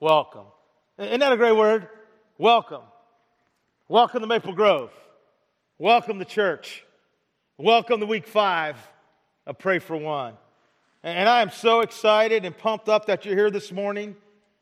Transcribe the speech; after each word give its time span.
Welcome. 0.00 0.44
Isn't 0.96 1.18
that 1.18 1.32
a 1.32 1.36
great 1.36 1.56
word? 1.56 1.88
Welcome. 2.38 2.82
Welcome 3.88 4.20
to 4.20 4.28
Maple 4.28 4.52
Grove. 4.52 4.92
Welcome 5.76 6.20
to 6.20 6.24
church. 6.24 6.84
Welcome 7.56 7.98
to 7.98 8.06
week 8.06 8.28
five 8.28 8.76
of 9.44 9.58
Pray 9.58 9.80
for 9.80 9.96
One. 9.96 10.34
And 11.02 11.28
I 11.28 11.42
am 11.42 11.50
so 11.50 11.80
excited 11.80 12.44
and 12.44 12.56
pumped 12.56 12.88
up 12.88 13.06
that 13.06 13.24
you're 13.24 13.34
here 13.34 13.50
this 13.50 13.72
morning 13.72 14.14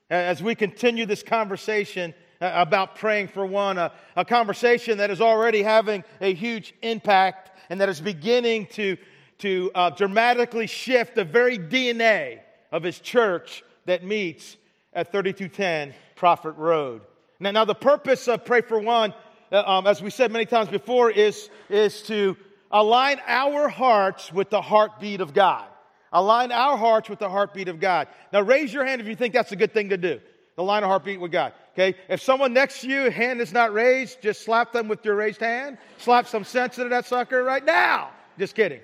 as 0.09 0.43
we 0.43 0.55
continue 0.55 1.05
this 1.05 1.23
conversation 1.23 2.15
about 2.41 2.97
praying 2.97 3.29
for 3.29 3.45
one, 3.45 3.77
a, 3.77 3.93
a 4.17 4.25
conversation 4.25 4.97
that 4.99 5.11
is 5.11 5.21
already 5.21 5.63
having 5.63 6.03
a 6.23 6.33
huge 6.33 6.73
impact 6.81 7.51
and 7.69 7.83
that 7.83 7.91
is 7.91 8.01
beginning 8.01 8.69
to, 8.69 8.97
to 9.41 9.71
uh, 9.75 9.91
dramatically 9.91 10.67
shift 10.67 11.15
the 11.15 11.25
very 11.25 11.59
DNA 11.59 12.41
of 12.73 12.83
his 12.83 12.99
church 13.01 13.63
that 13.85 14.03
meets 14.03 14.57
at 14.97 15.13
3210 15.13 15.95
Prophet 16.17 16.53
Road. 16.53 17.03
Now, 17.39 17.53
now 17.53 17.65
the 17.65 17.75
purpose 17.75 18.27
of 18.27 18.45
Pray 18.45 18.63
for 18.63 18.81
One, 18.81 19.15
uh, 19.53 19.63
um, 19.65 19.87
as 19.87 20.03
we 20.03 20.11
said 20.11 20.33
many 20.33 20.47
times 20.47 20.69
before, 20.69 21.11
is, 21.11 21.51
is 21.69 22.03
to 22.05 22.37
align 22.73 23.21
our 23.29 23.69
hearts 23.69 24.33
with 24.33 24.51
the 24.51 24.61
heartbeat 24.61 25.21
of 25.21 25.35
God. 25.35 25.67
Align 26.13 26.51
our 26.51 26.79
hearts 26.79 27.11
with 27.11 27.19
the 27.19 27.29
heartbeat 27.29 27.69
of 27.69 27.79
God. 27.79 28.09
Now, 28.33 28.41
raise 28.41 28.73
your 28.73 28.87
hand 28.87 29.03
if 29.03 29.07
you 29.07 29.15
think 29.15 29.35
that's 29.35 29.53
a 29.53 29.57
good 29.57 29.75
thing 29.75 29.91
to 29.91 29.99
do. 29.99 30.19
The 30.57 30.63
line 30.63 30.83
of 30.83 30.89
heartbeat 30.89 31.21
with 31.21 31.31
God. 31.31 31.53
Okay? 31.75 31.95
If 32.09 32.23
someone 32.23 32.55
next 32.55 32.81
to 32.81 32.89
you, 32.89 33.11
hand 33.11 33.43
is 33.43 33.53
not 33.53 33.75
raised, 33.75 34.23
just 34.23 34.43
slap 34.43 34.73
them 34.73 34.89
with 34.89 35.05
your 35.05 35.15
raised 35.15 35.41
hand. 35.41 35.77
Slap 35.99 36.27
some 36.27 36.45
sense 36.45 36.79
into 36.79 36.89
that 36.89 37.05
sucker 37.05 37.45
right 37.45 37.63
now. 37.63 38.11
Just 38.39 38.55
kidding. 38.55 38.81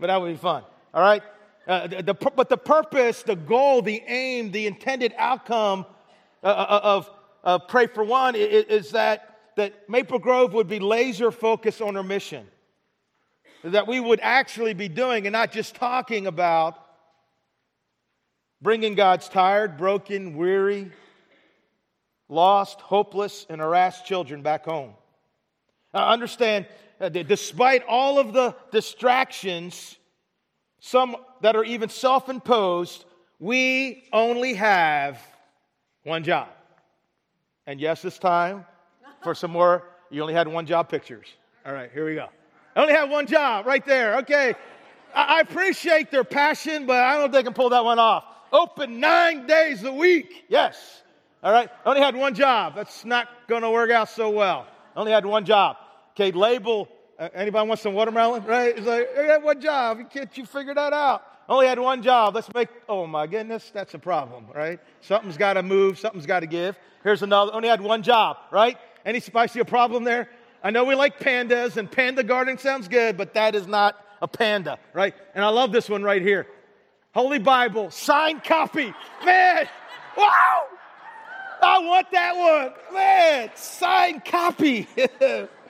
But 0.00 0.08
that 0.08 0.20
would 0.20 0.32
be 0.32 0.36
fun. 0.36 0.64
All 0.92 1.02
right? 1.02 1.22
Uh, 1.66 1.86
the, 1.86 2.02
the, 2.02 2.14
but 2.14 2.48
the 2.48 2.56
purpose, 2.56 3.22
the 3.22 3.36
goal, 3.36 3.82
the 3.82 4.02
aim, 4.06 4.50
the 4.50 4.66
intended 4.66 5.14
outcome 5.16 5.86
uh, 6.42 6.46
uh 6.46 6.80
of, 6.82 7.10
of 7.44 7.68
Pray 7.68 7.86
for 7.86 8.02
One 8.02 8.34
is, 8.34 8.64
is 8.64 8.90
that, 8.90 9.38
that 9.56 9.88
Maple 9.88 10.18
Grove 10.18 10.54
would 10.54 10.68
be 10.68 10.80
laser 10.80 11.30
focused 11.30 11.80
on 11.80 11.96
our 11.96 12.02
mission. 12.02 12.46
That 13.62 13.86
we 13.86 14.00
would 14.00 14.18
actually 14.22 14.74
be 14.74 14.88
doing 14.88 15.26
and 15.26 15.32
not 15.32 15.52
just 15.52 15.76
talking 15.76 16.26
about 16.26 16.82
bringing 18.60 18.96
God's 18.96 19.28
tired, 19.28 19.76
broken, 19.76 20.36
weary, 20.36 20.90
lost, 22.28 22.80
hopeless, 22.80 23.46
and 23.48 23.60
harassed 23.60 24.06
children 24.06 24.42
back 24.42 24.64
home. 24.64 24.94
Now, 25.94 26.08
understand, 26.08 26.66
uh, 27.00 27.08
despite 27.08 27.84
all 27.86 28.18
of 28.18 28.32
the 28.32 28.56
distractions, 28.72 29.96
some 30.84 31.16
that 31.42 31.54
are 31.54 31.62
even 31.62 31.88
self 31.88 32.28
imposed, 32.28 33.04
we 33.38 34.04
only 34.12 34.52
have 34.54 35.22
one 36.02 36.24
job. 36.24 36.48
And 37.68 37.80
yes, 37.80 38.02
this 38.02 38.18
time, 38.18 38.66
for 39.22 39.32
some 39.32 39.52
more, 39.52 39.84
you 40.10 40.20
only 40.20 40.34
had 40.34 40.48
one 40.48 40.66
job 40.66 40.88
pictures. 40.88 41.28
All 41.64 41.72
right, 41.72 41.88
here 41.94 42.04
we 42.04 42.16
go. 42.16 42.26
I 42.74 42.82
only 42.82 42.94
have 42.94 43.08
one 43.08 43.26
job 43.26 43.64
right 43.64 43.86
there. 43.86 44.18
Okay. 44.18 44.54
I 45.14 45.40
appreciate 45.40 46.10
their 46.10 46.24
passion, 46.24 46.84
but 46.84 46.96
I 46.96 47.16
don't 47.16 47.30
think 47.30 47.42
I 47.42 47.42
can 47.44 47.54
pull 47.54 47.68
that 47.68 47.84
one 47.84 48.00
off. 48.00 48.24
Open 48.52 48.98
nine 48.98 49.46
days 49.46 49.84
a 49.84 49.92
week. 49.92 50.46
Yes. 50.48 51.04
All 51.44 51.52
right. 51.52 51.70
I 51.84 51.88
only 51.88 52.00
had 52.00 52.16
one 52.16 52.34
job. 52.34 52.74
That's 52.74 53.04
not 53.04 53.28
going 53.46 53.62
to 53.62 53.70
work 53.70 53.90
out 53.92 54.08
so 54.08 54.30
well. 54.30 54.66
I 54.96 54.98
only 54.98 55.12
had 55.12 55.24
one 55.24 55.44
job. 55.44 55.76
Okay. 56.16 56.32
Label. 56.32 56.88
Uh, 57.18 57.28
anybody 57.34 57.68
want 57.68 57.80
some 57.80 57.94
watermelon? 57.94 58.44
Right? 58.44 58.76
It's 58.76 58.86
like, 58.86 59.08
I 59.18 59.26
got 59.26 59.42
one 59.42 59.60
job. 59.60 60.10
Can't 60.10 60.36
you 60.36 60.46
figure 60.46 60.74
that 60.74 60.92
out? 60.92 61.22
Only 61.48 61.66
had 61.66 61.78
one 61.78 62.02
job. 62.02 62.34
Let's 62.34 62.52
make, 62.54 62.68
oh 62.88 63.06
my 63.06 63.26
goodness, 63.26 63.70
that's 63.74 63.94
a 63.94 63.98
problem, 63.98 64.46
right? 64.54 64.80
Something's 65.00 65.36
got 65.36 65.54
to 65.54 65.62
move. 65.62 65.98
Something's 65.98 66.26
got 66.26 66.40
to 66.40 66.46
give. 66.46 66.78
Here's 67.02 67.22
another. 67.22 67.52
Only 67.52 67.68
had 67.68 67.80
one 67.80 68.02
job, 68.02 68.36
right? 68.50 68.78
Any, 69.04 69.20
see 69.20 69.60
a 69.60 69.64
problem 69.64 70.04
there? 70.04 70.28
I 70.62 70.70
know 70.70 70.84
we 70.84 70.94
like 70.94 71.18
pandas 71.18 71.76
and 71.76 71.90
panda 71.90 72.22
garden 72.22 72.56
sounds 72.58 72.86
good, 72.86 73.16
but 73.16 73.34
that 73.34 73.54
is 73.54 73.66
not 73.66 73.96
a 74.20 74.28
panda, 74.28 74.78
right? 74.92 75.14
And 75.34 75.44
I 75.44 75.48
love 75.48 75.72
this 75.72 75.88
one 75.88 76.04
right 76.04 76.22
here. 76.22 76.46
Holy 77.14 77.40
Bible, 77.40 77.90
signed 77.90 78.44
copy. 78.44 78.94
Man, 79.24 79.68
wow! 80.16 80.62
I 81.62 81.78
want 81.80 82.10
that 82.12 82.36
one. 82.36 82.94
Man, 82.94 83.50
signed 83.54 84.24
copy. 84.24 84.86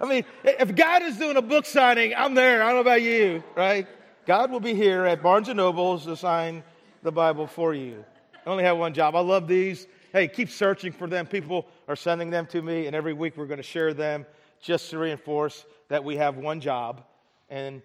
I 0.00 0.06
mean, 0.06 0.24
if 0.42 0.74
God 0.74 1.02
is 1.02 1.16
doing 1.16 1.36
a 1.36 1.42
book 1.42 1.66
signing, 1.66 2.14
I'm 2.16 2.34
there. 2.34 2.62
I 2.62 2.66
don't 2.66 2.76
know 2.76 2.80
about 2.80 3.02
you, 3.02 3.42
right? 3.56 3.86
God 4.26 4.50
will 4.50 4.60
be 4.60 4.74
here 4.74 5.04
at 5.04 5.22
Barnes 5.22 5.48
and 5.48 5.56
Nobles 5.56 6.04
to 6.04 6.16
sign 6.16 6.62
the 7.02 7.12
Bible 7.12 7.46
for 7.46 7.74
you. 7.74 8.04
I 8.44 8.50
only 8.50 8.64
have 8.64 8.76
one 8.76 8.94
job. 8.94 9.14
I 9.14 9.20
love 9.20 9.46
these. 9.46 9.86
Hey, 10.12 10.28
keep 10.28 10.50
searching 10.50 10.92
for 10.92 11.06
them. 11.06 11.26
People 11.26 11.66
are 11.88 11.96
sending 11.96 12.30
them 12.30 12.46
to 12.46 12.62
me, 12.62 12.86
and 12.86 12.96
every 12.96 13.12
week 13.12 13.36
we're 13.36 13.46
going 13.46 13.58
to 13.58 13.62
share 13.62 13.94
them 13.94 14.26
just 14.60 14.90
to 14.90 14.98
reinforce 14.98 15.64
that 15.88 16.04
we 16.04 16.16
have 16.16 16.36
one 16.36 16.60
job. 16.60 17.04
And 17.48 17.82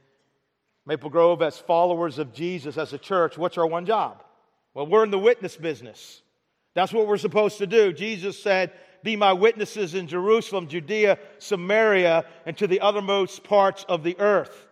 Maple 0.85 1.09
Grove, 1.09 1.41
as 1.41 1.57
followers 1.57 2.17
of 2.17 2.33
Jesus, 2.33 2.77
as 2.77 2.93
a 2.93 2.97
church, 2.97 3.37
what's 3.37 3.57
our 3.57 3.67
one 3.67 3.85
job? 3.85 4.23
Well, 4.73 4.87
we're 4.87 5.03
in 5.03 5.11
the 5.11 5.19
witness 5.19 5.55
business. 5.57 6.21
That's 6.73 6.93
what 6.93 7.07
we're 7.07 7.17
supposed 7.17 7.57
to 7.57 7.67
do. 7.67 7.91
Jesus 7.91 8.41
said, 8.41 8.71
Be 9.03 9.15
my 9.15 9.33
witnesses 9.33 9.95
in 9.95 10.07
Jerusalem, 10.07 10.67
Judea, 10.67 11.17
Samaria, 11.37 12.25
and 12.45 12.57
to 12.57 12.67
the 12.67 12.79
othermost 12.83 13.43
parts 13.43 13.85
of 13.87 14.03
the 14.03 14.19
earth. 14.19 14.67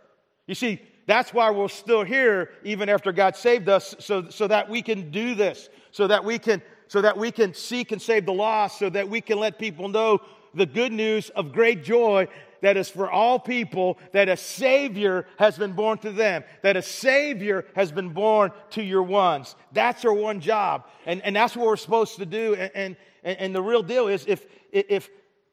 You 0.47 0.55
see, 0.55 0.81
that's 1.05 1.33
why 1.33 1.49
we're 1.51 1.69
still 1.69 2.03
here 2.03 2.51
even 2.63 2.89
after 2.89 3.11
God 3.11 3.35
saved 3.35 3.69
us, 3.69 3.95
so, 3.99 4.29
so 4.29 4.47
that 4.47 4.69
we 4.69 4.81
can 4.81 5.09
do 5.11 5.35
this, 5.35 5.69
so 5.91 6.07
that 6.07 6.23
we 6.23 6.37
can, 6.37 6.61
so 6.87 7.01
that 7.01 7.17
we 7.17 7.31
can 7.31 7.53
seek 7.53 7.91
and 7.91 8.01
save 8.01 8.25
the 8.25 8.33
lost, 8.33 8.79
so 8.79 8.89
that 8.89 9.07
we 9.09 9.21
can 9.21 9.39
let 9.39 9.57
people 9.57 9.87
know 9.87 10.19
the 10.53 10.65
good 10.65 10.91
news 10.91 11.29
of 11.29 11.53
great 11.53 11.83
joy 11.83 12.27
that 12.61 12.77
is 12.77 12.89
for 12.89 13.09
all 13.09 13.39
people, 13.39 13.97
that 14.13 14.29
a 14.29 14.37
Savior 14.37 15.25
has 15.37 15.57
been 15.57 15.73
born 15.73 15.97
to 15.99 16.11
them, 16.11 16.43
that 16.63 16.75
a 16.75 16.81
Savior 16.81 17.65
has 17.75 17.91
been 17.91 18.09
born 18.09 18.51
to 18.71 18.83
your 18.83 19.03
ones. 19.03 19.55
That's 19.71 20.03
our 20.05 20.13
one 20.13 20.39
job. 20.39 20.85
And, 21.05 21.21
and 21.21 21.35
that's 21.35 21.55
what 21.55 21.67
we're 21.67 21.77
supposed 21.77 22.17
to 22.17 22.25
do. 22.25 22.55
And, 22.55 22.71
and, 22.73 22.97
and 23.23 23.55
the 23.55 23.61
real 23.61 23.83
deal 23.83 24.07
is 24.07 24.25
if, 24.27 24.45
if, 24.71 25.09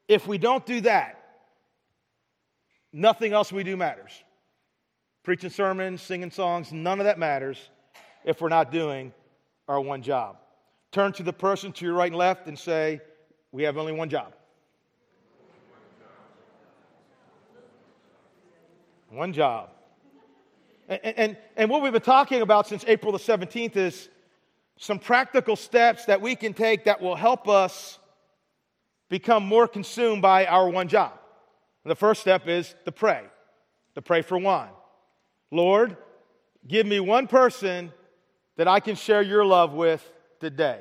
if 0.08 0.26
we 0.26 0.38
don't 0.38 0.64
do 0.66 0.80
that, 0.82 1.20
nothing 2.92 3.32
else 3.32 3.52
we 3.52 3.64
do 3.64 3.76
matters 3.76 4.12
preaching 5.24 5.50
sermons, 5.50 6.02
singing 6.02 6.30
songs, 6.30 6.70
none 6.70 7.00
of 7.00 7.06
that 7.06 7.18
matters 7.18 7.70
if 8.24 8.40
we're 8.40 8.50
not 8.50 8.70
doing 8.70 9.12
our 9.66 9.80
one 9.80 10.02
job. 10.02 10.36
Turn 10.92 11.12
to 11.14 11.24
the 11.24 11.32
person 11.32 11.72
to 11.72 11.84
your 11.84 11.94
right 11.94 12.12
and 12.12 12.16
left 12.16 12.46
and 12.46 12.56
say, 12.56 13.00
We 13.50 13.64
have 13.64 13.76
only 13.76 13.92
one 13.92 14.08
job. 14.08 14.34
One 19.08 19.32
job. 19.32 19.70
And, 20.88 21.00
and, 21.02 21.36
and 21.56 21.70
what 21.70 21.82
we've 21.82 21.92
been 21.92 22.02
talking 22.02 22.42
about 22.42 22.66
since 22.66 22.84
April 22.86 23.12
the 23.12 23.18
17th 23.18 23.76
is 23.76 24.08
some 24.76 24.98
practical 24.98 25.56
steps 25.56 26.06
that 26.06 26.20
we 26.20 26.34
can 26.36 26.52
take 26.52 26.84
that 26.84 27.00
will 27.00 27.16
help 27.16 27.48
us 27.48 27.98
become 29.08 29.44
more 29.44 29.68
consumed 29.68 30.22
by 30.22 30.46
our 30.46 30.68
one 30.68 30.88
job. 30.88 31.12
The 31.84 31.94
first 31.94 32.22
step 32.22 32.48
is 32.48 32.74
to 32.86 32.92
pray, 32.92 33.22
to 33.94 34.02
pray 34.02 34.22
for 34.22 34.38
one. 34.38 34.68
Lord, 35.50 35.96
give 36.66 36.86
me 36.86 36.98
one 36.98 37.26
person 37.26 37.92
that 38.56 38.66
I 38.66 38.80
can 38.80 38.96
share 38.96 39.22
your 39.22 39.44
love 39.44 39.72
with 39.72 40.02
today. 40.40 40.80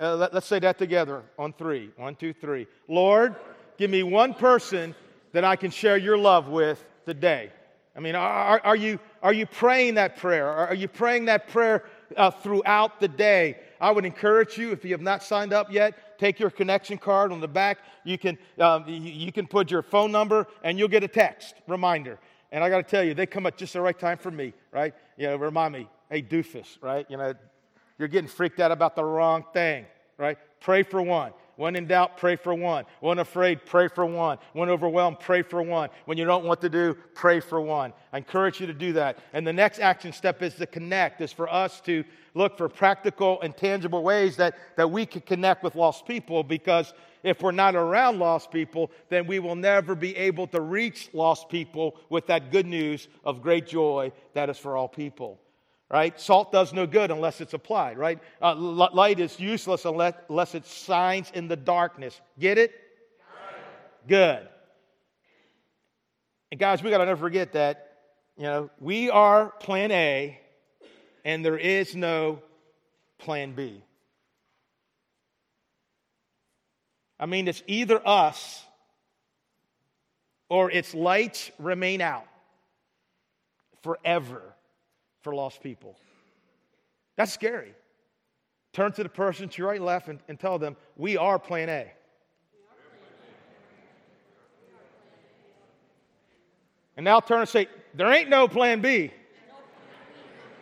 Uh, 0.00 0.16
let, 0.16 0.34
us 0.34 0.46
say 0.46 0.58
that 0.58 0.78
together 0.78 1.22
on 1.38 1.52
three. 1.52 1.90
One, 1.96 2.16
two, 2.16 2.32
three. 2.32 2.66
Lord, 2.88 3.36
give 3.76 3.90
me 3.90 4.02
one 4.02 4.32
person 4.32 4.94
that 5.32 5.44
I 5.44 5.56
can 5.56 5.70
share 5.70 5.98
your 5.98 6.16
love 6.16 6.48
with 6.48 6.82
today. 7.04 7.52
I 7.94 8.00
mean, 8.00 8.14
are, 8.14 8.60
are, 8.64 8.76
you, 8.76 8.98
are 9.22 9.32
you 9.32 9.44
praying 9.44 9.94
that 9.94 10.16
prayer? 10.16 10.48
Are 10.48 10.74
you 10.74 10.88
praying 10.88 11.26
that 11.26 11.48
prayer 11.48 11.84
uh, 12.16 12.30
throughout 12.30 13.00
the 13.00 13.08
day? 13.08 13.58
I 13.80 13.90
would 13.90 14.04
encourage 14.04 14.58
you, 14.58 14.72
if 14.72 14.84
you 14.84 14.92
have 14.92 15.00
not 15.00 15.22
signed 15.22 15.52
up 15.52 15.72
yet, 15.72 16.18
take 16.18 16.38
your 16.38 16.50
connection 16.50 16.98
card 16.98 17.32
on 17.32 17.40
the 17.40 17.48
back. 17.48 17.78
You 18.04 18.18
can, 18.18 18.38
um, 18.58 18.84
you, 18.86 19.32
can 19.32 19.46
put 19.46 19.70
your 19.70 19.82
phone 19.82 20.12
number 20.12 20.46
and 20.62 20.78
you'll 20.78 20.88
get 20.88 21.02
a 21.02 21.08
text 21.08 21.54
reminder. 21.66 22.18
And 22.52 22.62
I 22.62 22.68
got 22.68 22.78
to 22.78 22.82
tell 22.82 23.02
you, 23.02 23.14
they 23.14 23.26
come 23.26 23.46
at 23.46 23.56
just 23.56 23.72
the 23.72 23.80
right 23.80 23.98
time 23.98 24.18
for 24.18 24.30
me, 24.30 24.52
right? 24.72 24.92
You 25.16 25.28
know, 25.28 25.36
remind 25.36 25.72
me, 25.72 25.88
hey, 26.10 26.22
doofus, 26.22 26.82
right? 26.82 27.06
You 27.08 27.16
know, 27.16 27.34
you're 27.98 28.08
getting 28.08 28.28
freaked 28.28 28.60
out 28.60 28.72
about 28.72 28.96
the 28.96 29.04
wrong 29.04 29.44
thing, 29.52 29.86
right? 30.18 30.36
Pray 30.60 30.82
for 30.82 31.00
one. 31.00 31.32
When 31.60 31.76
in 31.76 31.86
doubt, 31.86 32.16
pray 32.16 32.36
for 32.36 32.54
one. 32.54 32.86
When 33.00 33.18
afraid, 33.18 33.66
pray 33.66 33.88
for 33.88 34.06
one. 34.06 34.38
When 34.54 34.70
overwhelmed, 34.70 35.20
pray 35.20 35.42
for 35.42 35.60
one. 35.60 35.90
When 36.06 36.16
you 36.16 36.24
don't 36.24 36.46
what 36.46 36.62
to 36.62 36.70
do, 36.70 36.96
pray 37.12 37.40
for 37.40 37.60
one. 37.60 37.92
I 38.14 38.16
encourage 38.16 38.62
you 38.62 38.66
to 38.66 38.72
do 38.72 38.94
that. 38.94 39.18
And 39.34 39.46
the 39.46 39.52
next 39.52 39.78
action 39.78 40.14
step 40.14 40.40
is 40.40 40.54
to 40.54 40.64
connect, 40.64 41.20
is 41.20 41.34
for 41.34 41.52
us 41.52 41.82
to 41.82 42.02
look 42.32 42.56
for 42.56 42.70
practical 42.70 43.42
and 43.42 43.54
tangible 43.54 44.02
ways 44.02 44.36
that, 44.36 44.54
that 44.78 44.90
we 44.90 45.04
can 45.04 45.20
connect 45.20 45.62
with 45.62 45.74
lost 45.74 46.06
people 46.06 46.42
because 46.42 46.94
if 47.22 47.42
we're 47.42 47.50
not 47.50 47.76
around 47.76 48.18
lost 48.18 48.50
people, 48.50 48.90
then 49.10 49.26
we 49.26 49.38
will 49.38 49.54
never 49.54 49.94
be 49.94 50.16
able 50.16 50.46
to 50.46 50.62
reach 50.62 51.10
lost 51.12 51.50
people 51.50 51.98
with 52.08 52.26
that 52.28 52.50
good 52.50 52.64
news 52.64 53.06
of 53.22 53.42
great 53.42 53.66
joy 53.66 54.10
that 54.32 54.48
is 54.48 54.56
for 54.56 54.78
all 54.78 54.88
people. 54.88 55.38
Right? 55.90 56.18
Salt 56.20 56.52
does 56.52 56.72
no 56.72 56.86
good 56.86 57.10
unless 57.10 57.40
it's 57.40 57.52
applied, 57.52 57.98
right? 57.98 58.20
Uh, 58.40 58.54
light 58.54 59.18
is 59.18 59.38
useless 59.40 59.84
unless, 59.84 60.14
unless 60.28 60.54
it 60.54 60.64
shines 60.64 61.30
in 61.34 61.48
the 61.48 61.56
darkness. 61.56 62.18
Get 62.38 62.58
it? 62.58 62.72
Good. 64.06 64.46
And 66.52 66.60
guys, 66.60 66.82
we 66.82 66.90
got 66.90 66.98
to 66.98 67.06
never 67.06 67.20
forget 67.20 67.52
that, 67.52 67.98
you 68.36 68.44
know, 68.44 68.70
we 68.78 69.10
are 69.10 69.50
plan 69.60 69.90
A 69.90 70.40
and 71.24 71.44
there 71.44 71.58
is 71.58 71.94
no 71.94 72.40
plan 73.18 73.52
B. 73.52 73.82
I 77.18 77.26
mean, 77.26 77.48
it's 77.48 77.62
either 77.66 78.00
us 78.06 78.64
or 80.48 80.70
its 80.70 80.94
lights 80.94 81.50
remain 81.58 82.00
out 82.00 82.26
forever 83.82 84.42
for 85.22 85.34
lost 85.34 85.62
people. 85.62 85.96
That's 87.16 87.32
scary. 87.32 87.74
Turn 88.72 88.92
to 88.92 89.02
the 89.02 89.08
person 89.08 89.48
to 89.48 89.58
your 89.58 89.68
right 89.68 89.76
and 89.76 89.84
left 89.84 90.08
and, 90.08 90.20
and 90.28 90.38
tell 90.38 90.58
them, 90.58 90.76
We 90.96 91.16
are 91.16 91.38
plan 91.38 91.68
A. 91.68 91.92
And 96.96 97.04
now 97.04 97.20
turn 97.20 97.40
and 97.40 97.48
say, 97.48 97.66
There 97.94 98.10
ain't 98.12 98.28
no 98.28 98.46
plan 98.46 98.80
B. 98.80 99.12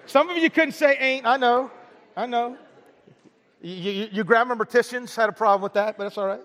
Some 0.06 0.30
of 0.30 0.38
you 0.38 0.48
couldn't 0.48 0.72
say 0.72 0.96
ain't. 0.96 1.26
I 1.26 1.36
know. 1.36 1.70
I 2.16 2.26
know. 2.26 2.56
You, 3.60 3.74
you, 3.74 4.08
you 4.12 4.24
had 4.24 5.28
a 5.28 5.32
problem 5.32 5.62
with 5.62 5.74
that, 5.74 5.98
but 5.98 6.04
that's 6.04 6.16
all 6.16 6.26
right. 6.26 6.40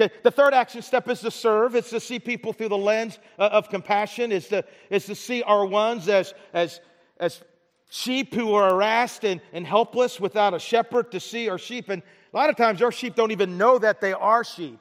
Okay, 0.00 0.14
the 0.22 0.30
third 0.30 0.54
action 0.54 0.80
step 0.80 1.08
is 1.08 1.20
to 1.20 1.30
serve. 1.30 1.74
It's 1.74 1.90
to 1.90 2.00
see 2.00 2.18
people 2.18 2.52
through 2.52 2.68
the 2.68 2.78
lens 2.78 3.18
uh, 3.38 3.50
of 3.52 3.68
compassion. 3.68 4.30
It's 4.30 4.48
to, 4.48 4.64
it's 4.90 5.06
to 5.06 5.14
see 5.14 5.42
our 5.42 5.66
ones 5.66 6.08
as, 6.08 6.34
as, 6.52 6.80
as 7.20 7.42
sheep 7.90 8.34
who 8.34 8.54
are 8.54 8.70
harassed 8.70 9.24
and, 9.24 9.40
and 9.52 9.66
helpless 9.66 10.20
without 10.20 10.54
a 10.54 10.58
shepherd 10.58 11.12
to 11.12 11.20
see 11.20 11.48
our 11.48 11.58
sheep. 11.58 11.88
And 11.88 12.02
a 12.32 12.36
lot 12.36 12.50
of 12.50 12.56
times 12.56 12.82
our 12.82 12.92
sheep 12.92 13.14
don't 13.14 13.30
even 13.30 13.58
know 13.58 13.78
that 13.78 14.00
they 14.00 14.12
are 14.12 14.44
sheep. 14.44 14.78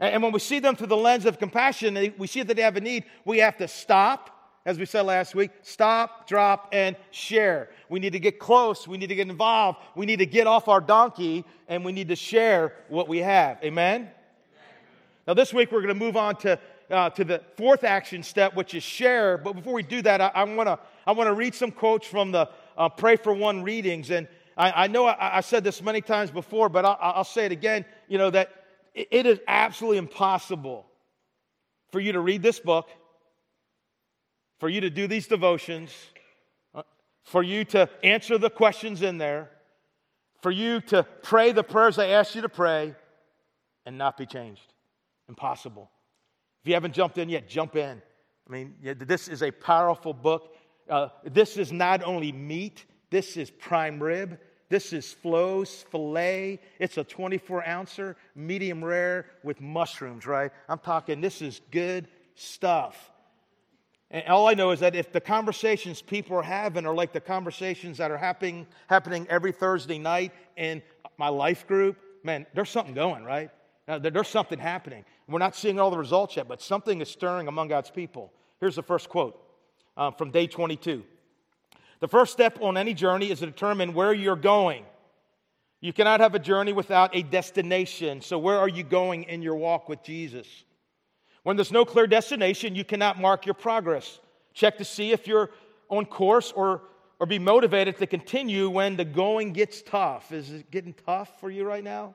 And, 0.00 0.14
and 0.14 0.22
when 0.22 0.32
we 0.32 0.40
see 0.40 0.58
them 0.58 0.76
through 0.76 0.88
the 0.88 0.96
lens 0.96 1.26
of 1.26 1.38
compassion, 1.38 2.14
we 2.18 2.26
see 2.26 2.42
that 2.42 2.54
they 2.54 2.62
have 2.62 2.76
a 2.76 2.80
need, 2.80 3.04
we 3.24 3.38
have 3.38 3.56
to 3.58 3.68
stop 3.68 4.34
as 4.66 4.78
we 4.78 4.86
said 4.86 5.02
last 5.02 5.34
week, 5.34 5.50
stop, 5.62 6.26
drop, 6.26 6.68
and 6.72 6.96
share. 7.10 7.68
We 7.90 8.00
need 8.00 8.14
to 8.14 8.18
get 8.18 8.38
close. 8.38 8.88
We 8.88 8.96
need 8.96 9.08
to 9.08 9.14
get 9.14 9.28
involved. 9.28 9.78
We 9.94 10.06
need 10.06 10.20
to 10.20 10.26
get 10.26 10.46
off 10.46 10.68
our 10.68 10.80
donkey 10.80 11.44
and 11.68 11.84
we 11.84 11.92
need 11.92 12.08
to 12.08 12.16
share 12.16 12.72
what 12.88 13.06
we 13.06 13.18
have. 13.18 13.58
Amen? 13.62 14.00
Amen. 14.00 14.10
Now, 15.26 15.34
this 15.34 15.52
week 15.52 15.70
we're 15.70 15.82
going 15.82 15.92
to 15.94 16.00
move 16.02 16.16
on 16.16 16.36
to, 16.36 16.58
uh, 16.90 17.10
to 17.10 17.24
the 17.24 17.42
fourth 17.58 17.84
action 17.84 18.22
step, 18.22 18.54
which 18.54 18.74
is 18.74 18.82
share. 18.82 19.36
But 19.36 19.52
before 19.52 19.74
we 19.74 19.82
do 19.82 20.00
that, 20.00 20.22
I, 20.22 20.28
I 20.28 20.44
want 20.44 20.68
to 20.68 20.78
I 21.06 21.12
wanna 21.12 21.34
read 21.34 21.54
some 21.54 21.70
quotes 21.70 22.06
from 22.06 22.32
the 22.32 22.48
uh, 22.76 22.88
Pray 22.88 23.16
for 23.16 23.32
One 23.32 23.62
readings. 23.62 24.10
And 24.10 24.28
I, 24.56 24.84
I 24.84 24.86
know 24.86 25.06
I, 25.06 25.38
I, 25.38 25.40
said 25.40 25.64
this 25.64 25.82
many 25.82 26.00
times 26.00 26.30
before, 26.30 26.68
but 26.68 26.84
I'll, 26.84 26.98
I'll 27.00 27.24
say 27.24 27.44
it 27.44 27.52
again 27.52 27.84
you 28.08 28.18
know, 28.18 28.30
that 28.30 28.50
it 28.94 29.26
is 29.26 29.40
absolutely 29.48 29.98
impossible 29.98 30.86
for 31.90 32.00
you 32.00 32.12
to 32.12 32.20
read 32.20 32.42
this 32.42 32.60
book 32.60 32.88
for 34.64 34.68
you 34.68 34.80
to 34.80 34.90
do 34.90 35.06
these 35.06 35.26
devotions, 35.26 35.92
uh, 36.74 36.82
for 37.22 37.42
you 37.42 37.64
to 37.66 37.88
answer 38.02 38.38
the 38.38 38.50
questions 38.50 39.02
in 39.02 39.18
there, 39.18 39.50
for 40.40 40.50
you 40.50 40.80
to 40.80 41.02
pray 41.22 41.52
the 41.52 41.62
prayers 41.62 41.98
I 41.98 42.06
asked 42.08 42.34
you 42.34 42.40
to 42.40 42.48
pray 42.48 42.94
and 43.84 43.98
not 43.98 44.16
be 44.16 44.26
changed. 44.26 44.72
Impossible. 45.28 45.90
If 46.62 46.68
you 46.68 46.74
haven't 46.74 46.94
jumped 46.94 47.18
in 47.18 47.28
yet, 47.28 47.48
jump 47.48 47.76
in. 47.76 48.00
I 48.48 48.50
mean, 48.50 48.74
this 48.82 49.28
is 49.28 49.42
a 49.42 49.50
powerful 49.50 50.14
book. 50.14 50.56
Uh, 50.88 51.08
this 51.24 51.56
is 51.56 51.72
not 51.72 52.02
only 52.02 52.32
meat, 52.32 52.84
this 53.10 53.36
is 53.36 53.50
prime 53.50 54.02
rib. 54.02 54.38
This 54.68 54.92
is 54.92 55.12
Flo's 55.12 55.84
filet. 55.90 56.58
It's 56.78 56.96
a 56.98 57.04
24 57.04 57.66
ouncer, 57.66 58.16
medium 58.34 58.84
rare 58.84 59.26
with 59.42 59.60
mushrooms, 59.60 60.26
right? 60.26 60.50
I'm 60.68 60.78
talking, 60.78 61.20
this 61.20 61.42
is 61.42 61.60
good 61.70 62.08
stuff. 62.34 63.12
And 64.10 64.26
all 64.28 64.48
I 64.48 64.54
know 64.54 64.70
is 64.70 64.80
that 64.80 64.94
if 64.94 65.12
the 65.12 65.20
conversations 65.20 66.00
people 66.02 66.36
are 66.36 66.42
having 66.42 66.86
are 66.86 66.94
like 66.94 67.12
the 67.12 67.20
conversations 67.20 67.98
that 67.98 68.10
are 68.10 68.16
happening, 68.16 68.66
happening 68.88 69.26
every 69.28 69.52
Thursday 69.52 69.98
night 69.98 70.32
in 70.56 70.82
my 71.18 71.28
life 71.28 71.66
group, 71.66 71.98
man, 72.22 72.46
there's 72.54 72.70
something 72.70 72.94
going, 72.94 73.24
right? 73.24 73.50
Now, 73.86 73.98
there's 73.98 74.28
something 74.28 74.58
happening. 74.58 75.04
We're 75.28 75.38
not 75.38 75.54
seeing 75.54 75.78
all 75.78 75.90
the 75.90 75.98
results 75.98 76.36
yet, 76.36 76.48
but 76.48 76.62
something 76.62 77.00
is 77.00 77.08
stirring 77.08 77.48
among 77.48 77.68
God's 77.68 77.90
people. 77.90 78.32
Here's 78.60 78.76
the 78.76 78.82
first 78.82 79.08
quote 79.08 79.43
uh, 79.96 80.10
from 80.10 80.30
day 80.30 80.46
22. 80.46 81.04
The 82.00 82.08
first 82.08 82.32
step 82.32 82.58
on 82.60 82.76
any 82.76 82.94
journey 82.94 83.30
is 83.30 83.38
to 83.40 83.46
determine 83.46 83.94
where 83.94 84.12
you're 84.12 84.36
going. 84.36 84.84
You 85.80 85.92
cannot 85.92 86.20
have 86.20 86.34
a 86.34 86.38
journey 86.38 86.72
without 86.72 87.14
a 87.14 87.22
destination. 87.22 88.20
So, 88.20 88.38
where 88.38 88.58
are 88.58 88.68
you 88.68 88.82
going 88.82 89.24
in 89.24 89.42
your 89.42 89.54
walk 89.54 89.88
with 89.88 90.02
Jesus? 90.02 90.46
When 91.42 91.56
there's 91.56 91.72
no 91.72 91.84
clear 91.84 92.06
destination, 92.06 92.74
you 92.74 92.84
cannot 92.84 93.20
mark 93.20 93.44
your 93.44 93.54
progress. 93.54 94.18
Check 94.54 94.78
to 94.78 94.84
see 94.84 95.12
if 95.12 95.26
you're 95.26 95.50
on 95.90 96.06
course 96.06 96.52
or, 96.52 96.82
or 97.20 97.26
be 97.26 97.38
motivated 97.38 97.98
to 97.98 98.06
continue 98.06 98.70
when 98.70 98.96
the 98.96 99.04
going 99.04 99.52
gets 99.52 99.82
tough. 99.82 100.32
Is 100.32 100.50
it 100.50 100.70
getting 100.70 100.94
tough 101.04 101.38
for 101.38 101.50
you 101.50 101.66
right 101.66 101.84
now? 101.84 102.14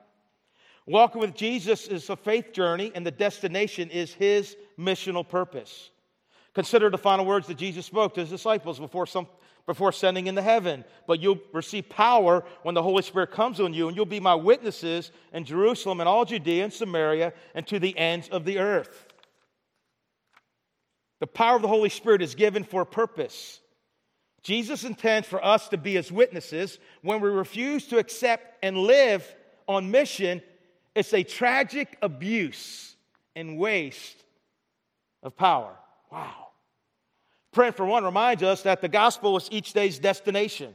Walking 0.86 1.20
with 1.20 1.34
Jesus 1.34 1.86
is 1.86 2.10
a 2.10 2.16
faith 2.16 2.52
journey, 2.52 2.90
and 2.94 3.06
the 3.06 3.12
destination 3.12 3.90
is 3.90 4.12
his 4.12 4.56
missional 4.76 5.26
purpose. 5.26 5.90
Consider 6.54 6.90
the 6.90 6.98
final 6.98 7.24
words 7.24 7.46
that 7.46 7.58
Jesus 7.58 7.86
spoke 7.86 8.14
to 8.14 8.20
his 8.20 8.30
disciples 8.30 8.78
before, 8.78 9.06
some, 9.06 9.28
before 9.66 9.92
sending 9.92 10.26
into 10.26 10.42
heaven. 10.42 10.84
But 11.06 11.20
you'll 11.20 11.38
receive 11.52 11.88
power 11.88 12.44
when 12.62 12.74
the 12.74 12.82
Holy 12.82 13.02
Spirit 13.02 13.30
comes 13.30 13.60
on 13.60 13.72
you, 13.72 13.86
and 13.86 13.96
you'll 13.96 14.06
be 14.06 14.20
my 14.20 14.34
witnesses 14.34 15.12
in 15.32 15.44
Jerusalem 15.44 16.00
and 16.00 16.08
all 16.08 16.24
Judea 16.24 16.64
and 16.64 16.72
Samaria 16.72 17.32
and 17.54 17.66
to 17.68 17.78
the 17.78 17.96
ends 17.96 18.28
of 18.28 18.44
the 18.44 18.58
earth. 18.58 19.06
The 21.20 21.26
power 21.26 21.56
of 21.56 21.62
the 21.62 21.68
Holy 21.68 21.90
Spirit 21.90 22.22
is 22.22 22.34
given 22.34 22.64
for 22.64 22.82
a 22.82 22.86
purpose. 22.86 23.60
Jesus 24.42 24.84
intends 24.84 25.28
for 25.28 25.44
us 25.44 25.68
to 25.68 25.76
be 25.76 25.94
his 25.94 26.10
witnesses. 26.10 26.78
When 27.02 27.20
we 27.20 27.28
refuse 27.28 27.86
to 27.88 27.98
accept 27.98 28.64
and 28.64 28.76
live 28.76 29.26
on 29.68 29.90
mission, 29.90 30.42
it's 30.94 31.12
a 31.12 31.22
tragic 31.22 31.96
abuse 32.02 32.96
and 33.36 33.58
waste 33.58 34.24
of 35.22 35.36
power. 35.36 35.76
Wow. 36.10 36.48
Praying 37.52 37.72
for 37.72 37.84
one 37.84 38.04
reminds 38.04 38.42
us 38.42 38.62
that 38.62 38.80
the 38.80 38.88
gospel 38.88 39.36
is 39.36 39.48
each 39.50 39.72
day's 39.72 39.98
destination 39.98 40.72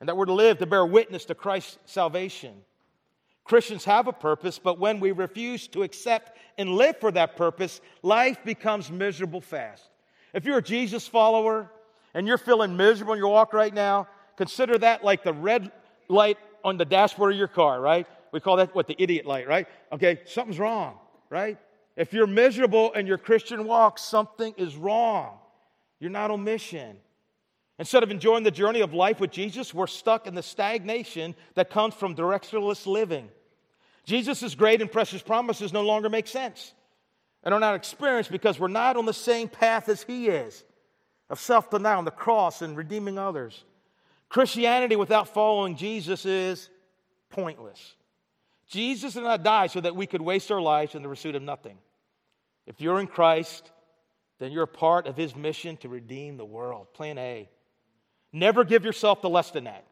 and 0.00 0.08
that 0.08 0.16
we're 0.16 0.26
to 0.26 0.32
live 0.32 0.58
to 0.58 0.66
bear 0.66 0.84
witness 0.86 1.24
to 1.26 1.34
Christ's 1.34 1.78
salvation. 1.86 2.54
Christians 3.44 3.84
have 3.84 4.06
a 4.06 4.12
purpose, 4.12 4.58
but 4.58 4.78
when 4.78 5.00
we 5.00 5.12
refuse 5.12 5.68
to 5.68 5.82
accept 5.82 6.38
and 6.56 6.70
live 6.70 6.98
for 6.98 7.10
that 7.12 7.36
purpose, 7.36 7.80
life 8.02 8.38
becomes 8.44 8.90
miserable 8.90 9.40
fast. 9.40 9.90
If 10.32 10.44
you're 10.44 10.58
a 10.58 10.62
Jesus 10.62 11.06
follower 11.06 11.70
and 12.14 12.26
you're 12.26 12.38
feeling 12.38 12.76
miserable 12.76 13.12
in 13.14 13.18
your 13.18 13.28
walk 13.28 13.52
right 13.52 13.74
now, 13.74 14.08
consider 14.36 14.78
that 14.78 15.04
like 15.04 15.22
the 15.22 15.32
red 15.32 15.70
light 16.08 16.38
on 16.64 16.78
the 16.78 16.84
dashboard 16.84 17.32
of 17.32 17.38
your 17.38 17.48
car, 17.48 17.80
right? 17.80 18.06
We 18.32 18.40
call 18.40 18.56
that 18.56 18.74
what 18.74 18.86
the 18.86 19.00
idiot 19.00 19.26
light, 19.26 19.46
right? 19.46 19.68
Okay, 19.92 20.20
something's 20.24 20.58
wrong, 20.58 20.98
right? 21.28 21.58
If 21.96 22.12
you're 22.12 22.26
miserable 22.26 22.92
in 22.92 23.06
your 23.06 23.18
Christian 23.18 23.64
walk, 23.64 23.98
something 23.98 24.54
is 24.56 24.76
wrong. 24.76 25.38
You're 26.00 26.10
not 26.10 26.30
on 26.30 26.42
mission. 26.42 26.96
Instead 27.78 28.02
of 28.02 28.10
enjoying 28.10 28.44
the 28.44 28.50
journey 28.50 28.80
of 28.80 28.94
life 28.94 29.20
with 29.20 29.30
Jesus, 29.30 29.74
we're 29.74 29.86
stuck 29.86 30.26
in 30.26 30.34
the 30.34 30.42
stagnation 30.42 31.34
that 31.54 31.70
comes 31.70 31.94
from 31.94 32.14
directionless 32.14 32.86
living. 32.86 33.28
Jesus' 34.04 34.54
great 34.54 34.80
and 34.80 34.90
precious 34.90 35.22
promises 35.22 35.72
no 35.72 35.82
longer 35.82 36.08
make 36.08 36.26
sense 36.26 36.74
and 37.42 37.52
are 37.52 37.60
not 37.60 37.74
experienced 37.74 38.30
because 38.30 38.58
we're 38.58 38.68
not 38.68 38.96
on 38.96 39.06
the 39.06 39.12
same 39.12 39.48
path 39.48 39.88
as 39.88 40.02
He 40.02 40.28
is 40.28 40.64
of 41.30 41.40
self 41.40 41.70
denial 41.70 41.98
on 41.98 42.04
the 42.04 42.10
cross 42.10 42.62
and 42.62 42.76
redeeming 42.76 43.18
others. 43.18 43.64
Christianity 44.28 44.96
without 44.96 45.28
following 45.28 45.76
Jesus 45.76 46.26
is 46.26 46.68
pointless. 47.30 47.94
Jesus 48.68 49.14
did 49.14 49.22
not 49.22 49.42
die 49.42 49.66
so 49.68 49.80
that 49.80 49.96
we 49.96 50.06
could 50.06 50.22
waste 50.22 50.50
our 50.50 50.60
lives 50.60 50.94
in 50.94 51.02
the 51.02 51.08
pursuit 51.08 51.34
of 51.34 51.42
nothing. 51.42 51.78
If 52.66 52.80
you're 52.80 53.00
in 53.00 53.06
Christ, 53.06 53.70
then 54.38 54.52
you're 54.52 54.64
a 54.64 54.68
part 54.68 55.06
of 55.06 55.16
His 55.16 55.36
mission 55.36 55.76
to 55.78 55.88
redeem 55.88 56.36
the 56.36 56.44
world. 56.44 56.92
Plan 56.94 57.18
A. 57.18 57.48
Never 58.32 58.64
give 58.64 58.84
yourself 58.84 59.20
to 59.20 59.28
less 59.28 59.50
than 59.50 59.64
that. 59.64 59.84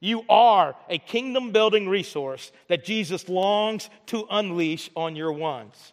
You 0.00 0.24
are 0.28 0.76
a 0.88 0.98
kingdom 0.98 1.52
building 1.52 1.88
resource 1.88 2.52
that 2.68 2.84
Jesus 2.84 3.28
longs 3.28 3.88
to 4.06 4.26
unleash 4.30 4.90
on 4.94 5.16
your 5.16 5.32
ones. 5.32 5.92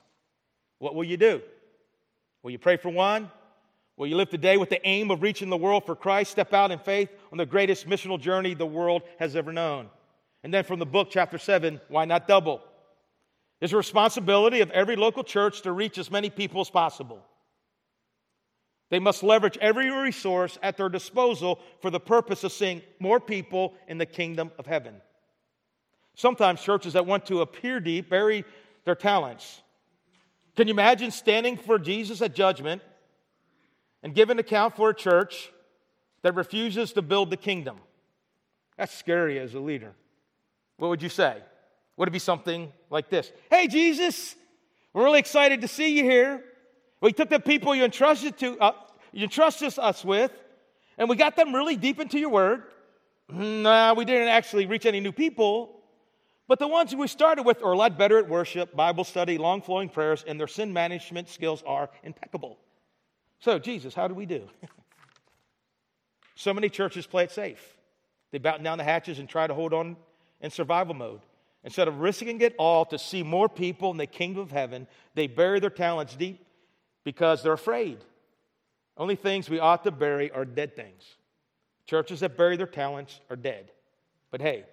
What 0.79 0.95
will 0.95 1.03
you 1.03 1.17
do? 1.17 1.41
Will 2.41 2.51
you 2.51 2.59
pray 2.59 2.77
for 2.77 2.89
one? 2.89 3.31
Will 3.95 4.07
you 4.07 4.17
live 4.17 4.29
today 4.29 4.57
with 4.57 4.69
the 4.69 4.85
aim 4.87 5.11
of 5.11 5.21
reaching 5.21 5.49
the 5.49 5.57
world 5.57 5.85
for 5.85 5.95
Christ? 5.95 6.31
Step 6.31 6.53
out 6.53 6.71
in 6.71 6.79
faith 6.79 7.09
on 7.31 7.37
the 7.37 7.45
greatest 7.45 7.87
missional 7.87 8.19
journey 8.19 8.53
the 8.53 8.65
world 8.65 9.03
has 9.19 9.35
ever 9.35 9.53
known. 9.53 9.89
And 10.43 10.53
then 10.53 10.63
from 10.63 10.79
the 10.79 10.85
book, 10.85 11.09
chapter 11.09 11.37
7, 11.37 11.79
why 11.87 12.05
not 12.05 12.27
double? 12.27 12.61
It's 13.63 13.71
a 13.71 13.77
responsibility 13.77 14.59
of 14.59 14.71
every 14.71 14.97
local 14.97 15.23
church 15.23 15.61
to 15.61 15.71
reach 15.71 15.97
as 15.97 16.11
many 16.11 16.29
people 16.29 16.59
as 16.59 16.69
possible. 16.69 17.23
They 18.89 18.99
must 18.99 19.23
leverage 19.23 19.57
every 19.61 19.89
resource 19.89 20.57
at 20.61 20.75
their 20.75 20.89
disposal 20.89 21.61
for 21.79 21.89
the 21.89 21.99
purpose 22.01 22.43
of 22.43 22.51
seeing 22.51 22.81
more 22.99 23.21
people 23.21 23.75
in 23.87 23.97
the 23.97 24.05
kingdom 24.05 24.51
of 24.59 24.65
heaven. 24.65 24.95
Sometimes 26.13 26.61
churches 26.61 26.91
that 26.91 27.05
want 27.05 27.25
to 27.27 27.39
appear 27.39 27.79
deep 27.79 28.09
bury 28.09 28.43
their 28.83 28.95
talents. 28.95 29.61
Can 30.57 30.67
you 30.67 30.73
imagine 30.73 31.09
standing 31.09 31.55
for 31.55 31.79
Jesus 31.79 32.21
at 32.21 32.35
judgment 32.35 32.81
and 34.03 34.13
giving 34.13 34.39
account 34.39 34.75
for 34.75 34.89
a 34.89 34.93
church 34.93 35.53
that 36.21 36.35
refuses 36.35 36.91
to 36.91 37.01
build 37.01 37.29
the 37.29 37.37
kingdom? 37.37 37.77
That's 38.75 38.93
scary 38.93 39.39
as 39.39 39.53
a 39.53 39.61
leader. 39.61 39.93
What 40.75 40.89
would 40.89 41.01
you 41.01 41.07
say? 41.07 41.37
Would 41.97 42.07
it 42.07 42.11
be 42.11 42.19
something 42.19 42.71
like 42.89 43.09
this? 43.09 43.31
Hey, 43.49 43.67
Jesus, 43.67 44.35
we're 44.93 45.03
really 45.03 45.19
excited 45.19 45.61
to 45.61 45.67
see 45.67 45.97
you 45.97 46.03
here. 46.03 46.43
We 47.01 47.11
took 47.11 47.29
the 47.29 47.39
people 47.39 47.75
you 47.75 47.83
entrusted 47.83 48.37
to 48.39 48.57
uh, 48.59 48.71
you 49.11 49.23
entrusted 49.23 49.77
us 49.77 50.03
with, 50.03 50.31
and 50.97 51.07
we 51.07 51.15
got 51.15 51.35
them 51.35 51.53
really 51.53 51.75
deep 51.75 51.99
into 51.99 52.17
your 52.17 52.29
word. 52.29 52.63
Nah, 53.29 53.93
we 53.93 54.05
didn't 54.05 54.29
actually 54.29 54.65
reach 54.65 54.85
any 54.85 54.99
new 54.99 55.11
people. 55.11 55.79
But 56.47 56.59
the 56.59 56.67
ones 56.67 56.93
we 56.95 57.07
started 57.07 57.43
with 57.43 57.63
are 57.63 57.71
a 57.71 57.77
lot 57.77 57.97
better 57.97 58.17
at 58.17 58.27
worship, 58.27 58.75
Bible 58.75 59.03
study, 59.03 59.37
long 59.37 59.61
flowing 59.61 59.87
prayers, 59.87 60.25
and 60.27 60.39
their 60.39 60.47
sin 60.47 60.73
management 60.73 61.29
skills 61.29 61.63
are 61.65 61.89
impeccable. 62.03 62.57
So, 63.39 63.59
Jesus, 63.59 63.93
how 63.93 64.07
do 64.07 64.13
we 64.13 64.25
do? 64.25 64.49
so 66.35 66.53
many 66.53 66.69
churches 66.69 67.07
play 67.07 67.23
it 67.23 67.31
safe. 67.31 67.75
They 68.31 68.39
batten 68.39 68.63
down 68.63 68.77
the 68.77 68.83
hatches 68.83 69.19
and 69.19 69.29
try 69.29 69.47
to 69.47 69.53
hold 69.53 69.73
on 69.73 69.95
in 70.41 70.49
survival 70.49 70.93
mode. 70.93 71.21
Instead 71.63 71.87
of 71.87 72.01
risking 72.01 72.41
it 72.41 72.55
all 72.57 72.85
to 72.85 72.99
see 72.99 73.23
more 73.23 73.47
people 73.47 73.91
in 73.91 73.97
the 73.97 74.05
kingdom 74.05 74.41
of 74.41 74.51
heaven, 74.51 74.85
they 75.15 75.27
bury 75.27 75.59
their 75.59 75.69
talents 75.69 76.15
deep 76.15 76.45
because 77.03 77.41
they're 77.41 77.53
afraid. 77.53 77.99
Only 78.97 79.15
things 79.15 79.49
we 79.49 79.59
ought 79.59 79.83
to 79.85 79.91
bury 79.91 80.29
are 80.31 80.45
dead 80.45 80.75
things. 80.75 81.03
Churches 81.85 82.19
that 82.19 82.37
bury 82.37 82.57
their 82.57 82.67
talents 82.67 83.19
are 83.29 83.35
dead. 83.35 83.71
But 84.29 84.41
hey, 84.41 84.65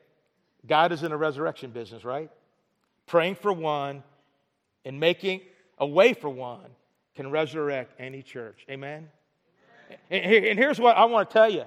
God 0.67 0.93
is 0.93 1.03
in 1.03 1.13
a 1.13 1.17
resurrection 1.17 1.71
business, 1.71 2.05
right? 2.05 2.31
Praying 3.07 3.37
for 3.37 3.53
one 3.53 4.03
and 4.85 4.99
making 4.99 5.43
a 5.79 5.87
way 5.87 6.13
for 6.13 6.29
one 6.29 6.71
can 7.15 7.31
resurrect 7.31 7.95
any 7.99 8.23
church. 8.23 8.65
Amen? 8.71 9.09
Amen. 10.13 10.49
And 10.49 10.59
here's 10.59 10.79
what 10.79 10.97
I 10.97 11.05
want 11.07 11.29
to 11.29 11.33
tell 11.33 11.51
you 11.51 11.65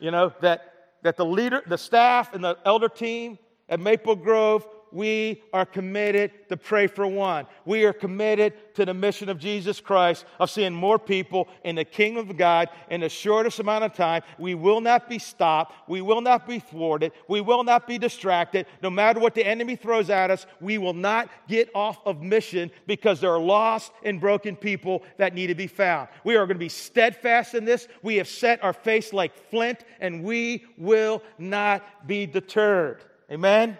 you 0.00 0.10
know, 0.10 0.32
that, 0.40 0.74
that 1.02 1.16
the 1.16 1.24
leader, 1.24 1.62
the 1.66 1.78
staff, 1.78 2.32
and 2.32 2.42
the 2.42 2.56
elder 2.64 2.88
team 2.88 3.38
at 3.68 3.80
Maple 3.80 4.16
Grove 4.16 4.66
we 4.92 5.42
are 5.52 5.66
committed 5.66 6.30
to 6.48 6.56
pray 6.56 6.86
for 6.86 7.06
one. 7.06 7.46
We 7.64 7.84
are 7.84 7.92
committed 7.92 8.74
to 8.74 8.84
the 8.84 8.94
mission 8.94 9.28
of 9.28 9.38
Jesus 9.38 9.80
Christ 9.80 10.24
of 10.38 10.50
seeing 10.50 10.72
more 10.72 10.98
people 10.98 11.48
in 11.64 11.76
the 11.76 11.84
kingdom 11.84 12.28
of 12.28 12.36
God 12.36 12.68
in 12.90 13.00
the 13.00 13.08
shortest 13.08 13.58
amount 13.58 13.84
of 13.84 13.94
time. 13.94 14.22
We 14.38 14.54
will 14.54 14.80
not 14.80 15.08
be 15.08 15.18
stopped. 15.18 15.74
We 15.88 16.00
will 16.00 16.20
not 16.20 16.46
be 16.46 16.58
thwarted. 16.58 17.12
We 17.28 17.40
will 17.40 17.64
not 17.64 17.86
be 17.86 17.98
distracted. 17.98 18.66
No 18.82 18.90
matter 18.90 19.20
what 19.20 19.34
the 19.34 19.46
enemy 19.46 19.76
throws 19.76 20.10
at 20.10 20.30
us, 20.30 20.46
we 20.60 20.78
will 20.78 20.94
not 20.94 21.28
get 21.48 21.70
off 21.74 21.98
of 22.06 22.22
mission 22.22 22.70
because 22.86 23.20
there 23.20 23.32
are 23.32 23.38
lost 23.38 23.92
and 24.04 24.20
broken 24.20 24.56
people 24.56 25.02
that 25.16 25.34
need 25.34 25.48
to 25.48 25.54
be 25.54 25.66
found. 25.66 26.08
We 26.24 26.36
are 26.36 26.46
going 26.46 26.56
to 26.56 26.58
be 26.58 26.68
steadfast 26.68 27.54
in 27.54 27.64
this. 27.64 27.88
We 28.02 28.16
have 28.16 28.28
set 28.28 28.62
our 28.62 28.72
face 28.72 29.12
like 29.12 29.36
flint 29.50 29.84
and 30.00 30.24
we 30.24 30.64
will 30.76 31.22
not 31.38 32.06
be 32.06 32.26
deterred. 32.26 33.04
Amen 33.30 33.78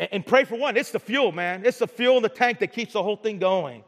and 0.00 0.24
pray 0.24 0.44
for 0.44 0.56
one. 0.56 0.76
It's 0.76 0.90
the 0.90 0.98
fuel, 0.98 1.30
man. 1.30 1.64
It's 1.64 1.78
the 1.78 1.86
fuel 1.86 2.16
in 2.16 2.22
the 2.22 2.30
tank 2.30 2.60
that 2.60 2.72
keeps 2.72 2.94
the 2.94 3.02
whole 3.02 3.16
thing 3.16 3.38
going. 3.38 3.84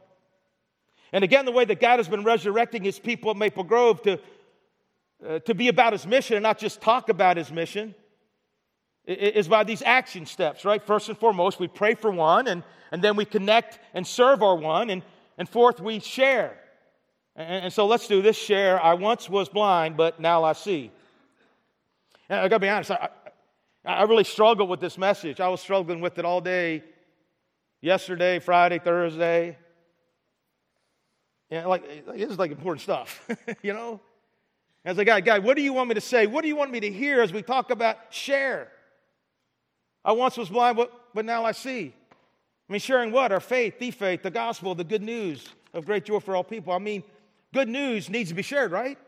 And 1.13 1.25
again, 1.25 1.47
the 1.47 1.53
way 1.53 1.65
that 1.65 1.81
God 1.81 1.99
has 1.99 2.09
been 2.09 2.23
resurrecting 2.23 2.85
his 2.85 2.99
people 2.99 3.31
at 3.31 3.37
Maple 3.37 3.65
Grove 3.65 4.03
to, 4.03 4.21
uh, 5.27 5.39
to 5.41 5.55
be 5.55 5.69
about 5.69 5.93
his 5.93 6.07
mission 6.07 6.37
and 6.37 6.43
not 6.43 6.59
just 6.59 6.81
talk 6.83 7.09
about 7.09 7.39
his 7.39 7.51
mission 7.51 7.95
is 9.05 9.49
by 9.49 9.65
these 9.65 9.83
action 9.83 10.27
steps, 10.27 10.65
right? 10.65 10.83
First 10.83 11.09
and 11.09 11.19
foremost, 11.19 11.59
we 11.59 11.67
pray 11.67 11.95
for 11.95 12.11
one, 12.11 12.47
and, 12.47 12.63
and 12.93 13.03
then 13.03 13.17
we 13.17 13.25
connect 13.25 13.81
and 13.95 14.07
serve 14.07 14.43
our 14.43 14.55
one, 14.55 14.91
and, 14.91 15.03
and 15.39 15.49
fourth, 15.49 15.81
we 15.81 15.99
share. 15.99 16.57
And, 17.35 17.65
and 17.65 17.73
so 17.73 17.87
let's 17.87 18.07
do 18.07 18.23
this 18.23 18.37
share. 18.37 18.81
I 18.81 18.95
once 18.95 19.29
was 19.29 19.49
blind, 19.49 19.97
but 19.97 20.21
now 20.21 20.45
I 20.45 20.53
see. 20.53 20.93
And 22.29 22.41
I 22.41 22.49
gotta 22.49 22.61
be 22.61 22.69
honest, 22.69 22.93
I, 22.93 23.09
I 23.85 24.05
really 24.05 24.25
struggled 24.25 24.69
with 24.69 24.81
this 24.81 24.97
message. 24.97 25.41
I 25.41 25.49
was 25.49 25.61
struggling 25.61 26.01
with 26.01 26.19
it 26.19 26.25
all 26.25 26.41
day 26.41 26.85
yesterday, 27.81 28.39
Friday, 28.39 28.79
Thursday. 28.79 29.59
Yeah, 31.51 31.67
like 31.67 32.07
this 32.07 32.31
is 32.31 32.39
like 32.39 32.51
important 32.51 32.81
stuff, 32.81 33.29
you 33.63 33.73
know. 33.73 34.01
As 34.85 34.99
a 34.99 35.05
guy, 35.05 35.21
guy, 35.21 35.39
what 35.39 35.57
do 35.57 35.63
you 35.63 35.73
want 35.73 35.89
me 35.91 35.95
to 35.95 36.01
say? 36.01 36.27
What 36.27 36.43
do 36.43 36.49
you 36.49 36.57
want 36.57 36.73
me 36.73 36.81
to 36.81 36.91
hear 36.91 37.23
as 37.23 37.33
we 37.33 37.43
talk 37.43 37.71
about 37.71 37.99
share? 38.11 38.69
I 40.05 40.13
once 40.13 40.37
was 40.37 40.49
blind, 40.49 40.77
but, 40.77 40.93
but 41.15 41.25
now 41.25 41.45
I 41.45 41.53
see. 41.53 41.95
I 42.69 42.73
mean, 42.73 42.81
sharing 42.81 43.13
what? 43.13 43.31
Our 43.31 43.41
faith, 43.41 43.79
the 43.79 43.93
faith, 43.93 44.23
the 44.23 44.31
gospel, 44.31 44.75
the 44.75 44.83
good 44.83 45.03
news 45.03 45.47
of 45.73 45.87
great 45.87 46.05
joy 46.05 46.19
for 46.19 46.35
all 46.35 46.43
people. 46.43 46.73
I 46.73 46.79
mean, 46.79 47.05
good 47.55 47.69
news 47.69 48.11
needs 48.11 48.31
to 48.31 48.35
be 48.35 48.43
shared, 48.43 48.73
right? 48.73 48.99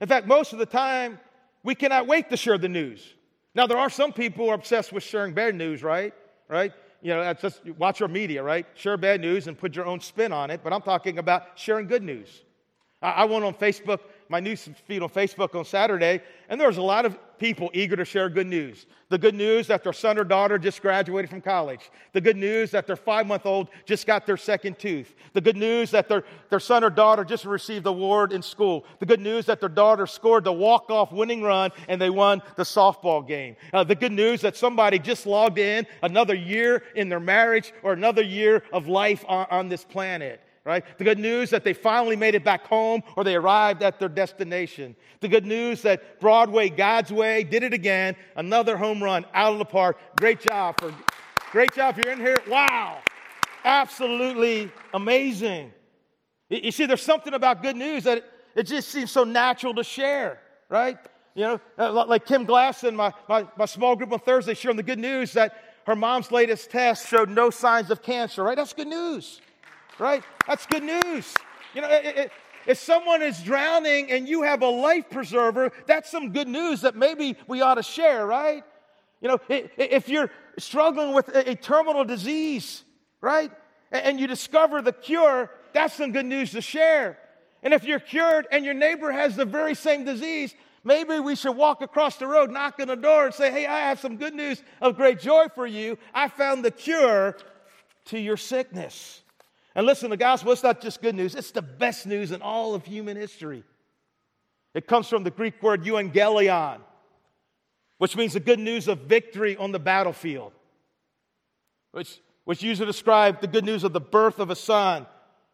In 0.00 0.08
fact, 0.08 0.26
most 0.26 0.52
of 0.52 0.58
the 0.58 0.66
time, 0.66 1.20
we 1.62 1.74
cannot 1.74 2.06
wait 2.06 2.30
to 2.30 2.36
share 2.36 2.58
the 2.58 2.68
news. 2.68 3.06
Now, 3.54 3.66
there 3.66 3.78
are 3.78 3.90
some 3.90 4.12
people 4.12 4.44
who 4.44 4.50
are 4.50 4.54
obsessed 4.54 4.92
with 4.92 5.02
sharing 5.02 5.34
bad 5.34 5.54
news, 5.54 5.82
right? 5.82 6.14
Right? 6.48 6.72
You 7.02 7.14
know, 7.14 7.22
that's 7.22 7.42
just 7.42 7.64
watch 7.78 8.00
your 8.00 8.08
media, 8.08 8.42
right? 8.42 8.66
Share 8.74 8.96
bad 8.96 9.20
news 9.20 9.48
and 9.48 9.58
put 9.58 9.74
your 9.74 9.86
own 9.86 10.00
spin 10.00 10.32
on 10.32 10.50
it. 10.50 10.60
But 10.62 10.72
I'm 10.72 10.82
talking 10.82 11.18
about 11.18 11.58
sharing 11.58 11.86
good 11.86 12.02
news. 12.02 12.42
I, 13.02 13.10
I 13.10 13.24
went 13.24 13.44
on 13.44 13.54
Facebook 13.54 14.00
my 14.30 14.38
news 14.38 14.70
feed 14.86 15.02
on 15.02 15.08
Facebook 15.08 15.56
on 15.58 15.64
Saturday, 15.64 16.20
and 16.48 16.58
there 16.60 16.68
was 16.68 16.76
a 16.76 16.82
lot 16.82 17.04
of 17.04 17.18
people 17.40 17.68
eager 17.74 17.96
to 17.96 18.04
share 18.04 18.28
good 18.28 18.46
news. 18.46 18.86
The 19.08 19.18
good 19.18 19.34
news 19.34 19.66
that 19.66 19.82
their 19.82 19.92
son 19.92 20.18
or 20.18 20.24
daughter 20.24 20.56
just 20.56 20.80
graduated 20.80 21.30
from 21.30 21.40
college. 21.40 21.90
The 22.12 22.20
good 22.20 22.36
news 22.36 22.70
that 22.70 22.86
their 22.86 22.94
five 22.94 23.26
month 23.26 23.44
old 23.44 23.70
just 23.86 24.06
got 24.06 24.26
their 24.26 24.36
second 24.36 24.78
tooth. 24.78 25.16
The 25.32 25.40
good 25.40 25.56
news 25.56 25.90
that 25.90 26.08
their, 26.08 26.22
their 26.48 26.60
son 26.60 26.84
or 26.84 26.90
daughter 26.90 27.24
just 27.24 27.44
received 27.44 27.84
the 27.84 27.90
award 27.90 28.32
in 28.32 28.40
school. 28.40 28.84
The 29.00 29.06
good 29.06 29.20
news 29.20 29.46
that 29.46 29.58
their 29.58 29.68
daughter 29.68 30.06
scored 30.06 30.44
the 30.44 30.52
walk 30.52 30.90
off 30.90 31.10
winning 31.10 31.42
run 31.42 31.72
and 31.88 32.00
they 32.00 32.10
won 32.10 32.40
the 32.54 32.62
softball 32.62 33.26
game. 33.26 33.56
Uh, 33.72 33.82
the 33.82 33.96
good 33.96 34.12
news 34.12 34.42
that 34.42 34.56
somebody 34.56 35.00
just 35.00 35.26
logged 35.26 35.58
in 35.58 35.88
another 36.04 36.36
year 36.36 36.84
in 36.94 37.08
their 37.08 37.20
marriage 37.20 37.72
or 37.82 37.94
another 37.94 38.22
year 38.22 38.62
of 38.72 38.86
life 38.86 39.24
on, 39.26 39.46
on 39.50 39.68
this 39.68 39.82
planet 39.82 40.40
right? 40.64 40.84
The 40.98 41.04
good 41.04 41.18
news 41.18 41.50
that 41.50 41.64
they 41.64 41.72
finally 41.72 42.16
made 42.16 42.34
it 42.34 42.44
back 42.44 42.66
home 42.66 43.02
or 43.16 43.24
they 43.24 43.34
arrived 43.34 43.82
at 43.82 43.98
their 43.98 44.08
destination. 44.08 44.94
The 45.20 45.28
good 45.28 45.46
news 45.46 45.82
that 45.82 46.20
Broadway, 46.20 46.68
God's 46.68 47.12
Way, 47.12 47.44
did 47.44 47.62
it 47.62 47.72
again. 47.72 48.16
Another 48.36 48.76
home 48.76 49.02
run 49.02 49.24
out 49.32 49.52
of 49.52 49.58
the 49.58 49.64
park. 49.64 49.98
Great 50.16 50.40
job 50.40 50.78
for, 50.80 50.94
great 51.50 51.72
job 51.72 51.98
if 51.98 52.04
you're 52.04 52.12
in 52.12 52.20
here. 52.20 52.42
Wow. 52.48 52.98
Absolutely 53.64 54.70
amazing. 54.92 55.72
You 56.48 56.72
see, 56.72 56.86
there's 56.86 57.02
something 57.02 57.34
about 57.34 57.62
good 57.62 57.76
news 57.76 58.04
that 58.04 58.24
it 58.54 58.64
just 58.64 58.88
seems 58.88 59.10
so 59.10 59.24
natural 59.24 59.74
to 59.74 59.84
share, 59.84 60.40
right? 60.68 60.98
You 61.34 61.44
know, 61.44 61.60
uh, 61.78 62.06
like 62.06 62.26
Kim 62.26 62.46
Glasson, 62.46 62.94
my, 62.94 63.12
my, 63.28 63.46
my 63.56 63.66
small 63.66 63.94
group 63.94 64.12
on 64.12 64.18
Thursday, 64.18 64.54
sharing 64.54 64.76
the 64.76 64.82
good 64.82 64.98
news 64.98 65.32
that 65.34 65.54
her 65.86 65.94
mom's 65.94 66.32
latest 66.32 66.70
test 66.70 67.08
showed 67.08 67.30
no 67.30 67.50
signs 67.50 67.90
of 67.90 68.02
cancer, 68.02 68.42
right? 68.42 68.56
That's 68.56 68.72
good 68.72 68.88
news 68.88 69.40
right? 70.00 70.24
That's 70.46 70.66
good 70.66 70.82
news. 70.82 71.34
You 71.74 71.82
know, 71.82 71.88
it, 71.90 72.04
it, 72.04 72.32
if 72.66 72.78
someone 72.78 73.22
is 73.22 73.42
drowning 73.42 74.10
and 74.10 74.28
you 74.28 74.42
have 74.42 74.62
a 74.62 74.68
life 74.68 75.08
preserver, 75.10 75.72
that's 75.86 76.10
some 76.10 76.32
good 76.32 76.48
news 76.48 76.82
that 76.82 76.96
maybe 76.96 77.36
we 77.46 77.60
ought 77.60 77.74
to 77.76 77.82
share, 77.82 78.26
right? 78.26 78.64
You 79.20 79.28
know, 79.28 79.38
if 79.48 80.08
you're 80.08 80.30
struggling 80.58 81.14
with 81.14 81.28
a 81.28 81.54
terminal 81.54 82.04
disease, 82.04 82.84
right, 83.20 83.50
and 83.92 84.18
you 84.18 84.26
discover 84.26 84.82
the 84.82 84.92
cure, 84.92 85.50
that's 85.72 85.94
some 85.94 86.12
good 86.12 86.26
news 86.26 86.52
to 86.52 86.62
share. 86.62 87.18
And 87.62 87.74
if 87.74 87.84
you're 87.84 88.00
cured 88.00 88.46
and 88.50 88.64
your 88.64 88.74
neighbor 88.74 89.12
has 89.12 89.36
the 89.36 89.44
very 89.44 89.74
same 89.74 90.04
disease, 90.04 90.54
maybe 90.84 91.18
we 91.20 91.36
should 91.36 91.56
walk 91.56 91.82
across 91.82 92.16
the 92.16 92.26
road, 92.26 92.50
knock 92.50 92.80
on 92.80 92.88
the 92.88 92.96
door, 92.96 93.26
and 93.26 93.34
say, 93.34 93.50
Hey, 93.50 93.66
I 93.66 93.80
have 93.80 94.00
some 94.00 94.16
good 94.16 94.34
news 94.34 94.62
of 94.80 94.96
great 94.96 95.20
joy 95.20 95.48
for 95.54 95.66
you. 95.66 95.98
I 96.14 96.28
found 96.28 96.64
the 96.64 96.70
cure 96.70 97.36
to 98.06 98.18
your 98.18 98.38
sickness. 98.38 99.22
And 99.74 99.86
listen, 99.86 100.10
the 100.10 100.16
gospel, 100.16 100.52
it's 100.52 100.62
not 100.62 100.80
just 100.80 101.00
good 101.00 101.14
news, 101.14 101.34
it's 101.34 101.52
the 101.52 101.62
best 101.62 102.06
news 102.06 102.32
in 102.32 102.42
all 102.42 102.74
of 102.74 102.84
human 102.84 103.16
history. 103.16 103.62
It 104.74 104.86
comes 104.86 105.08
from 105.08 105.24
the 105.24 105.30
Greek 105.30 105.62
word 105.62 105.84
euangelion, 105.84 106.80
which 107.98 108.16
means 108.16 108.34
the 108.34 108.40
good 108.40 108.58
news 108.58 108.88
of 108.88 109.00
victory 109.00 109.56
on 109.56 109.72
the 109.72 109.78
battlefield, 109.78 110.52
which, 111.92 112.20
which 112.44 112.62
used 112.62 112.80
to 112.80 112.86
describe 112.86 113.40
the 113.40 113.46
good 113.46 113.64
news 113.64 113.84
of 113.84 113.92
the 113.92 114.00
birth 114.00 114.38
of 114.38 114.50
a 114.50 114.56
son 114.56 115.06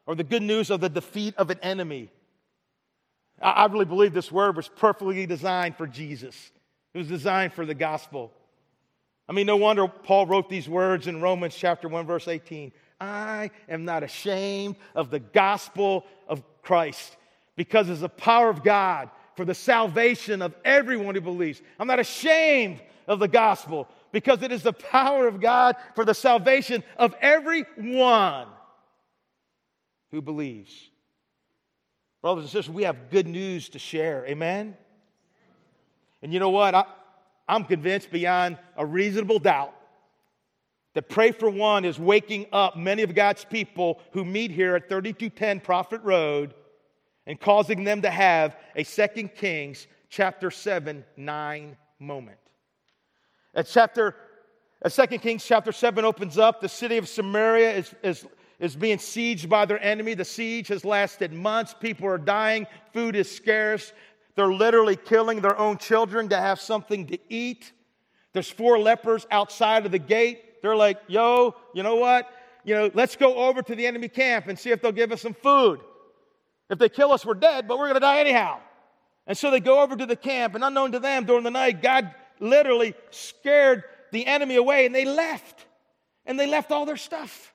or 0.06 0.14
the 0.14 0.24
good 0.24 0.42
news 0.42 0.70
of 0.70 0.80
the 0.80 0.88
defeat 0.88 1.34
of 1.36 1.50
an 1.50 1.58
enemy. 1.62 2.10
I, 3.40 3.50
I 3.50 3.66
really 3.66 3.84
believe 3.84 4.12
this 4.12 4.32
word 4.32 4.56
was 4.56 4.68
perfectly 4.68 5.26
designed 5.26 5.76
for 5.76 5.86
Jesus, 5.86 6.50
it 6.94 6.98
was 6.98 7.08
designed 7.08 7.52
for 7.52 7.66
the 7.66 7.74
gospel. 7.74 8.32
I 9.28 9.32
mean, 9.32 9.46
no 9.46 9.56
wonder 9.56 9.88
Paul 9.88 10.26
wrote 10.26 10.48
these 10.48 10.68
words 10.68 11.08
in 11.08 11.20
Romans 11.20 11.56
chapter 11.56 11.88
1, 11.88 12.06
verse 12.06 12.28
18. 12.28 12.70
I 13.00 13.50
am 13.68 13.84
not 13.84 14.02
ashamed 14.02 14.76
of 14.94 15.10
the 15.10 15.20
gospel 15.20 16.06
of 16.28 16.42
Christ 16.62 17.16
because 17.56 17.88
it's 17.88 18.00
the 18.00 18.08
power 18.08 18.48
of 18.48 18.62
God 18.62 19.10
for 19.36 19.44
the 19.44 19.54
salvation 19.54 20.40
of 20.42 20.54
everyone 20.64 21.14
who 21.14 21.20
believes. 21.20 21.60
I'm 21.78 21.86
not 21.86 21.98
ashamed 21.98 22.80
of 23.06 23.18
the 23.18 23.28
gospel 23.28 23.88
because 24.12 24.42
it 24.42 24.50
is 24.50 24.62
the 24.62 24.72
power 24.72 25.28
of 25.28 25.40
God 25.40 25.76
for 25.94 26.04
the 26.04 26.14
salvation 26.14 26.82
of 26.96 27.14
everyone 27.20 28.48
who 30.10 30.22
believes. 30.22 30.72
Brothers 32.22 32.44
and 32.44 32.50
sisters, 32.50 32.74
we 32.74 32.84
have 32.84 33.10
good 33.10 33.26
news 33.26 33.68
to 33.70 33.78
share. 33.78 34.24
Amen? 34.26 34.76
And 36.22 36.32
you 36.32 36.40
know 36.40 36.50
what? 36.50 36.74
I, 36.74 36.84
I'm 37.46 37.64
convinced 37.64 38.10
beyond 38.10 38.58
a 38.76 38.86
reasonable 38.86 39.38
doubt 39.38 39.75
that 40.96 41.10
Pray 41.10 41.30
for 41.30 41.50
One 41.50 41.84
is 41.84 41.98
waking 41.98 42.46
up 42.54 42.74
many 42.74 43.02
of 43.02 43.14
God's 43.14 43.44
people 43.44 44.00
who 44.12 44.24
meet 44.24 44.50
here 44.50 44.74
at 44.74 44.88
3210 44.88 45.60
Prophet 45.60 46.00
Road 46.02 46.54
and 47.26 47.38
causing 47.38 47.84
them 47.84 48.00
to 48.00 48.08
have 48.08 48.56
a 48.74 48.82
2 48.82 49.28
Kings 49.28 49.88
chapter 50.08 50.50
7 50.50 51.04
9 51.14 51.76
moment. 51.98 52.38
At 53.54 53.66
chapter 53.66 54.16
at 54.80 54.90
2 54.90 55.18
Kings 55.18 55.44
chapter 55.44 55.70
7 55.70 56.02
opens 56.02 56.38
up, 56.38 56.62
the 56.62 56.68
city 56.68 56.96
of 56.96 57.10
Samaria 57.10 57.74
is, 57.74 57.94
is, 58.02 58.26
is 58.58 58.74
being 58.74 58.96
sieged 58.96 59.50
by 59.50 59.66
their 59.66 59.82
enemy. 59.84 60.14
The 60.14 60.24
siege 60.24 60.68
has 60.68 60.82
lasted 60.82 61.30
months. 61.30 61.74
People 61.78 62.08
are 62.08 62.16
dying. 62.16 62.66
Food 62.94 63.16
is 63.16 63.30
scarce. 63.30 63.92
They're 64.34 64.50
literally 64.50 64.96
killing 64.96 65.42
their 65.42 65.58
own 65.58 65.76
children 65.76 66.30
to 66.30 66.38
have 66.38 66.58
something 66.58 67.06
to 67.08 67.18
eat. 67.28 67.74
There's 68.32 68.50
four 68.50 68.78
lepers 68.78 69.26
outside 69.30 69.84
of 69.84 69.92
the 69.92 69.98
gate. 69.98 70.44
They're 70.62 70.76
like, 70.76 71.00
yo, 71.08 71.54
you 71.74 71.82
know 71.82 71.96
what? 71.96 72.30
You 72.64 72.74
know, 72.74 72.90
let's 72.94 73.16
go 73.16 73.36
over 73.36 73.62
to 73.62 73.74
the 73.74 73.86
enemy 73.86 74.08
camp 74.08 74.48
and 74.48 74.58
see 74.58 74.70
if 74.70 74.82
they'll 74.82 74.92
give 74.92 75.12
us 75.12 75.22
some 75.22 75.34
food. 75.34 75.80
If 76.68 76.78
they 76.78 76.88
kill 76.88 77.12
us, 77.12 77.24
we're 77.24 77.34
dead, 77.34 77.68
but 77.68 77.78
we're 77.78 77.84
going 77.84 77.94
to 77.94 78.00
die 78.00 78.18
anyhow. 78.18 78.58
And 79.26 79.36
so 79.36 79.50
they 79.50 79.60
go 79.60 79.80
over 79.80 79.96
to 79.96 80.06
the 80.06 80.16
camp, 80.16 80.54
and 80.54 80.64
unknown 80.64 80.92
to 80.92 80.98
them 80.98 81.24
during 81.24 81.44
the 81.44 81.50
night, 81.50 81.82
God 81.82 82.12
literally 82.40 82.94
scared 83.10 83.84
the 84.12 84.26
enemy 84.26 84.56
away, 84.56 84.86
and 84.86 84.94
they 84.94 85.04
left. 85.04 85.66
And 86.24 86.38
they 86.38 86.46
left 86.46 86.72
all 86.72 86.86
their 86.86 86.96
stuff. 86.96 87.52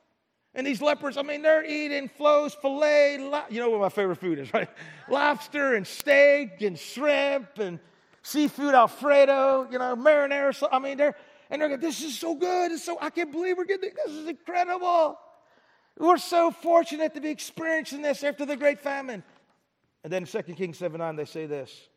And 0.53 0.67
these 0.67 0.81
lepers, 0.81 1.17
I 1.17 1.21
mean, 1.21 1.41
they're 1.41 1.63
eating 1.63 2.09
flows, 2.09 2.53
filet, 2.53 3.17
lo- 3.17 3.43
you 3.49 3.59
know 3.59 3.69
what 3.69 3.79
my 3.79 3.89
favorite 3.89 4.17
food 4.17 4.39
is, 4.39 4.53
right? 4.53 4.69
Lobster 5.09 5.75
and 5.75 5.87
steak 5.87 6.61
and 6.61 6.77
shrimp 6.77 7.57
and 7.57 7.79
seafood 8.21 8.75
alfredo, 8.75 9.67
you 9.71 9.79
know, 9.79 9.95
marinara. 9.95 10.67
I 10.71 10.79
mean, 10.79 10.97
they're 10.97 11.15
and 11.51 11.61
they're 11.61 11.69
like, 11.69 11.81
this 11.81 12.01
is 12.01 12.17
so 12.17 12.33
good. 12.33 12.71
It's 12.71 12.85
so, 12.85 12.97
I 12.99 13.09
can't 13.09 13.31
believe 13.31 13.57
we're 13.57 13.65
getting 13.65 13.91
this. 13.93 14.15
is 14.15 14.27
incredible. 14.27 15.19
We're 15.99 16.17
so 16.17 16.49
fortunate 16.49 17.13
to 17.13 17.21
be 17.21 17.29
experiencing 17.29 18.01
this 18.01 18.23
after 18.23 18.45
the 18.45 18.55
great 18.55 18.79
famine. 18.79 19.21
And 20.05 20.11
then 20.11 20.25
2 20.25 20.41
Kings 20.55 20.77
7 20.77 20.97
9, 20.97 21.15
they 21.17 21.25
say 21.25 21.45
this 21.45 21.89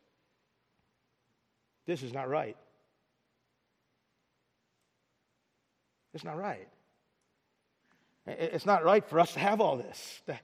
This 1.86 2.02
is 2.02 2.12
not 2.12 2.28
right. 2.28 2.56
It's 6.12 6.24
not 6.24 6.36
right. 6.36 6.68
It's 8.26 8.66
not 8.66 8.84
right 8.84 9.08
for 9.08 9.20
us 9.20 9.34
to 9.34 9.38
have 9.38 9.60
all 9.60 9.76
this, 9.76 10.22
to, 10.26 10.40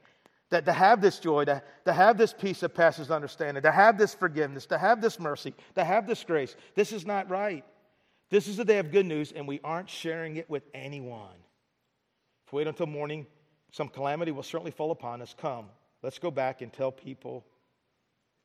to, 0.51 0.63
to 0.63 0.73
have 0.73 1.01
this 1.01 1.19
joy, 1.19 1.47
to, 1.47 1.63
to 1.87 1.93
have 1.93 2.17
this 2.17 2.33
peace 2.33 2.61
that 2.61 2.75
passes 2.75 3.11
understanding, 3.11 3.63
to 3.63 3.73
have 3.73 3.99
this 3.99 4.15
forgiveness, 4.15 4.67
to 4.67 4.79
have 4.79 5.01
this 5.01 5.19
mercy, 5.19 5.55
to 5.75 5.85
have 5.85 6.07
this 6.07 6.23
grace. 6.23 6.55
This 6.75 6.93
is 6.93 7.07
not 7.07 7.29
right. 7.29 7.65
This 8.31 8.47
is 8.47 8.57
the 8.57 8.65
day 8.65 8.79
of 8.79 8.93
good 8.93 9.07
news, 9.07 9.33
and 9.33 9.47
we 9.47 9.61
aren't 9.65 9.91
sharing 9.91 10.37
it 10.37 10.49
with 10.49 10.63
anyone. 10.73 11.37
If 12.47 12.53
we 12.53 12.59
wait 12.59 12.69
until 12.69 12.87
morning, 12.87 13.27
some 13.73 13.89
calamity 13.89 14.31
will 14.31 14.45
certainly 14.45 14.71
fall 14.71 14.93
upon 14.93 15.21
us. 15.21 15.35
Come, 15.37 15.67
let's 16.03 16.19
go 16.19 16.31
back 16.31 16.63
and 16.63 16.73
tell 16.73 16.93
people, 16.93 17.45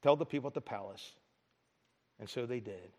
tell 0.02 0.16
the 0.16 0.26
people 0.26 0.48
at 0.48 0.56
the 0.56 0.62
palace. 0.62 1.16
And 2.20 2.28
so 2.28 2.48
they 2.48 2.60
did. 2.60 2.92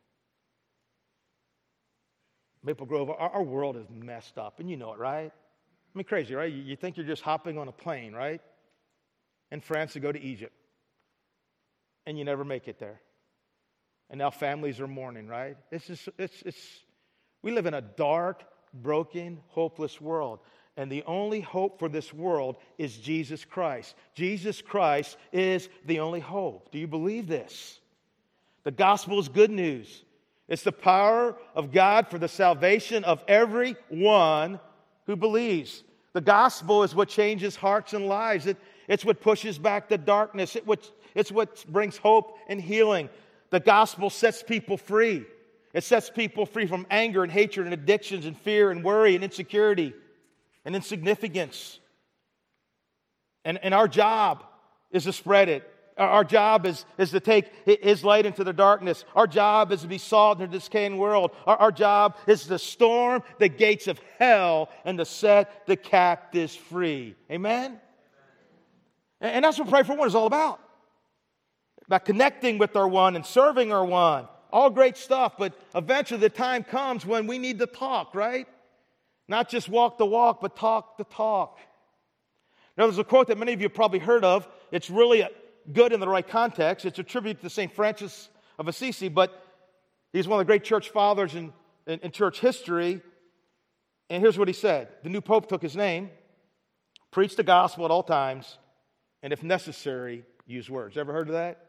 Maple 2.63 2.87
Grove, 2.87 3.11
our, 3.11 3.31
our 3.31 3.43
world 3.43 3.77
is 3.77 3.87
messed 3.91 4.39
up, 4.39 4.61
and 4.61 4.71
you 4.71 4.77
know 4.77 4.93
it, 4.93 4.99
right? 4.99 5.33
I 5.33 5.99
mean, 5.99 6.05
crazy, 6.05 6.35
right? 6.35 6.53
You, 6.53 6.63
you 6.63 6.77
think 6.77 6.97
you're 6.97 7.07
just 7.07 7.23
hopping 7.23 7.59
on 7.59 7.67
a 7.67 7.73
plane, 7.73 8.13
right? 8.13 8.41
In 9.51 9.61
France 9.61 9.95
to 9.95 10.01
go 10.01 10.13
to 10.13 10.21
Egypt, 10.21 10.55
and 12.07 12.17
you 12.17 12.25
never 12.25 12.45
make 12.45 12.69
it 12.69 12.79
there. 12.79 13.01
And 14.11 14.19
now 14.19 14.31
families 14.31 14.81
are 14.81 14.87
mourning, 14.87 15.27
right? 15.27 15.57
It's 15.71 15.87
just, 15.87 16.09
it's, 16.19 16.43
it's, 16.43 16.81
we 17.47 17.53
live 17.53 17.67
in 17.67 17.75
a 17.75 17.81
dark, 17.81 18.43
broken, 18.75 19.39
hopeless 19.51 20.01
world. 20.01 20.41
And 20.77 20.91
the 20.91 21.05
only 21.05 21.41
hope 21.41 21.79
for 21.79 21.89
this 21.89 22.13
world 22.13 22.57
is 22.77 22.97
Jesus 22.97 23.45
Christ. 23.45 23.95
Jesus 24.15 24.61
Christ 24.61 25.17
is 25.31 25.69
the 25.85 26.01
only 26.01 26.19
hope. 26.19 26.73
Do 26.73 26.81
you 26.81 26.89
believe 26.89 27.29
this? 27.29 27.79
The 28.65 28.73
gospel 28.73 29.21
is 29.21 29.29
good 29.29 29.53
news. 29.53 30.03
It's 30.49 30.65
the 30.65 30.73
power 30.73 31.37
of 31.55 31.71
God 31.71 32.09
for 32.09 32.19
the 32.19 32.27
salvation 32.27 33.05
of 33.05 33.23
everyone 33.29 34.59
who 35.07 35.15
believes. 35.15 35.85
The 36.15 36.23
gospel 36.23 36.83
is 36.83 36.97
what 36.97 37.09
changes 37.09 37.55
hearts 37.55 37.93
and 37.93 38.09
lives. 38.09 38.47
It, 38.47 38.57
it's 38.89 39.05
what 39.05 39.21
pushes 39.21 39.57
back 39.57 39.89
the 39.89 39.99
darkness. 39.99 40.57
It, 40.57 40.65
it's 41.15 41.31
what 41.31 41.65
brings 41.69 41.97
hope 41.97 42.39
and 42.49 42.61
healing. 42.61 43.09
The 43.51 43.61
gospel 43.61 44.11
sets 44.11 44.43
people 44.43 44.77
free. 44.77 45.27
It 45.77 45.85
sets 45.85 46.09
people 46.09 46.47
free 46.47 46.67
from 46.67 46.87
anger 46.91 47.23
and 47.23 47.31
hatred 47.31 47.67
and 47.67 47.75
addictions 47.75 48.25
and 48.25 48.35
fear 48.35 48.71
and 48.71 48.83
worry 48.83 49.15
and 49.15 49.23
insecurity 49.23 49.93
and 50.65 50.75
insignificance. 50.75 51.79
And, 53.45 53.59
and 53.63 53.75
our 53.75 53.87
job 53.87 54.43
is 54.91 55.05
to 55.05 55.13
spread 55.13 55.51
it. 55.51 55.71
Our 55.99 56.25
job 56.25 56.65
is, 56.65 56.87
is 56.97 57.11
to 57.11 57.21
take 57.21 57.53
His 57.67 58.03
light 58.03 58.25
into 58.25 58.43
the 58.43 58.55
darkness. 58.55 59.05
Our 59.15 59.27
job 59.27 59.71
is 59.71 59.83
to 59.83 59.87
be 59.87 59.99
salt 59.99 60.39
in 60.39 60.45
a 60.45 60.49
decaying 60.49 60.97
world. 60.97 61.33
Our, 61.45 61.59
our 61.59 61.73
job 61.73 62.17
is 62.27 62.47
to 62.47 62.59
storm 62.59 63.23
the 63.39 63.51
gates 63.51 63.87
of 63.87 64.01
hell 64.19 64.71
and 64.87 64.97
to 64.97 65.05
set 65.05 65.67
the 65.67 65.77
captives 65.77 66.57
free. 66.57 67.17
Amen? 67.31 67.79
And 69.21 69.45
that's 69.45 69.59
what 69.59 69.69
Pray 69.69 69.83
for 69.83 69.95
One 69.95 70.09
is 70.09 70.15
all 70.15 70.27
about 70.27 70.59
about 71.85 72.07
connecting 72.07 72.59
with 72.59 72.75
our 72.77 72.89
one 72.89 73.15
and 73.15 73.27
serving 73.27 73.73
our 73.73 73.85
one. 73.85 74.27
All 74.53 74.71
great 74.71 74.97
stuff, 74.97 75.35
but 75.39 75.55
eventually 75.75 76.21
the 76.21 76.31
time 76.31 76.63
comes 76.63 77.05
when 77.05 77.27
we 77.27 77.39
need 77.39 77.59
to 77.59 77.67
talk, 77.67 78.15
right? 78.15 78.47
Not 79.29 79.49
just 79.49 79.69
walk 79.69 79.99
the 79.99 80.07
walk, 80.07 80.41
but 80.41 80.57
talk 80.57 80.99
the 80.99 81.05
talk. 81.05 81.59
Now, 82.77 82.85
there's 82.85 82.99
a 82.99 83.05
quote 83.05 83.29
that 83.29 83.39
many 83.39 83.53
of 83.53 83.61
you 83.61 83.67
have 83.67 83.75
probably 83.75 83.99
heard 83.99 84.25
of. 84.25 84.47
It's 84.71 84.91
really 84.91 85.27
good 85.73 85.93
in 85.93 86.01
the 86.01 86.09
right 86.09 86.27
context. 86.27 86.85
It's 86.85 86.99
attributed 86.99 87.43
to 87.43 87.51
St. 87.51 87.73
Francis 87.73 88.29
of 88.59 88.69
Assisi, 88.69 89.09
but 89.09 89.43
he's 90.13 90.29
one 90.29 90.41
of 90.41 90.47
the 90.47 90.51
great 90.51 90.65
church 90.65 90.91
fathers 90.91 91.35
in, 91.35 91.53
in, 91.87 92.01
in 92.01 92.11
church 92.11 92.41
history. 92.41 93.01
And 94.11 94.23
here's 94.23 94.39
what 94.39 94.49
he 94.49 94.55
said 94.55 94.89
The 95.03 95.09
new 95.09 95.21
pope 95.21 95.49
took 95.49 95.63
his 95.63 95.75
name, 95.75 96.11
preached 97.11 97.37
the 97.37 97.43
gospel 97.43 97.85
at 97.85 97.91
all 97.91 98.03
times, 98.03 98.59
and 99.23 99.33
if 99.33 99.43
necessary, 99.43 100.25
use 100.47 100.71
words. 100.71 100.97
Ever 100.97 101.13
heard 101.13 101.29
of 101.29 101.35
that? 101.35 101.67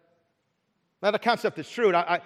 Now, 1.02 1.12
the 1.12 1.20
concept 1.20 1.58
is 1.60 1.70
true, 1.70 1.94
I, 1.94 2.16
I, 2.16 2.22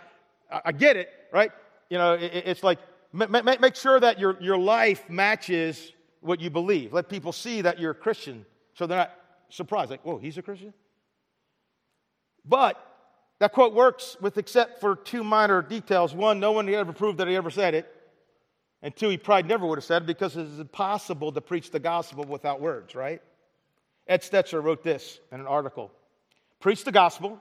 I 0.52 0.72
get 0.72 0.98
it, 0.98 1.10
right? 1.32 1.52
You 1.90 1.98
know, 1.98 2.18
it's 2.20 2.64
like 2.64 2.80
make, 3.14 3.76
sure 3.76 4.00
that 4.00 4.20
your, 4.20 4.42
your 4.42 4.58
life 4.58 5.10
matches 5.10 5.92
what 6.22 6.40
you 6.40 6.50
believe. 6.50 6.94
Let 6.94 7.10
people 7.10 7.32
see 7.32 7.62
that 7.62 7.80
you're 7.80 7.92
a 7.92 7.96
Christian 7.96 8.46
so 8.74 8.88
they're 8.88 8.98
not 8.98 9.12
surprised, 9.50 9.92
like, 9.92 10.04
whoa, 10.04 10.18
he's 10.18 10.38
a 10.38 10.42
Christian? 10.42 10.74
But 12.46 12.84
that 13.40 13.54
quote 13.54 13.74
works 13.74 14.18
with 14.22 14.38
except 14.38 14.80
for 14.80 14.96
two 14.96 15.24
minor 15.24 15.62
details. 15.62 16.14
One, 16.14 16.40
no 16.40 16.52
one 16.52 16.70
ever 16.70 16.94
proved 16.94 17.18
that 17.20 17.28
he 17.28 17.36
ever 17.36 17.50
said 17.50 17.76
it. 17.76 17.94
And 18.82 18.96
two, 18.96 19.10
he 19.10 19.18
probably 19.18 19.48
never 19.48 19.68
would 19.68 19.78
have 19.78 19.84
said 19.86 20.04
it 20.04 20.06
because 20.08 20.36
it's 20.36 20.60
impossible 20.60 21.32
to 21.32 21.42
preach 21.42 21.70
the 21.70 21.80
gospel 21.80 22.24
without 22.24 22.62
words, 22.62 22.96
right? 22.96 23.22
Ed 24.08 24.22
Stetzer 24.22 24.64
wrote 24.64 24.84
this 24.84 25.20
in 25.32 25.40
an 25.40 25.48
article 25.48 25.92
Preach 26.60 26.84
the 26.84 26.92
gospel, 26.92 27.40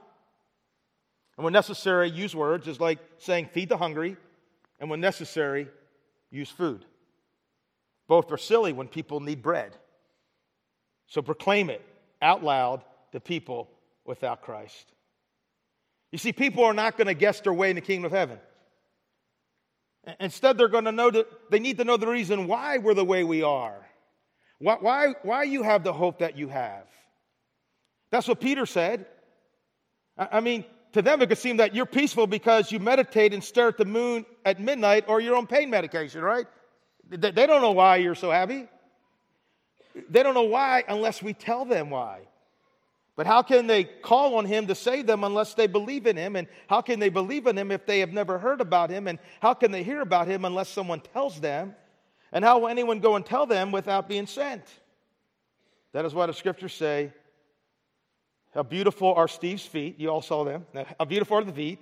and 1.40 1.44
when 1.46 1.54
necessary, 1.54 2.10
use 2.10 2.36
words, 2.36 2.68
is 2.68 2.80
like 2.80 2.98
saying, 3.16 3.48
feed 3.54 3.70
the 3.70 3.78
hungry, 3.78 4.18
and 4.78 4.90
when 4.90 5.00
necessary, 5.00 5.68
use 6.30 6.50
food. 6.50 6.84
Both 8.08 8.30
are 8.30 8.36
silly 8.36 8.74
when 8.74 8.88
people 8.88 9.20
need 9.20 9.40
bread. 9.40 9.74
So 11.06 11.22
proclaim 11.22 11.70
it 11.70 11.80
out 12.20 12.44
loud 12.44 12.82
to 13.12 13.20
people 13.20 13.70
without 14.04 14.42
Christ. 14.42 14.84
You 16.12 16.18
see, 16.18 16.34
people 16.34 16.62
are 16.62 16.74
not 16.74 16.98
going 16.98 17.06
to 17.06 17.14
guess 17.14 17.40
their 17.40 17.54
way 17.54 17.70
in 17.70 17.76
the 17.76 17.80
kingdom 17.80 18.04
of 18.04 18.12
heaven. 18.12 18.38
Instead, 20.20 20.58
they're 20.58 20.68
going 20.68 20.84
to 20.84 20.92
know 20.92 21.10
that 21.10 21.26
they 21.50 21.58
need 21.58 21.78
to 21.78 21.84
know 21.84 21.96
the 21.96 22.06
reason 22.06 22.48
why 22.48 22.76
we're 22.76 22.92
the 22.92 23.02
way 23.02 23.24
we 23.24 23.42
are. 23.42 23.80
Why, 24.58 24.76
why, 24.78 25.14
why 25.22 25.44
you 25.44 25.62
have 25.62 25.84
the 25.84 25.94
hope 25.94 26.18
that 26.18 26.36
you 26.36 26.48
have. 26.48 26.84
That's 28.10 28.28
what 28.28 28.42
Peter 28.42 28.66
said. 28.66 29.06
I 30.18 30.40
mean, 30.40 30.66
to 30.92 31.02
them, 31.02 31.22
it 31.22 31.28
could 31.28 31.38
seem 31.38 31.58
that 31.58 31.74
you're 31.74 31.86
peaceful 31.86 32.26
because 32.26 32.72
you 32.72 32.78
meditate 32.78 33.32
and 33.32 33.42
stare 33.42 33.68
at 33.68 33.78
the 33.78 33.84
moon 33.84 34.26
at 34.44 34.60
midnight 34.60 35.04
or 35.06 35.20
you're 35.20 35.36
on 35.36 35.46
pain 35.46 35.70
medication, 35.70 36.22
right? 36.22 36.46
They 37.08 37.46
don't 37.46 37.62
know 37.62 37.72
why 37.72 37.96
you're 37.96 38.14
so 38.14 38.30
happy. 38.30 38.68
They 40.08 40.22
don't 40.22 40.34
know 40.34 40.42
why 40.42 40.84
unless 40.88 41.22
we 41.22 41.32
tell 41.32 41.64
them 41.64 41.90
why. 41.90 42.20
But 43.16 43.26
how 43.26 43.42
can 43.42 43.66
they 43.66 43.84
call 43.84 44.36
on 44.36 44.46
him 44.46 44.66
to 44.68 44.74
save 44.74 45.06
them 45.06 45.24
unless 45.24 45.54
they 45.54 45.66
believe 45.66 46.06
in 46.06 46.16
him? 46.16 46.36
And 46.36 46.48
how 46.68 46.80
can 46.80 47.00
they 47.00 47.10
believe 47.10 47.46
in 47.46 47.58
him 47.58 47.70
if 47.70 47.84
they 47.84 48.00
have 48.00 48.12
never 48.12 48.38
heard 48.38 48.60
about 48.60 48.88
him? 48.88 49.08
And 49.08 49.18
how 49.42 49.52
can 49.52 49.72
they 49.72 49.82
hear 49.82 50.00
about 50.00 50.26
him 50.26 50.44
unless 50.44 50.68
someone 50.68 51.00
tells 51.00 51.40
them? 51.40 51.74
And 52.32 52.44
how 52.44 52.60
will 52.60 52.68
anyone 52.68 53.00
go 53.00 53.16
and 53.16 53.26
tell 53.26 53.44
them 53.44 53.72
without 53.72 54.08
being 54.08 54.26
sent? 54.26 54.62
That 55.92 56.04
is 56.04 56.14
why 56.14 56.26
the 56.26 56.32
scriptures 56.32 56.72
say, 56.72 57.12
How 58.54 58.62
beautiful 58.62 59.14
are 59.14 59.28
Steve's 59.28 59.64
feet. 59.64 59.98
You 59.98 60.08
all 60.08 60.22
saw 60.22 60.44
them. 60.44 60.66
How 60.98 61.04
beautiful 61.04 61.38
are 61.38 61.44
the 61.44 61.52
feet 61.52 61.78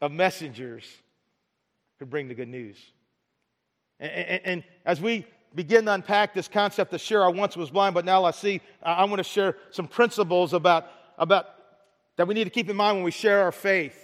of 0.00 0.12
messengers 0.12 0.84
who 1.98 2.06
bring 2.06 2.28
the 2.28 2.34
good 2.34 2.48
news. 2.48 2.76
And, 3.98 4.12
and, 4.12 4.40
and 4.44 4.64
as 4.84 5.00
we 5.00 5.26
begin 5.54 5.86
to 5.86 5.94
unpack 5.94 6.34
this 6.34 6.48
concept 6.48 6.92
of 6.92 7.00
share, 7.00 7.24
I 7.24 7.28
once 7.28 7.56
was 7.56 7.70
blind, 7.70 7.94
but 7.94 8.04
now 8.04 8.24
I 8.24 8.30
see, 8.30 8.60
I 8.82 9.04
want 9.04 9.18
to 9.18 9.24
share 9.24 9.56
some 9.70 9.88
principles 9.88 10.52
about, 10.52 10.86
about 11.18 11.46
that 12.16 12.28
we 12.28 12.34
need 12.34 12.44
to 12.44 12.50
keep 12.50 12.68
in 12.68 12.76
mind 12.76 12.98
when 12.98 13.04
we 13.04 13.10
share 13.10 13.42
our 13.42 13.52
faith. 13.52 14.02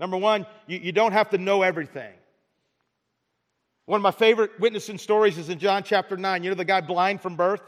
Number 0.00 0.16
one, 0.16 0.46
you, 0.66 0.78
you 0.78 0.92
don't 0.92 1.12
have 1.12 1.30
to 1.30 1.38
know 1.38 1.62
everything. 1.62 2.12
One 3.86 3.98
of 3.98 4.02
my 4.02 4.10
favorite 4.10 4.58
witnessing 4.58 4.98
stories 4.98 5.38
is 5.38 5.48
in 5.48 5.58
John 5.58 5.82
chapter 5.84 6.16
9. 6.16 6.42
You 6.42 6.50
know 6.50 6.56
the 6.56 6.64
guy 6.64 6.80
blind 6.80 7.20
from 7.20 7.36
birth? 7.36 7.60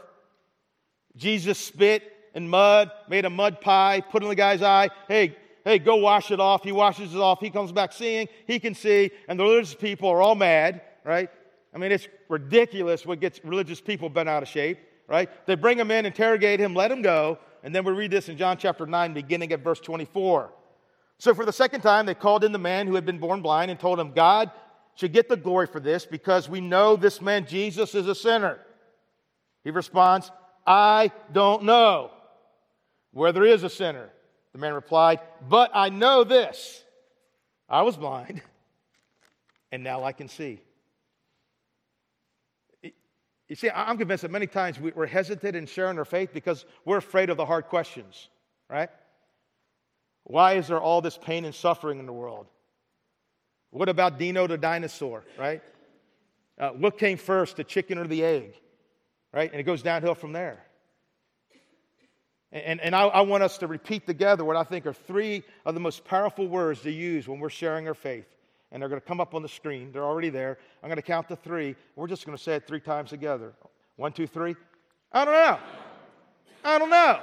Jesus 1.15 1.57
spit 1.57 2.11
in 2.33 2.47
mud, 2.47 2.91
made 3.09 3.25
a 3.25 3.29
mud 3.29 3.61
pie, 3.61 4.01
put 4.01 4.23
in 4.23 4.29
the 4.29 4.35
guy's 4.35 4.61
eye. 4.61 4.89
Hey, 5.07 5.35
hey, 5.67 5.79
go 5.79 5.97
wash 5.97 6.31
it 6.31 6.39
off. 6.39 6.63
He 6.63 6.71
washes 6.71 7.13
it 7.13 7.19
off. 7.19 7.41
He 7.41 7.49
comes 7.49 7.73
back 7.73 7.91
seeing. 7.91 8.29
He 8.45 8.57
can 8.57 8.73
see. 8.73 9.11
And 9.27 9.37
the 9.37 9.43
religious 9.43 9.75
people 9.75 10.09
are 10.09 10.21
all 10.21 10.35
mad, 10.35 10.81
right? 11.03 11.29
I 11.73 11.77
mean, 11.77 11.91
it's 11.91 12.07
ridiculous 12.29 13.05
what 13.05 13.19
gets 13.19 13.43
religious 13.43 13.81
people 13.81 14.09
bent 14.09 14.29
out 14.29 14.43
of 14.43 14.49
shape, 14.49 14.79
right? 15.07 15.29
They 15.45 15.55
bring 15.55 15.77
him 15.77 15.91
in, 15.91 16.05
interrogate 16.05 16.61
him, 16.61 16.73
let 16.73 16.89
him 16.89 17.01
go. 17.01 17.37
And 17.63 17.75
then 17.75 17.83
we 17.83 17.91
read 17.91 18.11
this 18.11 18.29
in 18.29 18.37
John 18.37 18.57
chapter 18.57 18.85
9, 18.85 19.13
beginning 19.13 19.51
at 19.51 19.59
verse 19.61 19.81
24. 19.81 20.53
So 21.17 21.33
for 21.33 21.43
the 21.43 21.51
second 21.51 21.81
time, 21.81 22.05
they 22.05 22.15
called 22.15 22.43
in 22.43 22.53
the 22.53 22.59
man 22.59 22.87
who 22.87 22.95
had 22.95 23.05
been 23.05 23.19
born 23.19 23.41
blind 23.41 23.69
and 23.69 23.79
told 23.79 23.99
him, 23.99 24.13
God 24.13 24.51
should 24.95 25.11
get 25.11 25.27
the 25.27 25.35
glory 25.35 25.67
for 25.67 25.81
this 25.81 26.05
because 26.05 26.47
we 26.47 26.61
know 26.61 26.95
this 26.95 27.21
man 27.21 27.45
Jesus 27.45 27.93
is 27.93 28.07
a 28.07 28.15
sinner. 28.15 28.59
He 29.63 29.71
responds, 29.71 30.31
I 30.65 31.11
don't 31.33 31.63
know 31.63 32.11
whether 33.17 33.39
there 33.39 33.49
is 33.49 33.63
a 33.63 33.69
sinner. 33.69 34.09
The 34.53 34.59
man 34.59 34.73
replied, 34.73 35.19
But 35.49 35.71
I 35.73 35.89
know 35.89 36.23
this 36.23 36.83
I 37.67 37.81
was 37.81 37.97
blind, 37.97 38.41
and 39.71 39.83
now 39.83 40.03
I 40.03 40.11
can 40.11 40.27
see. 40.27 40.61
You 42.83 43.55
see, 43.55 43.69
I'm 43.69 43.97
convinced 43.97 44.23
that 44.23 44.31
many 44.31 44.45
times 44.45 44.77
we're 44.79 45.05
hesitant 45.05 45.55
in 45.55 45.65
sharing 45.65 45.97
our 45.97 46.05
faith 46.05 46.31
because 46.33 46.65
we're 46.85 46.97
afraid 46.97 47.29
of 47.29 47.37
the 47.37 47.45
hard 47.45 47.65
questions, 47.67 48.27
right? 48.69 48.89
Why 50.25 50.53
is 50.53 50.67
there 50.67 50.81
all 50.81 51.01
this 51.01 51.17
pain 51.17 51.45
and 51.45 51.55
suffering 51.55 51.99
in 51.99 52.05
the 52.05 52.13
world? 52.13 52.47
What 53.71 53.87
about 53.87 54.19
Dino 54.19 54.47
the 54.47 54.57
dinosaur, 54.57 55.23
right? 55.39 55.63
Uh, 56.59 56.69
what 56.71 56.97
came 56.97 57.17
first, 57.17 57.55
the 57.55 57.63
chicken 57.63 57.97
or 57.97 58.05
the 58.05 58.23
egg, 58.23 58.53
right? 59.33 59.49
And 59.49 59.59
it 59.59 59.63
goes 59.63 59.81
downhill 59.81 60.15
from 60.15 60.33
there. 60.33 60.66
And, 62.51 62.79
and 62.79 62.95
I, 62.95 63.03
I 63.07 63.21
want 63.21 63.43
us 63.43 63.57
to 63.59 63.67
repeat 63.67 64.05
together 64.05 64.45
what 64.45 64.55
I 64.55 64.63
think 64.63 64.85
are 64.85 64.93
three 64.93 65.43
of 65.65 65.73
the 65.73 65.79
most 65.79 66.05
powerful 66.05 66.47
words 66.47 66.81
to 66.81 66.91
use 66.91 67.27
when 67.27 67.39
we're 67.39 67.49
sharing 67.49 67.87
our 67.87 67.93
faith 67.93 68.25
and 68.71 68.81
they're 68.81 68.89
going 68.89 69.01
to 69.01 69.07
come 69.07 69.21
up 69.21 69.33
on 69.33 69.41
the 69.41 69.49
screen. 69.49 69.91
They're 69.91 70.03
already 70.03 70.29
there. 70.29 70.57
I'm 70.83 70.89
going 70.89 70.97
to 70.97 71.01
count 71.01 71.29
to 71.29 71.35
three. 71.35 71.75
We're 71.95 72.07
just 72.07 72.25
going 72.25 72.37
to 72.37 72.43
say 72.43 72.55
it 72.55 72.67
three 72.67 72.79
times 72.79 73.09
together. 73.09 73.53
One, 73.95 74.11
two, 74.11 74.27
three. 74.27 74.55
I 75.11 75.25
don't 75.25 75.33
know. 75.33 75.59
I 76.63 76.79
don't 76.79 76.89
know. 76.89 77.19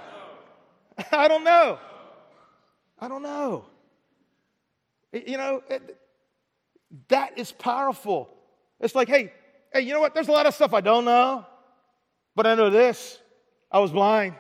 I 1.13 1.29
don't 1.29 1.45
know. 1.45 1.79
I 2.99 3.09
don't 3.09 3.23
know. 3.23 3.67
You 5.13 5.37
know, 5.37 5.63
it, 5.69 5.99
that 7.09 7.39
is 7.39 7.53
powerful. 7.53 8.31
It's 8.81 8.95
like, 8.95 9.09
hey, 9.09 9.33
hey, 9.73 9.83
you 9.83 9.93
know 9.93 10.01
what? 10.01 10.15
There's 10.15 10.29
a 10.29 10.33
lot 10.33 10.47
of 10.47 10.55
stuff 10.55 10.73
I 10.73 10.81
don't 10.81 11.05
know, 11.05 11.47
but 12.35 12.47
I 12.47 12.55
know 12.55 12.71
this. 12.71 13.19
I 13.71 13.81
was 13.81 13.91
blind, 13.91 14.35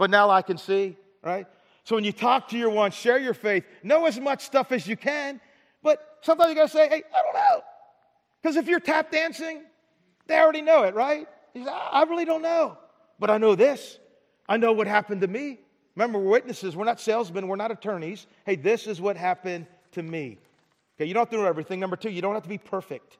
but 0.00 0.08
now 0.08 0.30
I 0.30 0.40
can 0.40 0.56
see, 0.56 0.96
right? 1.22 1.46
So 1.84 1.94
when 1.94 2.04
you 2.04 2.12
talk 2.12 2.48
to 2.48 2.56
your 2.56 2.70
one, 2.70 2.90
share 2.90 3.18
your 3.18 3.34
faith, 3.34 3.64
know 3.82 4.06
as 4.06 4.18
much 4.18 4.42
stuff 4.42 4.72
as 4.72 4.86
you 4.86 4.96
can, 4.96 5.42
but 5.82 6.16
sometimes 6.22 6.48
you 6.48 6.54
got 6.54 6.70
to 6.70 6.72
say, 6.72 6.88
hey, 6.88 7.02
I 7.14 7.22
don't 7.22 7.34
know. 7.34 7.62
Because 8.40 8.56
if 8.56 8.66
you're 8.66 8.80
tap 8.80 9.10
dancing, 9.10 9.60
they 10.26 10.38
already 10.38 10.62
know 10.62 10.84
it, 10.84 10.94
right? 10.94 11.28
I 11.54 12.06
really 12.08 12.24
don't 12.24 12.40
know. 12.40 12.78
But 13.18 13.28
I 13.28 13.36
know 13.36 13.54
this. 13.54 13.98
I 14.48 14.56
know 14.56 14.72
what 14.72 14.86
happened 14.86 15.20
to 15.20 15.28
me. 15.28 15.60
Remember, 15.94 16.18
we're 16.18 16.30
witnesses. 16.30 16.74
We're 16.74 16.86
not 16.86 16.98
salesmen. 16.98 17.46
We're 17.46 17.56
not 17.56 17.70
attorneys. 17.70 18.26
Hey, 18.46 18.56
this 18.56 18.86
is 18.86 19.02
what 19.02 19.18
happened 19.18 19.66
to 19.92 20.02
me. 20.02 20.38
Okay, 20.96 21.04
you 21.04 21.12
don't 21.12 21.20
have 21.20 21.30
to 21.30 21.36
know 21.36 21.44
everything. 21.44 21.78
Number 21.78 21.96
two, 21.96 22.08
you 22.08 22.22
don't 22.22 22.32
have 22.32 22.44
to 22.44 22.48
be 22.48 22.56
perfect. 22.56 23.18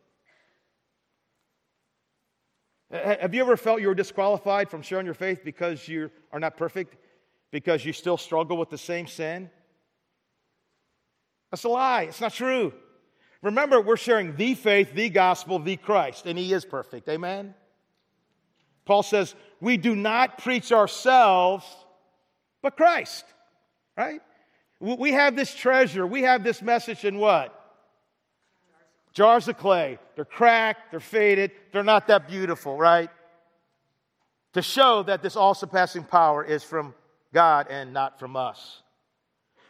Uh, 2.92 3.16
have 3.20 3.35
you 3.35 3.40
ever 3.40 3.57
felt 3.57 3.81
you 3.81 3.88
were 3.88 3.94
disqualified 3.94 4.68
from 4.68 4.83
sharing 4.83 5.07
your 5.07 5.14
faith 5.14 5.42
because 5.44 5.87
you 5.87 6.11
are 6.33 6.40
not 6.40 6.57
perfect? 6.57 6.96
Because 7.50 7.85
you 7.85 7.92
still 7.92 8.16
struggle 8.16 8.57
with 8.57 8.70
the 8.70 8.79
same 8.79 9.07
sin? 9.07 9.50
That's 11.50 11.64
a 11.64 11.68
lie. 11.68 12.03
It's 12.03 12.20
not 12.20 12.33
true. 12.33 12.72
Remember, 13.42 13.81
we're 13.81 13.96
sharing 13.96 14.37
the 14.37 14.55
faith, 14.55 14.92
the 14.92 15.09
gospel, 15.09 15.59
the 15.59 15.76
Christ, 15.76 16.26
and 16.26 16.38
He 16.38 16.53
is 16.53 16.64
perfect. 16.64 17.09
Amen? 17.09 17.55
Paul 18.85 19.03
says, 19.03 19.35
We 19.61 19.76
do 19.76 19.94
not 19.94 20.38
preach 20.38 20.72
ourselves, 20.72 21.64
but 22.62 22.76
Christ, 22.76 23.24
right? 23.96 24.20
We 24.81 25.12
have 25.12 25.37
this 25.37 25.55
treasure, 25.55 26.07
we 26.07 26.22
have 26.22 26.42
this 26.42 26.62
message 26.62 27.05
in 27.05 27.18
what? 27.18 27.57
Jars 29.12 29.49
of 29.49 29.59
clay. 29.59 29.99
They're 30.14 30.25
cracked, 30.25 30.90
they're 30.90 31.01
faded, 31.01 31.53
they're 31.73 31.83
not 31.83 32.07
that 32.09 32.29
beautiful, 32.29 32.77
right? 32.77 33.11
To 34.55 34.62
show 34.62 35.03
that 35.05 35.23
this 35.23 35.37
all 35.37 35.55
surpassing 35.55 36.05
power 36.05 36.44
is 36.44 36.62
from 36.62 36.94
God 37.33 37.66
and 37.70 37.92
not 37.92 38.18
from 38.18 38.37
us. 38.37 38.83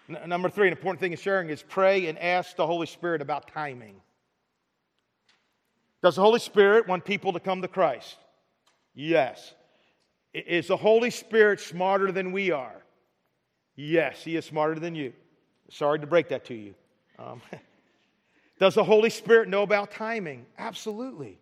N- 0.09 0.29
number 0.29 0.49
three, 0.49 0.67
an 0.67 0.73
important 0.73 1.01
thing 1.01 1.13
in 1.13 1.19
sharing 1.19 1.51
is 1.51 1.63
pray 1.63 2.07
and 2.07 2.19
ask 2.19 2.57
the 2.57 2.67
Holy 2.67 2.87
Spirit 2.87 3.23
about 3.23 3.49
timing. 3.49 4.01
Does 6.03 6.17
the 6.17 6.23
Holy 6.23 6.41
Spirit 6.41 6.89
want 6.89 7.05
people 7.05 7.33
to 7.35 7.41
come 7.41 7.61
to 7.61 7.69
Christ? 7.69 8.17
Yes. 8.95 9.55
Is 10.33 10.69
the 10.69 10.77
Holy 10.77 11.11
Spirit 11.11 11.61
smarter 11.61 12.11
than 12.11 12.33
we 12.33 12.51
are? 12.51 12.83
Yes, 13.77 14.23
He 14.23 14.37
is 14.37 14.45
smarter 14.45 14.79
than 14.79 14.95
you. 14.95 15.13
Sorry 15.71 15.99
to 15.99 16.07
break 16.07 16.29
that 16.29 16.45
to 16.47 16.55
you. 16.55 16.75
Um, 17.19 17.43
does 18.61 18.75
the 18.75 18.85
Holy 18.85 19.11
Spirit 19.11 19.49
know 19.49 19.63
about 19.63 19.91
timing? 19.91 20.45
Absolutely. 20.59 21.39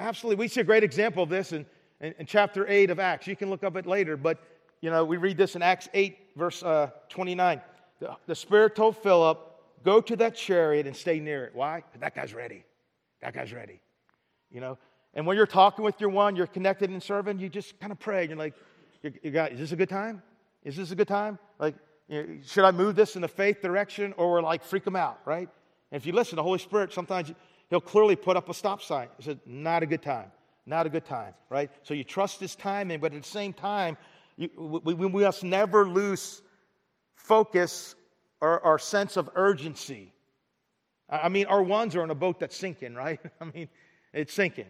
Absolutely. 0.00 0.44
We 0.44 0.48
see 0.48 0.60
a 0.60 0.64
great 0.64 0.82
example 0.82 1.22
of 1.22 1.28
this 1.28 1.52
in, 1.52 1.64
in, 2.00 2.14
in 2.18 2.26
chapter 2.26 2.66
8 2.68 2.90
of 2.90 2.98
Acts. 2.98 3.28
You 3.28 3.36
can 3.36 3.48
look 3.48 3.62
up 3.62 3.76
it 3.76 3.86
later, 3.86 4.16
but 4.16 4.38
you 4.80 4.90
know, 4.90 5.04
we 5.04 5.16
read 5.16 5.36
this 5.36 5.54
in 5.54 5.62
Acts 5.62 5.88
8, 5.94 6.18
verse 6.36 6.62
uh, 6.64 6.90
29. 7.08 7.60
The, 8.00 8.16
the 8.26 8.34
Spirit 8.34 8.74
told 8.74 8.96
Philip, 8.96 9.38
go 9.84 10.00
to 10.00 10.16
that 10.16 10.34
chariot 10.34 10.88
and 10.88 10.96
stay 10.96 11.20
near 11.20 11.44
it. 11.44 11.54
Why? 11.54 11.84
That 12.00 12.14
guy's 12.14 12.34
ready. 12.34 12.64
That 13.22 13.32
guy's 13.32 13.52
ready. 13.52 13.80
You 14.50 14.60
know, 14.60 14.78
and 15.14 15.26
when 15.26 15.36
you're 15.36 15.46
talking 15.46 15.84
with 15.84 16.00
your 16.00 16.10
one, 16.10 16.34
you're 16.34 16.46
connected 16.48 16.90
and 16.90 17.00
serving, 17.00 17.38
you 17.38 17.48
just 17.48 17.78
kind 17.78 17.92
of 17.92 18.00
pray. 18.00 18.26
You're 18.26 18.36
like, 18.36 18.54
you, 19.02 19.12
you 19.22 19.30
got, 19.30 19.52
is 19.52 19.60
this 19.60 19.72
a 19.72 19.76
good 19.76 19.88
time? 19.88 20.22
Is 20.64 20.76
this 20.76 20.90
a 20.90 20.96
good 20.96 21.08
time? 21.08 21.38
Like, 21.58 21.76
you 22.08 22.22
know, 22.22 22.28
should 22.44 22.64
I 22.64 22.72
move 22.72 22.96
this 22.96 23.14
in 23.14 23.22
the 23.22 23.28
faith 23.28 23.62
direction 23.62 24.12
or 24.16 24.42
like 24.42 24.64
freak 24.64 24.84
them 24.84 24.96
out, 24.96 25.20
right? 25.24 25.48
And 25.90 26.00
if 26.00 26.06
you 26.06 26.12
listen, 26.12 26.30
to 26.30 26.36
the 26.36 26.42
Holy 26.42 26.58
Spirit, 26.58 26.92
sometimes 26.92 27.32
He'll 27.70 27.80
clearly 27.80 28.16
put 28.16 28.36
up 28.36 28.48
a 28.48 28.54
stop 28.54 28.80
sign. 28.82 29.08
He 29.18 29.24
said, 29.24 29.40
not 29.44 29.82
a 29.82 29.86
good 29.86 30.02
time. 30.02 30.32
Not 30.64 30.86
a 30.86 30.90
good 30.90 31.04
time, 31.04 31.34
right? 31.50 31.70
So 31.82 31.94
you 31.94 32.04
trust 32.04 32.40
His 32.40 32.54
timing, 32.54 33.00
but 33.00 33.14
at 33.14 33.22
the 33.22 33.28
same 33.28 33.52
time, 33.52 33.96
you, 34.36 34.48
we, 34.56 34.94
we 34.94 35.08
must 35.08 35.44
never 35.44 35.86
lose 35.86 36.42
focus 37.14 37.94
or 38.40 38.64
our 38.64 38.78
sense 38.78 39.16
of 39.16 39.30
urgency. 39.34 40.12
I 41.08 41.28
mean, 41.28 41.46
our 41.46 41.62
ones 41.62 41.96
are 41.96 42.04
in 42.04 42.10
a 42.10 42.14
boat 42.14 42.40
that's 42.40 42.56
sinking, 42.56 42.94
right? 42.94 43.20
I 43.40 43.44
mean, 43.44 43.68
it's 44.12 44.32
sinking. 44.32 44.66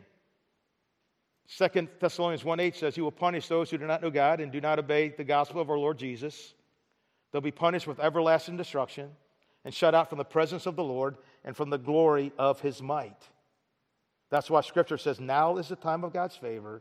Second 1.46 1.88
Thessalonians 1.98 2.44
1 2.44 2.60
8 2.60 2.76
says, 2.76 2.94
He 2.94 3.00
will 3.00 3.10
punish 3.10 3.48
those 3.48 3.70
who 3.70 3.78
do 3.78 3.86
not 3.86 4.02
know 4.02 4.10
God 4.10 4.40
and 4.40 4.52
do 4.52 4.60
not 4.60 4.78
obey 4.78 5.08
the 5.08 5.24
gospel 5.24 5.60
of 5.60 5.70
our 5.70 5.78
Lord 5.78 5.98
Jesus. 5.98 6.54
They'll 7.32 7.40
be 7.40 7.50
punished 7.50 7.86
with 7.86 7.98
everlasting 7.98 8.56
destruction 8.56 9.10
and 9.68 9.74
shut 9.74 9.94
out 9.94 10.08
from 10.08 10.16
the 10.16 10.24
presence 10.24 10.64
of 10.64 10.76
the 10.76 10.82
Lord 10.82 11.18
and 11.44 11.54
from 11.54 11.68
the 11.68 11.76
glory 11.76 12.32
of 12.38 12.58
his 12.62 12.80
might. 12.80 13.28
That's 14.30 14.48
why 14.48 14.62
scripture 14.62 14.96
says, 14.96 15.20
Now 15.20 15.58
is 15.58 15.68
the 15.68 15.76
time 15.76 16.04
of 16.04 16.14
God's 16.14 16.36
favor. 16.36 16.80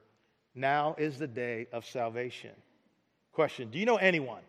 Now 0.55 0.95
is 0.97 1.19
the 1.19 1.27
day 1.27 1.67
of 1.73 1.85
salvation. 1.85 2.51
Question 3.33 3.71
Do 3.71 3.77
you 3.77 3.85
know 3.85 3.97
anyone, 3.97 4.39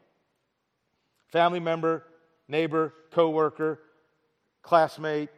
family 1.33 1.59
member, 1.59 2.05
neighbor, 2.47 2.95
coworker, 3.11 3.81
classmate, 4.63 5.31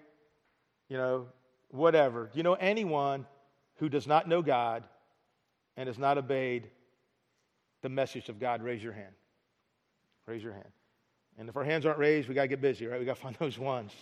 you 0.91 0.99
know, 0.99 1.25
whatever? 1.71 2.29
Do 2.31 2.37
you 2.37 2.43
know 2.43 2.53
anyone 2.53 3.25
who 3.77 3.89
does 3.89 4.07
not 4.07 4.29
know 4.29 4.43
God 4.43 4.85
and 5.79 5.87
has 5.87 5.97
not 5.97 6.19
obeyed 6.19 6.69
the 7.81 7.89
message 7.89 8.29
of 8.29 8.39
God, 8.39 8.63
raise 8.63 8.83
your 8.83 8.93
hand. 8.93 9.15
Raise 10.27 10.43
your 10.43 10.53
hand. 10.53 10.69
And 11.41 11.49
if 11.49 11.57
our 11.57 11.65
hands 11.65 11.87
aren't 11.87 11.99
raised, 11.99 12.29
we 12.29 12.35
got 12.35 12.43
to 12.43 12.49
get 12.49 12.61
busy, 12.61 12.87
right? 12.87 13.01
We 13.01 13.07
got 13.07 13.17
to 13.17 13.23
find 13.23 13.35
those 13.41 13.59
ones. 13.59 13.93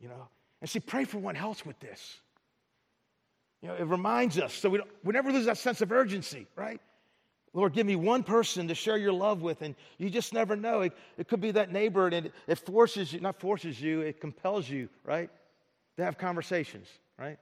You 0.00 0.08
know? 0.08 0.28
And 0.60 0.70
see, 0.70 0.80
pray 0.80 1.04
for 1.04 1.18
one 1.18 1.36
else 1.36 1.66
with 1.66 1.78
this. 1.80 2.18
You 3.60 3.68
know, 3.68 3.74
it 3.74 3.84
reminds 3.84 4.38
us 4.38 4.54
so 4.54 4.70
we, 4.70 4.78
don't, 4.78 4.88
we 5.04 5.12
never 5.12 5.30
lose 5.32 5.44
that 5.46 5.58
sense 5.58 5.82
of 5.82 5.92
urgency, 5.92 6.46
right? 6.56 6.80
Lord, 7.52 7.74
give 7.74 7.84
me 7.84 7.96
one 7.96 8.22
person 8.22 8.68
to 8.68 8.74
share 8.76 8.96
your 8.96 9.12
love 9.12 9.42
with, 9.42 9.60
and 9.60 9.74
you 9.98 10.08
just 10.08 10.32
never 10.32 10.54
know. 10.54 10.82
It, 10.82 10.92
it 11.18 11.28
could 11.28 11.40
be 11.40 11.50
that 11.50 11.72
neighbor, 11.72 12.06
and 12.06 12.26
it, 12.26 12.32
it 12.46 12.58
forces 12.58 13.12
you, 13.12 13.20
not 13.20 13.40
forces 13.40 13.80
you, 13.80 14.00
it 14.02 14.20
compels 14.20 14.70
you, 14.70 14.88
right, 15.04 15.28
to 15.96 16.04
have 16.04 16.16
conversations, 16.16 16.86
right? 17.18 17.38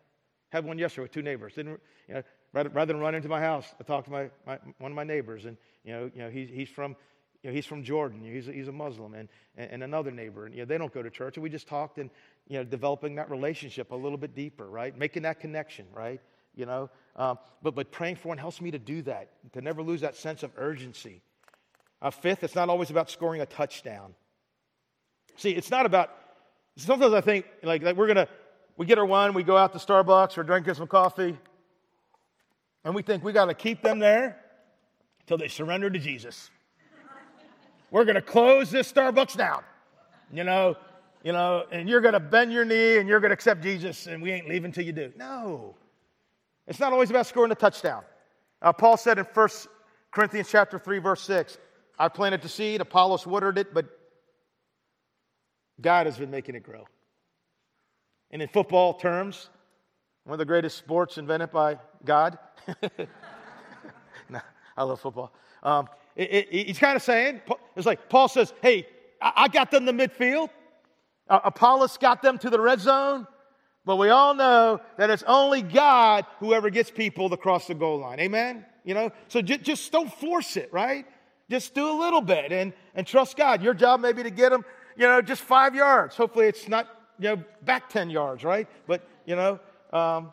Had 0.48 0.64
one 0.64 0.78
yesterday 0.78 1.02
with 1.02 1.12
two 1.12 1.22
neighbors. 1.22 1.52
Didn't, 1.54 1.78
you 2.08 2.14
know, 2.14 2.22
rather, 2.54 2.70
rather 2.70 2.94
than 2.94 3.02
run 3.02 3.14
into 3.14 3.28
my 3.28 3.40
house, 3.40 3.66
I 3.78 3.84
talked 3.84 4.06
to 4.06 4.10
my, 4.10 4.30
my, 4.46 4.58
one 4.78 4.90
of 4.90 4.96
my 4.96 5.04
neighbors, 5.04 5.44
and 5.44 5.58
you 5.84 5.92
know, 5.92 6.10
you 6.14 6.22
know 6.22 6.30
he's, 6.30 6.48
he's 6.48 6.70
from 6.70 6.96
you 7.42 7.50
know, 7.50 7.54
he's 7.54 7.66
from 7.66 7.84
Jordan. 7.84 8.20
He's 8.22 8.48
a, 8.48 8.52
he's 8.52 8.68
a 8.68 8.72
Muslim, 8.72 9.14
and, 9.14 9.28
and 9.56 9.82
another 9.82 10.10
neighbor, 10.10 10.46
and 10.46 10.54
you 10.54 10.62
know, 10.62 10.66
they 10.66 10.76
don't 10.78 10.92
go 10.92 11.02
to 11.02 11.10
church. 11.10 11.36
And 11.36 11.42
we 11.42 11.50
just 11.50 11.68
talked, 11.68 11.98
and 11.98 12.10
you 12.48 12.58
know, 12.58 12.64
developing 12.64 13.14
that 13.16 13.30
relationship 13.30 13.92
a 13.92 13.96
little 13.96 14.18
bit 14.18 14.34
deeper, 14.34 14.68
right? 14.68 14.96
Making 14.96 15.22
that 15.22 15.40
connection, 15.40 15.86
right? 15.92 16.20
You 16.56 16.66
know, 16.66 16.90
um, 17.14 17.38
but 17.62 17.74
but 17.74 17.92
praying 17.92 18.16
for 18.16 18.28
one 18.28 18.38
helps 18.38 18.60
me 18.60 18.72
to 18.72 18.78
do 18.78 19.02
that, 19.02 19.30
to 19.52 19.60
never 19.60 19.82
lose 19.82 20.00
that 20.00 20.16
sense 20.16 20.42
of 20.42 20.50
urgency. 20.56 21.22
Uh, 22.02 22.10
fifth, 22.10 22.42
it's 22.42 22.54
not 22.54 22.68
always 22.68 22.90
about 22.90 23.10
scoring 23.10 23.40
a 23.40 23.46
touchdown. 23.46 24.14
See, 25.36 25.50
it's 25.50 25.70
not 25.70 25.86
about. 25.86 26.10
Sometimes 26.76 27.12
I 27.12 27.20
think 27.20 27.44
like, 27.62 27.82
like 27.82 27.96
we're 27.96 28.06
gonna 28.06 28.28
we 28.76 28.86
get 28.86 28.98
our 28.98 29.06
one, 29.06 29.34
we 29.34 29.42
go 29.44 29.56
out 29.56 29.72
to 29.72 29.78
Starbucks 29.78 30.38
or 30.38 30.42
drinking 30.42 30.74
some 30.74 30.86
coffee, 30.86 31.36
and 32.84 32.94
we 32.94 33.02
think 33.02 33.22
we 33.22 33.32
got 33.32 33.46
to 33.46 33.54
keep 33.54 33.82
them 33.82 34.00
there 34.00 34.40
until 35.20 35.38
they 35.38 35.48
surrender 35.48 35.90
to 35.90 35.98
Jesus. 35.98 36.50
We're 37.90 38.04
going 38.04 38.16
to 38.16 38.22
close 38.22 38.70
this 38.70 38.90
Starbucks 38.92 39.36
down, 39.36 39.62
you 40.32 40.44
know, 40.44 40.76
you 41.22 41.32
know, 41.32 41.64
and 41.70 41.88
you're 41.88 42.00
going 42.00 42.14
to 42.14 42.20
bend 42.20 42.52
your 42.52 42.64
knee 42.64 42.98
and 42.98 43.08
you're 43.08 43.20
going 43.20 43.30
to 43.30 43.34
accept 43.34 43.62
Jesus, 43.62 44.06
and 44.06 44.22
we 44.22 44.30
ain't 44.30 44.48
leaving 44.48 44.72
till 44.72 44.84
you 44.84 44.92
do. 44.92 45.12
No, 45.16 45.74
it's 46.66 46.78
not 46.78 46.92
always 46.92 47.10
about 47.10 47.26
scoring 47.26 47.50
a 47.50 47.54
touchdown. 47.54 48.02
Uh, 48.60 48.72
Paul 48.72 48.96
said 48.96 49.18
in 49.18 49.24
1 49.24 49.48
Corinthians 50.10 50.48
chapter 50.50 50.78
3, 50.78 50.98
verse 50.98 51.22
6, 51.22 51.58
I 51.98 52.08
planted 52.08 52.42
the 52.42 52.48
seed, 52.48 52.80
Apollos 52.80 53.26
watered 53.26 53.58
it, 53.58 53.72
but 53.72 53.86
God 55.80 56.06
has 56.06 56.18
been 56.18 56.30
making 56.30 56.54
it 56.54 56.62
grow. 56.62 56.86
And 58.30 58.42
in 58.42 58.48
football 58.48 58.94
terms, 58.94 59.48
one 60.24 60.34
of 60.34 60.38
the 60.38 60.44
greatest 60.44 60.76
sports 60.76 61.18
invented 61.18 61.50
by 61.50 61.78
God. 62.04 62.38
no, 64.28 64.40
I 64.76 64.82
love 64.82 65.00
football. 65.00 65.32
Um, 65.62 65.88
it, 66.14 66.48
it, 66.50 66.66
he's 66.66 66.78
kind 66.78 66.96
of 66.96 67.02
saying, 67.02 67.40
it's 67.78 67.86
like 67.86 68.08
Paul 68.08 68.26
says, 68.28 68.52
hey, 68.60 68.86
I, 69.22 69.48
got 69.48 69.70
them 69.70 69.86
to 69.86 69.92
midfield. 69.92 70.50
Apollos 71.28 71.96
got 71.96 72.22
them 72.22 72.36
to 72.38 72.50
the 72.50 72.60
red 72.60 72.80
zone. 72.80 73.26
But 73.84 73.96
we 73.96 74.10
all 74.10 74.34
know 74.34 74.80
that 74.98 75.10
it's 75.10 75.22
only 75.26 75.62
God 75.62 76.26
who 76.40 76.52
ever 76.52 76.70
gets 76.70 76.90
people 76.90 77.30
to 77.30 77.36
cross 77.36 77.68
the 77.68 77.74
goal 77.74 78.00
line. 78.00 78.20
Amen? 78.20 78.66
You 78.84 78.94
know, 78.94 79.12
so 79.28 79.40
j- 79.40 79.58
just 79.58 79.90
don't 79.92 80.12
force 80.12 80.56
it, 80.56 80.72
right? 80.72 81.06
Just 81.48 81.72
do 81.72 81.88
a 81.88 81.96
little 81.98 82.20
bit 82.20 82.52
and, 82.52 82.72
and 82.94 83.06
trust 83.06 83.36
God. 83.36 83.62
Your 83.62 83.74
job 83.74 84.00
may 84.00 84.12
be 84.12 84.24
to 84.24 84.30
get 84.30 84.50
them, 84.50 84.64
you 84.96 85.06
know, 85.06 85.22
just 85.22 85.40
five 85.40 85.74
yards. 85.74 86.16
Hopefully 86.16 86.46
it's 86.46 86.68
not 86.68 86.88
you 87.18 87.28
know, 87.28 87.44
back 87.62 87.88
10 87.88 88.10
yards, 88.10 88.44
right? 88.44 88.68
But, 88.86 89.08
you 89.24 89.36
know, 89.36 89.60
um, 89.92 90.32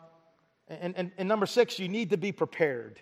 and, 0.68 0.96
and, 0.96 1.12
and 1.16 1.28
number 1.28 1.46
six, 1.46 1.78
you 1.78 1.88
need 1.88 2.10
to 2.10 2.16
be 2.16 2.32
prepared. 2.32 3.00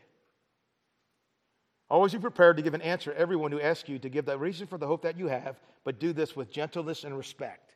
Always 1.90 2.12
be 2.12 2.18
prepared 2.18 2.56
to 2.56 2.62
give 2.62 2.74
an 2.74 2.82
answer 2.82 3.12
to 3.12 3.18
everyone 3.18 3.52
who 3.52 3.60
asks 3.60 3.88
you 3.88 3.98
to 3.98 4.08
give 4.08 4.24
the 4.24 4.38
reason 4.38 4.66
for 4.66 4.78
the 4.78 4.86
hope 4.86 5.02
that 5.02 5.18
you 5.18 5.28
have, 5.28 5.56
but 5.84 6.00
do 6.00 6.12
this 6.12 6.34
with 6.34 6.50
gentleness 6.50 7.04
and 7.04 7.16
respect. 7.16 7.74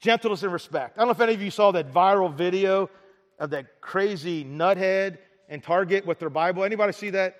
Gentleness 0.00 0.42
and 0.42 0.52
respect. 0.52 0.96
I 0.96 1.00
don't 1.00 1.08
know 1.08 1.12
if 1.12 1.20
any 1.20 1.34
of 1.34 1.42
you 1.42 1.50
saw 1.50 1.72
that 1.72 1.92
viral 1.92 2.32
video 2.32 2.90
of 3.38 3.50
that 3.50 3.80
crazy 3.80 4.44
nuthead 4.44 5.18
in 5.48 5.60
Target 5.60 6.06
with 6.06 6.18
their 6.18 6.30
Bible. 6.30 6.64
Anybody 6.64 6.92
see 6.92 7.10
that? 7.10 7.36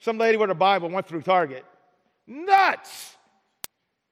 Some 0.00 0.18
lady 0.18 0.36
with 0.36 0.50
a 0.50 0.54
Bible 0.54 0.88
went 0.90 1.06
through 1.06 1.22
Target. 1.22 1.64
Nuts! 2.26 3.16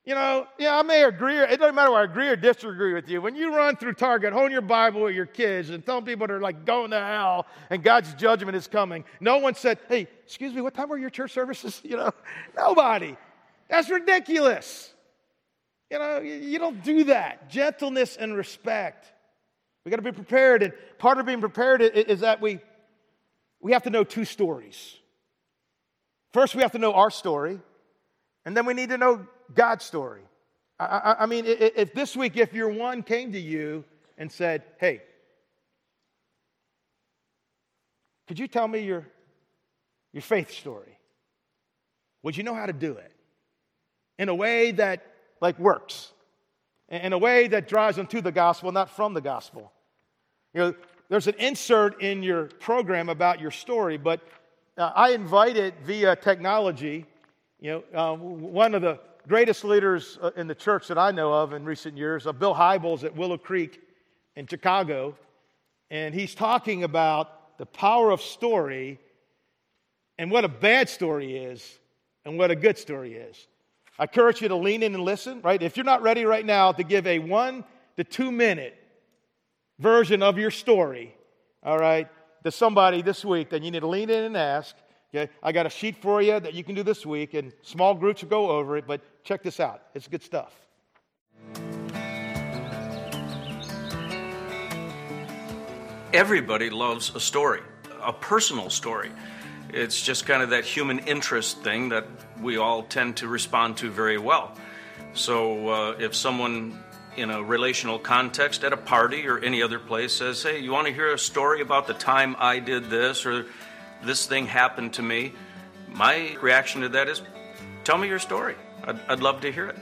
You 0.07 0.15
know, 0.15 0.47
yeah, 0.57 0.79
I 0.79 0.83
may 0.83 1.03
agree. 1.03 1.37
It 1.37 1.59
doesn't 1.59 1.75
matter 1.75 1.91
whether 1.91 2.03
I 2.03 2.05
agree 2.05 2.29
or 2.29 2.37
disagree 2.37 2.95
with 2.95 3.09
you. 3.09 3.21
When 3.21 3.35
you 3.35 3.53
run 3.53 3.75
through 3.75 3.95
Target, 3.95 4.33
holding 4.33 4.53
your 4.53 4.61
Bible 4.61 5.03
with 5.03 5.17
your 5.17 5.27
kids 5.27 5.71
and 5.71 5.85
telling 5.85 6.05
people 6.05 6.29
they're 6.29 6.41
like 6.41 6.65
going 6.65 6.93
to 6.93 7.01
hell 7.01 7.47
and 7.71 7.83
God's 7.83 8.15
judgment 8.15 8.57
is 8.57 8.69
coming, 8.69 9.05
no 9.19 9.39
one 9.39 9.57
said, 9.57 9.81
"Hey, 9.89 10.07
excuse 10.25 10.55
me, 10.55 10.61
what 10.61 10.75
time 10.75 10.93
are 10.93 10.97
your 10.97 11.11
church 11.11 11.33
services?" 11.33 11.83
You 11.85 11.97
know, 11.97 12.13
nobody. 12.57 13.17
That's 13.69 13.91
ridiculous. 13.91 14.93
You 15.91 15.99
know, 15.99 16.21
you 16.21 16.61
don't 16.61 16.85
do 16.85 17.05
that. 17.05 17.51
Gentleness 17.51 18.17
and 18.17 18.37
respect. 18.37 19.13
We 19.85 19.91
got 19.91 19.97
to 19.97 20.03
be 20.03 20.13
prepared, 20.13 20.63
and 20.63 20.73
part 20.99 21.19
of 21.19 21.27
being 21.27 21.41
prepared 21.41 21.83
is 21.83 22.21
that 22.21 22.41
we 22.41 22.61
we 23.61 23.73
have 23.73 23.83
to 23.83 23.91
know 23.91 24.05
two 24.05 24.25
stories. 24.25 24.95
First, 26.33 26.55
we 26.55 26.63
have 26.63 26.73
to 26.73 26.79
know 26.79 26.93
our 26.93 27.11
story, 27.11 27.59
and 28.45 28.57
then 28.57 28.67
we 28.67 28.75
need 28.75 28.91
to 28.91 28.99
know 28.99 29.27
God's 29.55 29.85
story. 29.85 30.23
I, 30.79 30.85
I, 30.85 31.23
I 31.23 31.27
mean, 31.27 31.45
if 31.47 31.95
this 31.95 32.17
week, 32.17 32.37
if 32.37 32.53
your 32.53 32.69
one 32.69 33.03
came 33.03 33.33
to 33.33 33.41
you 33.41 33.85
and 34.19 34.31
said, 34.31 34.63
Hey, 34.79 35.03
could 38.29 38.39
you 38.39 38.49
tell 38.49 38.67
me 38.67 38.81
your, 38.81 39.07
your 40.13 40.23
faith 40.23 40.51
story? 40.51 40.99
Would 42.23 42.37
you 42.37 42.43
know 42.43 42.55
how 42.55 42.67
to 42.67 42.73
do 42.73 42.93
it? 42.93 43.13
In 44.19 44.29
a 44.29 44.35
way 44.35 44.73
that, 44.73 45.07
like, 45.41 45.59
works. 45.59 46.13
In 46.89 47.13
a 47.13 47.19
way 47.19 47.47
that 47.49 47.69
drives 47.69 47.97
them 47.97 48.07
to 48.09 48.21
the 48.21 48.33
gospel, 48.33 48.73
not 48.73 48.91
from 48.91 49.15
the 49.15 49.21
gospel. 49.21 49.73
You 50.55 50.61
know, 50.61 50.75
there's 51.09 51.29
an 51.29 51.35
insert 51.39 52.03
in 52.03 52.23
your 52.23 52.47
program 52.47 53.09
about 53.09 53.41
your 53.41 53.51
story, 53.51 53.97
but 53.97 54.21
uh, 54.77 54.91
I 54.95 55.11
invited 55.11 55.75
via 55.85 56.17
technology, 56.17 57.07
you 57.61 57.85
know, 57.93 58.13
uh, 58.13 58.17
one 58.17 58.75
of 58.75 58.83
the 58.83 58.99
greatest 59.27 59.65
leaders 59.65 60.19
uh, 60.23 60.31
in 60.37 60.47
the 60.47 60.55
church 60.55 60.89
that 60.89 60.99
I 60.99 61.11
know 61.11 61.33
of 61.33 61.53
in 61.53 61.65
recent 61.65 61.97
years, 61.97 62.25
Bill 62.39 62.55
Hybels 62.55 63.05
at 63.05 63.17
Willow 63.17 63.39
Creek 63.39 63.81
in 64.37 64.47
Chicago. 64.47 65.17
And 65.91 66.15
he's 66.15 66.35
talking 66.35 66.85
about 66.85 67.59
the 67.59 67.67
power 67.67 68.11
of 68.11 68.21
story 68.21 69.01
and 70.19 70.31
what 70.31 70.45
a 70.45 70.49
bad 70.49 70.89
story 70.89 71.37
is 71.37 71.79
and 72.25 72.39
what 72.39 72.51
a 72.51 72.57
good 72.57 72.79
story 72.79 73.15
is. 73.15 73.47
I 73.99 74.05
encourage 74.05 74.43
you 74.43 74.49
to 74.49 74.57
lean 74.57 74.83
in 74.83 74.95
and 74.95 75.05
listen, 75.05 75.41
right? 75.43 75.63
If 75.63 75.77
you're 75.77 75.85
not 75.85 76.03
ready 76.03 76.25
right 76.25 76.45
now 76.45 76.73
to 76.73 76.83
give 76.83 77.07
a 77.07 77.19
one 77.19 77.65
to 77.97 78.05
two 78.05 78.31
minute 78.31 78.75
version 79.79 80.23
of 80.23 80.39
your 80.39 80.51
story, 80.51 81.15
all 81.63 81.79
right, 81.79 82.09
to 82.45 82.51
somebody 82.51 83.03
this 83.03 83.25
week, 83.25 83.51
then 83.51 83.63
you 83.63 83.71
need 83.71 83.81
to 83.81 83.87
lean 83.87 84.11
in 84.11 84.25
and 84.25 84.37
ask, 84.37 84.77
Okay, 85.17 85.33
I 85.43 85.53
got 85.53 85.65
a 85.65 85.71
sheet 85.71 85.97
for 85.97 86.21
you 86.21 86.39
that 86.39 86.53
you 86.53 86.63
can 86.63 86.75
do 86.75 86.83
this 86.83 87.07
week, 87.07 87.33
and 87.33 87.51
small 87.63 87.95
groups 87.95 88.21
will 88.21 88.29
go 88.29 88.51
over 88.51 88.77
it, 88.77 88.87
but 88.87 89.01
check 89.25 89.43
this 89.43 89.61
out. 89.61 89.81
It's 89.95 90.09
good 90.09 90.23
stuff. 90.23 90.53
Everybody 96.13 96.69
loves 96.69 97.15
a 97.15 97.21
story, 97.21 97.63
a 98.03 98.13
personal 98.13 98.69
story. 98.69 99.11
It's 99.71 100.03
just 100.03 100.27
kind 100.27 100.43
of 100.43 100.51
that 100.51 100.67
human 100.67 100.99
interest 101.01 101.63
thing 101.63 101.89
that 101.89 102.07
we 102.43 102.59
all 102.59 102.83
tend 102.83 103.17
to 103.19 103.29
respond 103.29 103.79
to 103.79 103.91
very 103.91 104.19
well. 104.19 104.55
So 105.15 105.69
uh, 105.69 105.97
if 105.99 106.15
someone 106.15 106.79
in 107.17 107.31
a 107.31 107.43
relational 107.43 107.99
context 107.99 108.65
at 108.65 108.75
a 108.75 108.77
party 108.77 109.27
or 109.27 109.39
any 109.39 109.63
other 109.63 109.79
place 109.79 110.13
says, 110.13 110.43
Hey, 110.43 110.59
you 110.59 110.73
want 110.73 110.87
to 110.89 110.93
hear 110.93 111.15
a 111.15 111.19
story 111.19 111.63
about 111.63 111.87
the 111.87 111.95
time 111.95 112.37
I 112.39 112.59
did 112.59 112.91
this 112.91 113.25
or 113.25 113.47
this 114.07 114.27
thing 114.27 114.47
happened 114.47 114.95
to 114.95 115.03
me, 115.03 115.33
my 115.89 116.37
reaction 116.41 116.83
to 116.83 116.89
that 116.91 117.09
is 117.09 117.23
tell 117.85 117.99
me 117.99 118.09
your 118.09 118.19
story. 118.19 118.55
I'd, 118.85 119.01
I'd 119.09 119.21
love 119.21 119.41
to 119.43 119.53
hear 119.53 119.67
it. 119.67 119.77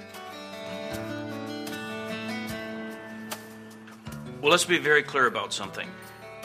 Well, 4.40 4.50
let's 4.50 4.64
be 4.64 4.78
very 4.78 5.02
clear 5.02 5.26
about 5.26 5.52
something. 5.52 5.88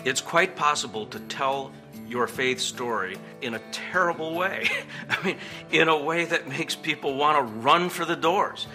It's 0.06 0.22
quite 0.22 0.56
possible 0.56 1.06
to 1.08 1.20
tell 1.20 1.74
your 2.08 2.28
faith 2.28 2.60
story 2.60 3.18
in 3.42 3.54
a 3.54 3.60
terrible 3.72 4.36
way. 4.36 4.68
I 5.10 5.26
mean, 5.26 5.38
in 5.72 5.90
a 5.90 5.98
way 5.98 6.26
that 6.26 6.48
makes 6.48 6.76
people 6.76 7.16
want 7.16 7.38
to 7.38 7.54
run 7.60 7.90
for 7.90 8.06
the 8.06 8.16
doors. 8.16 8.68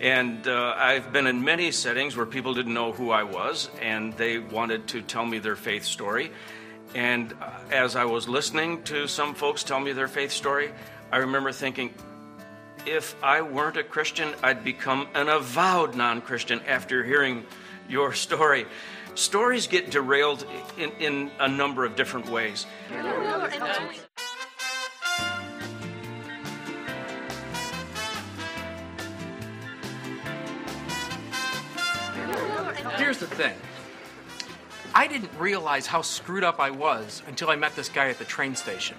And 0.00 0.48
uh, 0.48 0.74
I've 0.76 1.12
been 1.12 1.26
in 1.26 1.44
many 1.44 1.70
settings 1.70 2.16
where 2.16 2.26
people 2.26 2.54
didn't 2.54 2.74
know 2.74 2.92
who 2.92 3.10
I 3.10 3.22
was 3.22 3.70
and 3.80 4.12
they 4.14 4.38
wanted 4.38 4.88
to 4.88 5.02
tell 5.02 5.24
me 5.24 5.38
their 5.38 5.54
faith 5.54 5.84
story. 5.84 6.32
And 6.94 7.32
uh, 7.40 7.50
as 7.70 7.96
I 7.96 8.04
was 8.04 8.28
listening 8.28 8.82
to 8.84 9.06
some 9.06 9.34
folks 9.34 9.64
tell 9.64 9.80
me 9.80 9.92
their 9.92 10.08
faith 10.08 10.30
story, 10.30 10.70
I 11.10 11.18
remember 11.18 11.52
thinking, 11.52 11.94
if 12.84 13.14
I 13.22 13.42
weren't 13.42 13.76
a 13.76 13.84
Christian, 13.84 14.34
I'd 14.42 14.64
become 14.64 15.08
an 15.14 15.28
avowed 15.28 15.94
non 15.94 16.20
Christian 16.20 16.60
after 16.66 17.04
hearing 17.04 17.44
your 17.88 18.12
story. 18.12 18.66
Stories 19.14 19.66
get 19.66 19.90
derailed 19.90 20.46
in, 20.78 20.90
in 20.92 21.30
a 21.38 21.48
number 21.48 21.84
of 21.84 21.96
different 21.96 22.28
ways. 22.28 22.66
Here's 32.96 33.18
the 33.18 33.26
thing 33.26 33.54
I 34.94 35.06
didn't 35.06 35.30
realize 35.38 35.86
how 35.86 36.02
screwed 36.02 36.44
up 36.44 36.60
I 36.60 36.70
was 36.70 37.22
until 37.26 37.48
I 37.48 37.56
met 37.56 37.74
this 37.74 37.88
guy 37.88 38.08
at 38.08 38.18
the 38.18 38.24
train 38.24 38.54
station. 38.54 38.96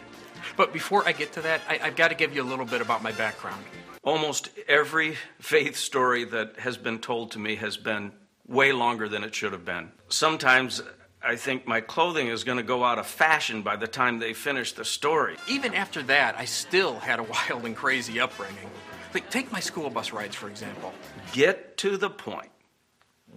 But 0.58 0.74
before 0.74 1.08
I 1.08 1.12
get 1.12 1.34
to 1.34 1.42
that, 1.42 1.62
I, 1.70 1.78
have 1.78 1.96
got 1.96 2.08
to 2.10 2.16
give 2.16 2.36
you 2.36 2.42
a 2.42 2.46
little 2.46 2.66
bit 2.66 2.82
about 2.82 3.04
my 3.04 3.12
background. 3.12 3.64
Almost 4.04 4.50
every 4.68 5.18
faith 5.40 5.78
story 5.78 6.26
that 6.26 6.60
has 6.60 6.78
been 6.78 7.00
told 7.00 7.32
to 7.32 7.40
me 7.40 7.56
has 7.56 7.78
been 7.78 8.12
way 8.48 8.72
longer 8.72 9.08
than 9.08 9.24
it 9.24 9.34
should 9.34 9.54
have 9.54 9.66
been. 9.66 9.92
Sometimes 10.10 10.82
I 11.22 11.36
think 11.36 11.68
my 11.68 11.80
clothing 11.80 12.28
is 12.28 12.44
going 12.44 12.58
to 12.58 12.64
go 12.64 12.84
out 12.84 13.00
of 13.00 13.08
fashion 13.08 13.62
by 13.62 13.76
the 13.76 13.88
time 13.88 14.20
they 14.20 14.34
finish 14.34 14.74
the 14.74 14.84
story. 14.84 15.38
Even 15.48 15.74
after 15.74 16.04
that, 16.04 16.38
I 16.38 16.46
still 16.46 17.00
had 17.00 17.20
a 17.20 17.24
wild 17.50 17.66
and 17.66 17.76
crazy 17.76 18.20
upbringing. 18.20 18.70
Like, 19.14 19.30
take 19.30 19.52
my 19.52 19.60
school 19.60 19.92
bus 19.92 20.12
rides, 20.12 20.36
for 20.36 20.50
example. 20.50 20.92
Get 21.34 21.78
to 21.78 21.98
the 21.98 22.10
point. 22.10 22.50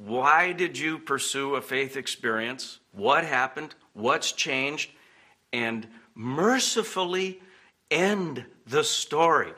Why 0.05 0.53
did 0.53 0.79
you 0.79 0.99
pursue 0.99 1.55
a 1.55 1.63
faith 1.63 1.97
experience? 1.97 2.81
What 2.93 3.25
happened? 3.25 3.75
What's 3.95 4.31
changed? 4.33 4.91
And 5.55 5.87
mercifully 6.15 7.41
end 7.91 8.45
the 8.67 8.85
story. 8.85 9.53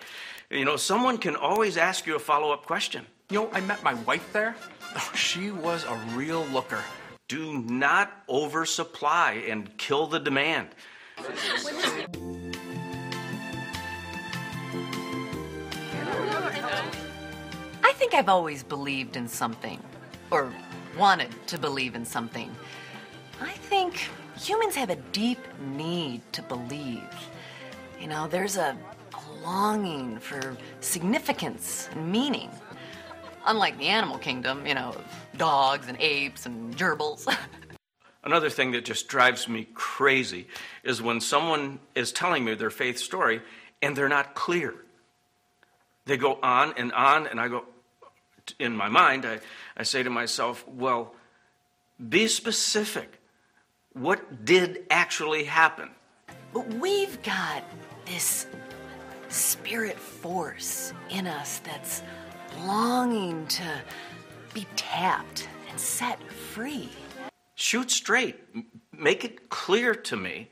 You 0.48 0.64
know, 0.64 0.76
someone 0.76 1.18
can 1.18 1.34
always 1.34 1.76
ask 1.76 2.06
you 2.06 2.14
a 2.14 2.20
follow 2.20 2.52
up 2.52 2.66
question. 2.66 3.04
You 3.30 3.40
know, 3.40 3.50
I 3.52 3.60
met 3.60 3.82
my 3.82 3.94
wife 3.94 4.32
there. 4.32 4.54
Oh, 4.96 5.10
she 5.14 5.50
was 5.50 5.84
a 5.84 5.94
real 6.14 6.44
looker. 6.46 6.82
Do 7.26 7.58
not 7.64 8.22
oversupply 8.28 9.44
and 9.48 9.76
kill 9.76 10.06
the 10.06 10.20
demand. 10.20 10.68
I 17.82 17.92
think 17.94 18.14
I've 18.14 18.28
always 18.28 18.62
believed 18.62 19.16
in 19.16 19.26
something 19.26 19.82
or 20.30 20.52
wanted 20.96 21.30
to 21.48 21.58
believe 21.58 21.94
in 21.94 22.04
something. 22.04 22.54
I 23.40 23.52
think 23.52 24.08
humans 24.38 24.74
have 24.74 24.90
a 24.90 24.96
deep 24.96 25.38
need 25.60 26.20
to 26.32 26.42
believe. 26.42 27.02
You 28.00 28.08
know, 28.08 28.26
there's 28.28 28.56
a, 28.56 28.76
a 29.14 29.42
longing 29.42 30.18
for 30.18 30.56
significance 30.80 31.88
and 31.92 32.10
meaning. 32.10 32.50
Unlike 33.46 33.78
the 33.78 33.86
animal 33.86 34.18
kingdom, 34.18 34.66
you 34.66 34.74
know, 34.74 34.94
dogs 35.36 35.88
and 35.88 35.96
apes 36.00 36.46
and 36.46 36.76
gerbils. 36.76 37.34
Another 38.24 38.50
thing 38.50 38.72
that 38.72 38.84
just 38.84 39.08
drives 39.08 39.48
me 39.48 39.68
crazy 39.74 40.48
is 40.84 41.00
when 41.00 41.20
someone 41.20 41.78
is 41.94 42.12
telling 42.12 42.44
me 42.44 42.54
their 42.54 42.70
faith 42.70 42.98
story 42.98 43.40
and 43.80 43.96
they're 43.96 44.08
not 44.08 44.34
clear. 44.34 44.74
They 46.04 46.16
go 46.16 46.38
on 46.42 46.74
and 46.76 46.92
on, 46.92 47.26
and 47.26 47.40
I 47.40 47.48
go, 47.48 47.64
in 48.58 48.76
my 48.76 48.88
mind, 48.88 49.24
I, 49.26 49.40
I 49.76 49.82
say 49.82 50.02
to 50.02 50.10
myself, 50.10 50.66
well, 50.68 51.14
be 52.08 52.28
specific. 52.28 53.20
What 53.92 54.44
did 54.44 54.84
actually 54.90 55.44
happen? 55.44 55.90
But 56.52 56.72
we've 56.74 57.20
got 57.22 57.64
this 58.06 58.46
spirit 59.28 59.98
force 59.98 60.92
in 61.10 61.26
us 61.26 61.60
that's 61.60 62.02
longing 62.64 63.46
to 63.48 63.82
be 64.54 64.66
tapped 64.76 65.48
and 65.68 65.78
set 65.78 66.22
free. 66.30 66.88
Shoot 67.54 67.90
straight. 67.90 68.36
Make 68.92 69.24
it 69.24 69.48
clear 69.48 69.94
to 69.94 70.16
me 70.16 70.50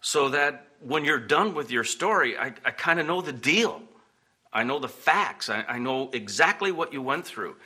so 0.00 0.28
that 0.30 0.66
when 0.80 1.04
you're 1.04 1.18
done 1.18 1.54
with 1.54 1.70
your 1.70 1.84
story, 1.84 2.38
I, 2.38 2.54
I 2.64 2.70
kind 2.70 3.00
of 3.00 3.06
know 3.06 3.20
the 3.20 3.32
deal. 3.32 3.82
I 4.52 4.64
know 4.64 4.78
the 4.78 4.88
facts. 4.88 5.48
I, 5.50 5.64
I, 5.68 5.78
know 5.78 6.10
exactly 6.12 6.72
what 6.72 6.92
you 6.92 7.02
went 7.02 7.26
through. 7.26 7.56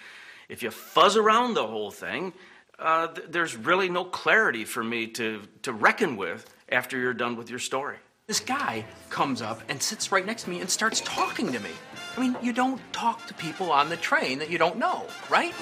If 0.49 0.63
you 0.63 0.71
fuzz 0.71 1.17
around 1.17 1.55
the 1.55 1.67
whole 1.67 1.91
thing, 1.91 2.33
uh, 2.79 3.09
th- 3.09 3.29
there's 3.31 3.57
really 3.57 3.89
no 3.89 4.05
clarity 4.05 4.65
for 4.65 4.83
me 4.83 5.07
to, 5.09 5.43
to 5.63 5.73
reckon 5.73 6.17
with 6.17 6.53
after 6.69 6.99
you're 6.99 7.15
done 7.15 7.37
with 7.37 7.51
your 7.51 7.61
story. 7.61 7.97
This 8.27 8.41
guy 8.41 8.85
comes 9.11 9.43
up 9.43 9.61
and 9.69 9.83
sits 9.83 10.11
right 10.11 10.25
next 10.25 10.45
to 10.45 10.51
me 10.51 10.61
and 10.61 10.71
starts 10.71 11.01
talking 11.03 11.53
to 11.53 11.61
me. 11.61 11.71
I 12.17 12.21
mean, 12.21 12.37
you 12.43 12.53
don't 12.53 12.81
talk 12.93 13.27
to 13.27 13.35
people 13.35 13.71
on 13.71 13.89
the 13.89 13.97
train 13.97 14.39
that 14.39 14.51
you 14.51 14.59
don't 14.59 14.79
know, 14.79 15.07
right? 15.31 15.55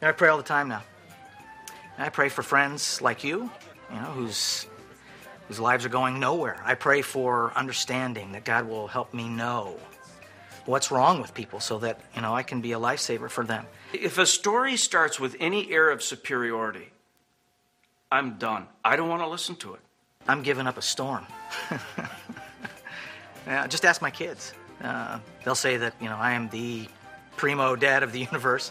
I 0.00 0.12
pray 0.12 0.28
all 0.28 0.36
the 0.36 0.42
time 0.42 0.68
now. 0.68 0.82
I 1.98 2.08
pray 2.08 2.28
for 2.28 2.42
friends 2.42 3.02
like 3.02 3.24
you, 3.24 3.50
you 3.90 3.96
know, 3.96 4.12
whose 4.12 4.66
whose 5.48 5.58
lives 5.58 5.84
are 5.84 5.88
going 5.88 6.20
nowhere. 6.20 6.60
I 6.64 6.74
pray 6.74 7.02
for 7.02 7.52
understanding 7.56 8.32
that 8.32 8.44
God 8.44 8.68
will 8.68 8.86
help 8.86 9.12
me 9.12 9.28
know 9.28 9.76
what's 10.66 10.90
wrong 10.90 11.20
with 11.20 11.32
people 11.34 11.58
so 11.58 11.78
that, 11.78 11.98
you 12.14 12.20
know, 12.20 12.34
I 12.34 12.42
can 12.42 12.60
be 12.60 12.72
a 12.72 12.78
lifesaver 12.78 13.30
for 13.30 13.44
them. 13.44 13.66
If 13.94 14.18
a 14.18 14.26
story 14.26 14.76
starts 14.76 15.18
with 15.18 15.34
any 15.40 15.72
air 15.72 15.90
of 15.90 16.02
superiority, 16.02 16.90
I'm 18.12 18.38
done. 18.38 18.66
I 18.84 18.96
don't 18.96 19.08
want 19.08 19.22
to 19.22 19.28
listen 19.28 19.56
to 19.56 19.74
it. 19.74 19.80
I'm 20.28 20.42
giving 20.42 20.66
up 20.66 20.76
a 20.76 20.82
storm. 20.82 21.26
yeah, 23.46 23.66
just 23.66 23.86
ask 23.86 24.02
my 24.02 24.10
kids. 24.10 24.52
Uh, 24.82 25.18
they'll 25.44 25.54
say 25.54 25.78
that, 25.78 25.94
you 26.00 26.08
know, 26.08 26.16
I 26.16 26.32
am 26.32 26.50
the 26.50 26.86
primo 27.36 27.74
dad 27.74 28.02
of 28.02 28.12
the 28.12 28.20
universe. 28.30 28.70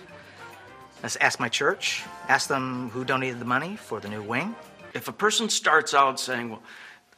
Let's 1.02 1.16
ask 1.18 1.40
my 1.40 1.50
church. 1.50 2.04
Ask 2.28 2.48
them 2.48 2.90
who 2.90 3.04
donated 3.04 3.40
the 3.40 3.46
money 3.46 3.76
for 3.76 4.00
the 4.00 4.08
new 4.08 4.22
wing. 4.22 4.56
If 4.98 5.08
a 5.08 5.14
person 5.14 5.48
starts 5.48 5.94
out 5.94 6.20
saying, 6.20 6.50
well, 6.50 6.64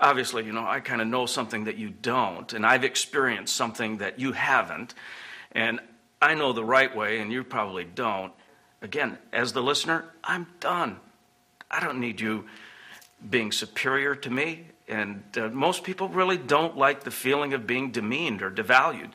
obviously, 0.01 0.45
you 0.45 0.51
know, 0.51 0.67
I 0.67 0.81
kind 0.81 1.01
of 1.01 1.07
know 1.07 1.25
something 1.25 1.63
that 1.63 1.77
you 1.77 1.89
don't, 1.89 2.51
and 2.51 2.65
I've 2.65 2.83
experienced 2.83 3.55
something 3.55 3.99
that 3.99 4.19
you 4.19 4.33
haven't, 4.33 4.93
and 5.53 5.79
I 6.21 6.35
know 6.35 6.51
the 6.51 6.63
right 6.63 6.93
way 6.93 7.19
and 7.19 7.31
you 7.31 7.45
probably 7.45 7.85
don't, 7.85 8.33
again, 8.81 9.17
as 9.31 9.53
the 9.53 9.63
listener, 9.63 10.03
I'm 10.25 10.47
done. 10.59 10.97
I 11.71 11.79
don't 11.79 12.01
need 12.01 12.19
you 12.19 12.49
being 13.29 13.53
superior 13.53 14.13
to 14.13 14.29
me. 14.29 14.65
And 14.89 15.23
uh, 15.37 15.47
most 15.47 15.85
people 15.85 16.09
really 16.09 16.37
don't 16.37 16.75
like 16.75 17.03
the 17.05 17.11
feeling 17.11 17.53
of 17.53 17.65
being 17.65 17.91
demeaned 17.91 18.41
or 18.41 18.51
devalued. 18.51 19.11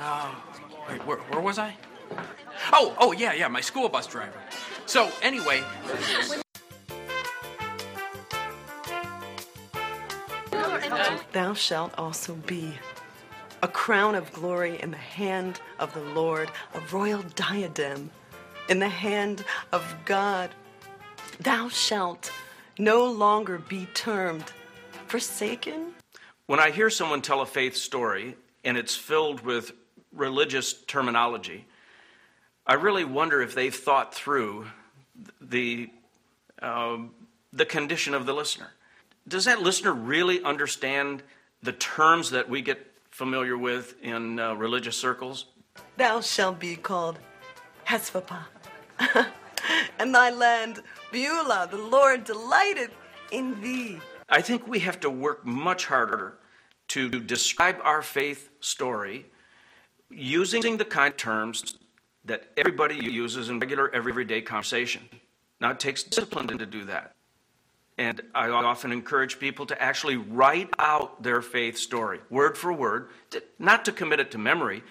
Uh, 0.00 0.34
wait, 0.88 1.06
where, 1.06 1.18
where 1.18 1.40
was 1.40 1.60
I? 1.60 1.76
Oh, 2.72 2.96
oh, 2.98 3.12
yeah, 3.12 3.34
yeah, 3.34 3.46
my 3.46 3.60
school 3.60 3.88
bus 3.88 4.08
driver. 4.08 4.40
So, 4.86 5.12
anyway. 5.22 5.62
Thou 11.32 11.54
shalt 11.54 11.94
also 11.98 12.34
be 12.34 12.74
a 13.62 13.68
crown 13.68 14.14
of 14.14 14.32
glory 14.32 14.80
in 14.80 14.90
the 14.90 14.96
hand 14.96 15.60
of 15.78 15.92
the 15.94 16.00
Lord, 16.00 16.50
a 16.74 16.80
royal 16.92 17.22
diadem 17.34 18.10
in 18.68 18.78
the 18.78 18.88
hand 18.88 19.44
of 19.72 19.96
God. 20.04 20.50
Thou 21.40 21.68
shalt 21.68 22.32
no 22.78 23.04
longer 23.04 23.58
be 23.58 23.86
termed 23.94 24.52
forsaken. 25.06 25.94
When 26.46 26.60
I 26.60 26.70
hear 26.70 26.90
someone 26.90 27.22
tell 27.22 27.40
a 27.40 27.46
faith 27.46 27.76
story 27.76 28.36
and 28.64 28.76
it's 28.76 28.96
filled 28.96 29.44
with 29.44 29.72
religious 30.12 30.72
terminology, 30.72 31.66
I 32.66 32.74
really 32.74 33.04
wonder 33.04 33.40
if 33.42 33.54
they've 33.54 33.74
thought 33.74 34.14
through 34.14 34.66
the, 35.40 35.90
uh, 36.60 36.98
the 37.52 37.66
condition 37.66 38.14
of 38.14 38.26
the 38.26 38.34
listener. 38.34 38.70
Does 39.28 39.44
that 39.44 39.60
listener 39.60 39.92
really 39.92 40.42
understand 40.42 41.22
the 41.62 41.72
terms 41.72 42.30
that 42.30 42.48
we 42.48 42.62
get 42.62 42.78
familiar 43.10 43.58
with 43.58 43.94
in 44.02 44.38
uh, 44.38 44.54
religious 44.54 44.96
circles? 44.96 45.46
Thou 45.98 46.20
shalt 46.22 46.58
be 46.58 46.76
called 46.76 47.18
Hephzibah, 47.84 48.46
and 49.98 50.14
thy 50.14 50.30
land 50.30 50.82
Beulah. 51.12 51.68
The 51.70 51.78
Lord 51.78 52.24
delighted 52.24 52.90
in 53.30 53.60
thee. 53.60 53.98
I 54.30 54.40
think 54.40 54.66
we 54.66 54.78
have 54.80 55.00
to 55.00 55.10
work 55.10 55.44
much 55.44 55.86
harder 55.86 56.38
to 56.88 57.10
describe 57.10 57.76
our 57.82 58.00
faith 58.00 58.50
story 58.60 59.26
using 60.10 60.78
the 60.78 60.84
kind 60.84 61.12
of 61.12 61.18
terms 61.18 61.74
that 62.24 62.50
everybody 62.56 62.96
uses 62.96 63.50
in 63.50 63.58
regular 63.58 63.94
everyday 63.94 64.40
conversation. 64.40 65.06
Now, 65.60 65.72
it 65.72 65.80
takes 65.80 66.02
discipline 66.02 66.46
to 66.48 66.66
do 66.66 66.84
that. 66.84 67.12
And 67.98 68.20
I 68.32 68.48
often 68.48 68.92
encourage 68.92 69.40
people 69.40 69.66
to 69.66 69.82
actually 69.82 70.16
write 70.16 70.70
out 70.78 71.22
their 71.22 71.42
faith 71.42 71.76
story, 71.76 72.20
word 72.30 72.56
for 72.56 72.72
word, 72.72 73.08
to, 73.30 73.42
not 73.58 73.84
to 73.86 73.92
commit 73.92 74.20
it 74.20 74.30
to 74.30 74.38
memory, 74.38 74.84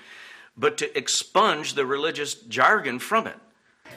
but 0.57 0.77
to 0.79 0.97
expunge 0.97 1.73
the 1.73 1.85
religious 1.85 2.33
jargon 2.33 2.99
from 2.99 3.25
it. 3.27 3.37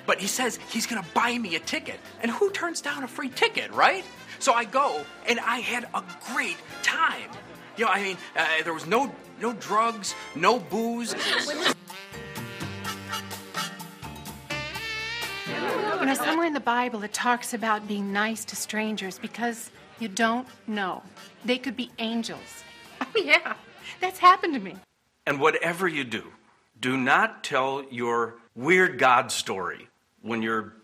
But 0.07 0.21
he 0.21 0.29
says 0.29 0.61
he's 0.71 0.87
going 0.87 1.03
to 1.03 1.09
buy 1.11 1.37
me 1.37 1.57
a 1.57 1.59
ticket. 1.59 1.99
And 2.23 2.31
who 2.31 2.51
turns 2.51 2.81
down 2.81 3.03
a 3.03 3.09
free 3.09 3.31
ticket, 3.31 3.73
right? 3.73 4.05
So 4.39 4.53
I 4.53 4.65
go, 4.65 5.05
and 5.29 5.41
I 5.41 5.59
had 5.59 5.89
a 5.93 6.05
great 6.33 6.57
time. 6.83 7.31
You 7.77 7.87
know, 7.87 7.91
I 7.91 8.03
mean, 8.03 8.17
uh, 8.37 8.47
there 8.63 8.75
was 8.75 8.87
no 8.87 9.13
no 9.41 9.53
drugs, 9.55 10.15
no 10.35 10.59
booze. 10.59 11.15
You 16.01 16.07
know, 16.07 16.15
somewhere 16.15 16.47
in 16.47 16.55
the 16.55 16.61
Bible 16.61 17.03
it 17.03 17.13
talks 17.13 17.53
about 17.53 17.87
being 17.87 18.11
nice 18.11 18.47
to 18.47 18.57
strangers 18.57 19.19
because 19.19 19.71
you 19.99 20.09
don't 20.09 20.49
know. 20.67 21.03
They 21.45 21.59
could 21.59 21.77
be 21.77 21.91
angels. 21.99 22.41
Oh, 23.03 23.23
yeah, 23.23 23.55
that's 23.99 24.19
happened 24.19 24.53
to 24.55 24.61
me. 24.61 24.77
And 25.27 25.41
whatever 25.41 25.89
you 25.89 26.05
do, 26.05 26.23
do 26.79 26.99
not 26.99 27.43
tell 27.43 27.83
your 27.91 28.35
weird 28.55 28.99
God 28.99 29.33
story 29.33 29.89
when 30.21 30.43
you're 30.43 30.75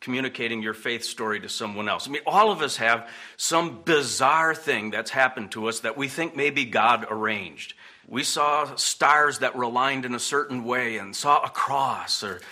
communicating 0.00 0.62
your 0.62 0.74
faith 0.74 1.02
story 1.02 1.40
to 1.40 1.48
someone 1.48 1.88
else. 1.88 2.06
I 2.06 2.10
mean, 2.10 2.22
all 2.26 2.52
of 2.52 2.60
us 2.60 2.76
have 2.76 3.08
some 3.38 3.80
bizarre 3.84 4.54
thing 4.54 4.90
that's 4.90 5.10
happened 5.10 5.52
to 5.52 5.66
us 5.66 5.80
that 5.80 5.96
we 5.96 6.08
think 6.08 6.36
maybe 6.36 6.66
God 6.66 7.06
arranged. 7.08 7.74
We 8.06 8.22
saw 8.22 8.74
stars 8.74 9.38
that 9.38 9.56
were 9.56 9.62
aligned 9.62 10.04
in 10.04 10.14
a 10.14 10.20
certain 10.20 10.64
way 10.64 10.98
and 10.98 11.16
saw 11.16 11.42
a 11.42 11.48
cross 11.48 12.22
or 12.22 12.42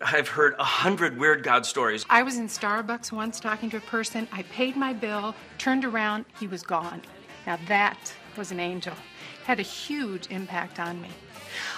I've 0.00 0.28
heard 0.28 0.54
a 0.58 0.64
hundred 0.64 1.18
weird 1.18 1.42
God 1.42 1.66
stories. 1.66 2.04
I 2.08 2.22
was 2.22 2.38
in 2.38 2.46
Starbucks 2.46 3.12
once 3.12 3.40
talking 3.40 3.70
to 3.70 3.76
a 3.76 3.80
person. 3.80 4.28
I 4.32 4.42
paid 4.44 4.76
my 4.76 4.92
bill, 4.92 5.34
turned 5.58 5.84
around, 5.84 6.24
he 6.38 6.46
was 6.46 6.62
gone. 6.62 7.02
Now 7.46 7.58
that 7.68 8.12
was 8.36 8.52
an 8.52 8.60
angel. 8.60 8.94
Had 9.44 9.58
a 9.58 9.62
huge 9.62 10.28
impact 10.30 10.78
on 10.78 11.00
me. 11.00 11.08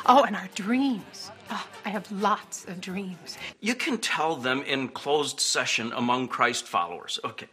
Oh, 0.06 0.24
and 0.24 0.36
our 0.36 0.48
dreams. 0.54 1.30
Oh, 1.50 1.66
I 1.84 1.90
have 1.90 2.10
lots 2.12 2.64
of 2.66 2.80
dreams. 2.80 3.38
You 3.60 3.74
can 3.74 3.98
tell 3.98 4.36
them 4.36 4.62
in 4.62 4.88
closed 4.88 5.40
session 5.40 5.92
among 5.94 6.28
Christ 6.28 6.66
followers. 6.66 7.18
Okay. 7.24 7.48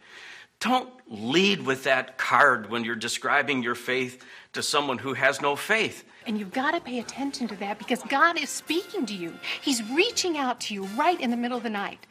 Don't 0.60 0.90
lead 1.08 1.64
with 1.64 1.84
that 1.84 2.18
card 2.18 2.68
when 2.68 2.84
you're 2.84 2.94
describing 2.94 3.62
your 3.62 3.74
faith 3.74 4.22
to 4.52 4.62
someone 4.62 4.98
who 4.98 5.14
has 5.14 5.40
no 5.40 5.56
faith. 5.56 6.04
And 6.26 6.38
you've 6.38 6.52
got 6.52 6.72
to 6.72 6.80
pay 6.80 6.98
attention 6.98 7.48
to 7.48 7.56
that 7.56 7.78
because 7.78 8.02
God 8.04 8.38
is 8.38 8.50
speaking 8.50 9.06
to 9.06 9.14
you. 9.14 9.32
He's 9.60 9.82
reaching 9.90 10.36
out 10.36 10.60
to 10.62 10.74
you 10.74 10.84
right 10.96 11.20
in 11.20 11.30
the 11.30 11.36
middle 11.36 11.56
of 11.56 11.62
the 11.62 11.70
night. 11.70 12.06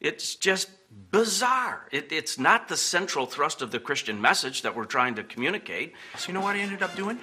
It's 0.00 0.36
just 0.36 0.70
bizarre. 1.10 1.86
It, 1.90 2.12
it's 2.12 2.38
not 2.38 2.68
the 2.68 2.76
central 2.76 3.26
thrust 3.26 3.62
of 3.62 3.70
the 3.70 3.80
Christian 3.80 4.20
message 4.20 4.62
that 4.62 4.76
we're 4.76 4.84
trying 4.84 5.16
to 5.16 5.24
communicate. 5.24 5.94
So, 6.16 6.28
you 6.28 6.34
know 6.34 6.40
what 6.40 6.56
I 6.56 6.60
ended 6.60 6.82
up 6.82 6.94
doing? 6.94 7.18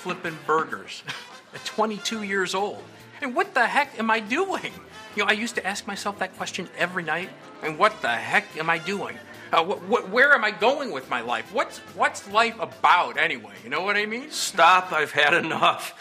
Flipping 0.00 0.36
burgers 0.46 1.02
at 1.54 1.64
22 1.64 2.24
years 2.24 2.54
old. 2.54 2.82
And 3.22 3.34
what 3.34 3.54
the 3.54 3.66
heck 3.66 3.98
am 3.98 4.10
I 4.10 4.20
doing? 4.20 4.72
You 5.14 5.22
know, 5.22 5.28
I 5.28 5.32
used 5.32 5.54
to 5.54 5.66
ask 5.66 5.86
myself 5.86 6.18
that 6.18 6.36
question 6.36 6.68
every 6.76 7.04
night. 7.04 7.30
And 7.62 7.78
what 7.78 8.02
the 8.02 8.08
heck 8.08 8.44
am 8.58 8.68
I 8.68 8.78
doing? 8.78 9.16
Uh, 9.54 9.62
wh- 9.64 9.78
wh- 9.82 10.12
where 10.12 10.34
am 10.34 10.42
I 10.42 10.50
going 10.50 10.90
with 10.90 11.08
my 11.08 11.20
life? 11.20 11.54
What's 11.54 11.78
what's 11.94 12.28
life 12.32 12.58
about 12.58 13.16
anyway? 13.16 13.54
You 13.62 13.70
know 13.70 13.82
what 13.82 13.96
I 13.96 14.04
mean? 14.04 14.28
Stop! 14.32 14.90
I've 14.90 15.12
had 15.12 15.32
enough. 15.32 15.94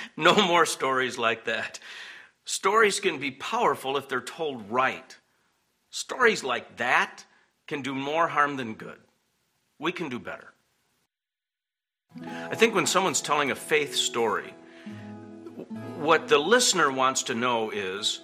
no 0.16 0.34
more 0.34 0.64
stories 0.64 1.18
like 1.18 1.44
that. 1.44 1.78
Stories 2.46 2.98
can 2.98 3.18
be 3.18 3.32
powerful 3.32 3.98
if 3.98 4.08
they're 4.08 4.22
told 4.22 4.70
right. 4.70 5.14
Stories 5.90 6.42
like 6.42 6.78
that 6.78 7.26
can 7.68 7.82
do 7.82 7.94
more 7.94 8.28
harm 8.28 8.56
than 8.56 8.72
good. 8.72 8.98
We 9.78 9.92
can 9.92 10.08
do 10.08 10.18
better. 10.18 10.54
I 12.24 12.54
think 12.54 12.74
when 12.74 12.86
someone's 12.86 13.20
telling 13.20 13.50
a 13.50 13.54
faith 13.54 13.94
story, 13.94 14.54
what 15.98 16.28
the 16.28 16.38
listener 16.38 16.90
wants 16.90 17.24
to 17.24 17.34
know 17.34 17.70
is 17.70 18.20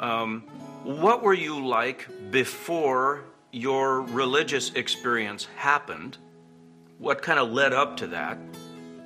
um, 0.00 0.40
what 0.82 1.22
were 1.22 1.34
you 1.34 1.64
like 1.64 2.08
before 2.32 3.22
your 3.52 4.00
religious 4.00 4.72
experience 4.72 5.46
happened? 5.56 6.16
What 6.98 7.22
kind 7.22 7.38
of 7.38 7.52
led 7.52 7.72
up 7.72 7.98
to 7.98 8.08
that? 8.08 8.38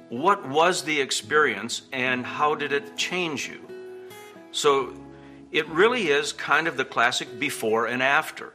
What 0.09 0.49
was 0.49 0.84
the 0.84 1.01
experience 1.01 1.82
and 1.92 2.24
how 2.24 2.55
did 2.55 2.72
it 2.72 2.97
change 2.97 3.49
you? 3.49 3.61
So 4.53 4.94
it 5.51 5.66
really 5.68 6.09
is 6.09 6.32
kind 6.32 6.68
of 6.68 6.76
the 6.76 6.84
classic 6.84 7.38
before 7.40 7.86
and 7.86 8.03
after. 8.03 8.53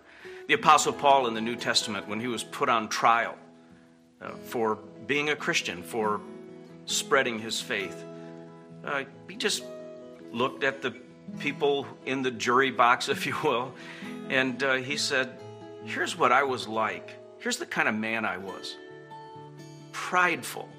The 0.47 0.53
Apostle 0.53 0.93
Paul 0.93 1.27
in 1.27 1.33
the 1.33 1.41
New 1.41 1.55
Testament, 1.55 2.07
when 2.07 2.19
he 2.19 2.27
was 2.27 2.43
put 2.43 2.69
on 2.69 2.89
trial 2.89 3.35
uh, 4.21 4.31
for 4.45 4.79
being 5.07 5.29
a 5.29 5.35
Christian, 5.35 5.83
for 5.83 6.21
spreading 6.85 7.39
his 7.39 7.59
faith, 7.59 8.03
uh, 8.85 9.03
he 9.29 9.35
just 9.35 9.63
looked 10.31 10.63
at 10.63 10.81
the 10.81 10.95
people 11.39 11.85
in 12.05 12.21
the 12.21 12.31
jury 12.31 12.71
box, 12.71 13.09
if 13.09 13.25
you 13.25 13.35
will, 13.43 13.73
and 14.29 14.63
uh, 14.63 14.75
he 14.75 14.97
said, 14.97 15.37
Here's 15.83 16.17
what 16.17 16.31
I 16.31 16.43
was 16.43 16.67
like. 16.67 17.15
Here's 17.39 17.57
the 17.57 17.65
kind 17.65 17.87
of 17.87 17.95
man 17.95 18.25
I 18.25 18.37
was 18.37 18.75
prideful 19.91 20.69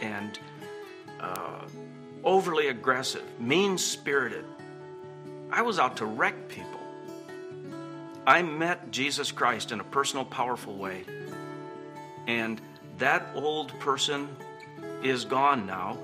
and 0.00 0.38
uh, 1.20 1.64
overly 2.24 2.68
aggressive, 2.68 3.24
mean 3.38 3.76
spirited. 3.78 4.44
I 5.50 5.62
was 5.62 5.78
out 5.78 5.96
to 5.98 6.06
wreck 6.06 6.48
people. 6.48 6.80
I 8.26 8.42
met 8.42 8.90
Jesus 8.90 9.32
Christ 9.32 9.72
in 9.72 9.80
a 9.80 9.84
personal, 9.84 10.24
powerful 10.24 10.76
way. 10.76 11.04
And 12.26 12.60
that 12.98 13.26
old 13.34 13.78
person 13.80 14.28
is 15.02 15.24
gone 15.24 15.66
now. 15.66 15.98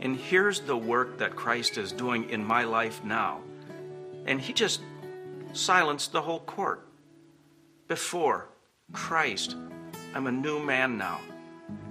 And 0.00 0.16
here's 0.16 0.60
the 0.60 0.76
work 0.76 1.18
that 1.18 1.34
Christ 1.34 1.78
is 1.78 1.92
doing 1.92 2.30
in 2.30 2.44
my 2.44 2.64
life 2.64 3.02
now. 3.04 3.40
And 4.26 4.40
he 4.40 4.52
just 4.52 4.80
silenced 5.52 6.12
the 6.12 6.22
whole 6.22 6.40
court. 6.40 6.86
Before 7.88 8.48
Christ, 8.92 9.56
I'm 10.14 10.26
a 10.26 10.32
new 10.32 10.60
man 10.60 10.96
now. 10.96 11.20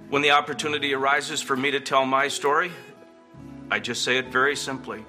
When 0.08 0.22
the 0.22 0.30
opportunity 0.30 0.94
arises 0.94 1.40
for 1.40 1.56
me 1.56 1.70
to 1.70 1.80
tell 1.80 2.04
my 2.06 2.28
story, 2.28 2.72
I 3.70 3.78
just 3.78 4.02
say 4.02 4.18
it 4.18 4.28
very 4.28 4.56
simply. 4.56 5.04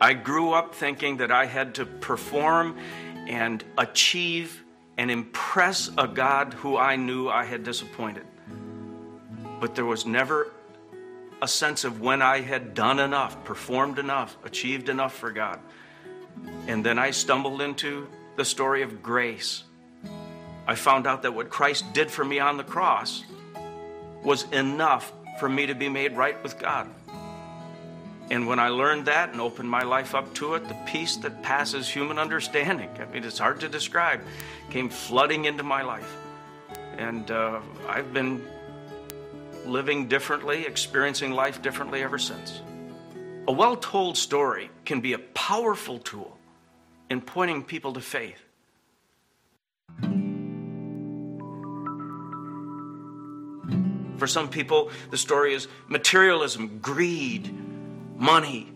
I 0.00 0.14
grew 0.14 0.52
up 0.52 0.74
thinking 0.74 1.18
that 1.18 1.30
I 1.32 1.46
had 1.46 1.74
to 1.76 1.86
perform 1.86 2.78
and 3.26 3.64
achieve 3.76 4.64
and 4.96 5.10
impress 5.10 5.90
a 5.98 6.06
God 6.06 6.54
who 6.54 6.76
I 6.76 6.96
knew 6.96 7.28
I 7.28 7.44
had 7.44 7.62
disappointed. 7.62 8.26
But 9.60 9.74
there 9.74 9.84
was 9.84 10.06
never 10.06 10.52
a 11.42 11.48
sense 11.48 11.84
of 11.84 12.00
when 12.00 12.22
I 12.22 12.40
had 12.40 12.74
done 12.74 12.98
enough, 12.98 13.44
performed 13.44 13.98
enough, 13.98 14.36
achieved 14.44 14.88
enough 14.88 15.14
for 15.14 15.30
God. 15.30 15.60
And 16.66 16.84
then 16.84 16.98
I 16.98 17.10
stumbled 17.10 17.60
into 17.60 18.08
the 18.36 18.44
story 18.44 18.82
of 18.82 19.02
grace. 19.02 19.64
I 20.68 20.74
found 20.74 21.06
out 21.06 21.22
that 21.22 21.32
what 21.32 21.48
Christ 21.48 21.94
did 21.94 22.10
for 22.10 22.22
me 22.22 22.40
on 22.40 22.58
the 22.58 22.62
cross 22.62 23.24
was 24.22 24.42
enough 24.52 25.10
for 25.40 25.48
me 25.48 25.64
to 25.64 25.74
be 25.74 25.88
made 25.88 26.14
right 26.14 26.40
with 26.42 26.58
God. 26.58 26.90
And 28.30 28.46
when 28.46 28.58
I 28.58 28.68
learned 28.68 29.06
that 29.06 29.30
and 29.30 29.40
opened 29.40 29.70
my 29.70 29.82
life 29.82 30.14
up 30.14 30.34
to 30.34 30.56
it, 30.56 30.68
the 30.68 30.76
peace 30.84 31.16
that 31.16 31.42
passes 31.42 31.88
human 31.88 32.18
understanding, 32.18 32.90
I 33.00 33.06
mean, 33.06 33.24
it's 33.24 33.38
hard 33.38 33.60
to 33.60 33.68
describe, 33.70 34.20
came 34.68 34.90
flooding 34.90 35.46
into 35.46 35.62
my 35.62 35.80
life. 35.80 36.14
And 36.98 37.30
uh, 37.30 37.60
I've 37.88 38.12
been 38.12 38.46
living 39.64 40.06
differently, 40.06 40.66
experiencing 40.66 41.32
life 41.32 41.62
differently 41.62 42.02
ever 42.02 42.18
since. 42.18 42.60
A 43.46 43.52
well 43.52 43.76
told 43.76 44.18
story 44.18 44.70
can 44.84 45.00
be 45.00 45.14
a 45.14 45.18
powerful 45.18 45.98
tool 45.98 46.36
in 47.08 47.22
pointing 47.22 47.62
people 47.62 47.94
to 47.94 48.02
faith. 48.02 48.44
For 54.18 54.26
some 54.26 54.48
people, 54.48 54.90
the 55.10 55.16
story 55.16 55.54
is 55.54 55.68
materialism, 55.86 56.78
greed, 56.80 57.54
money, 58.16 58.72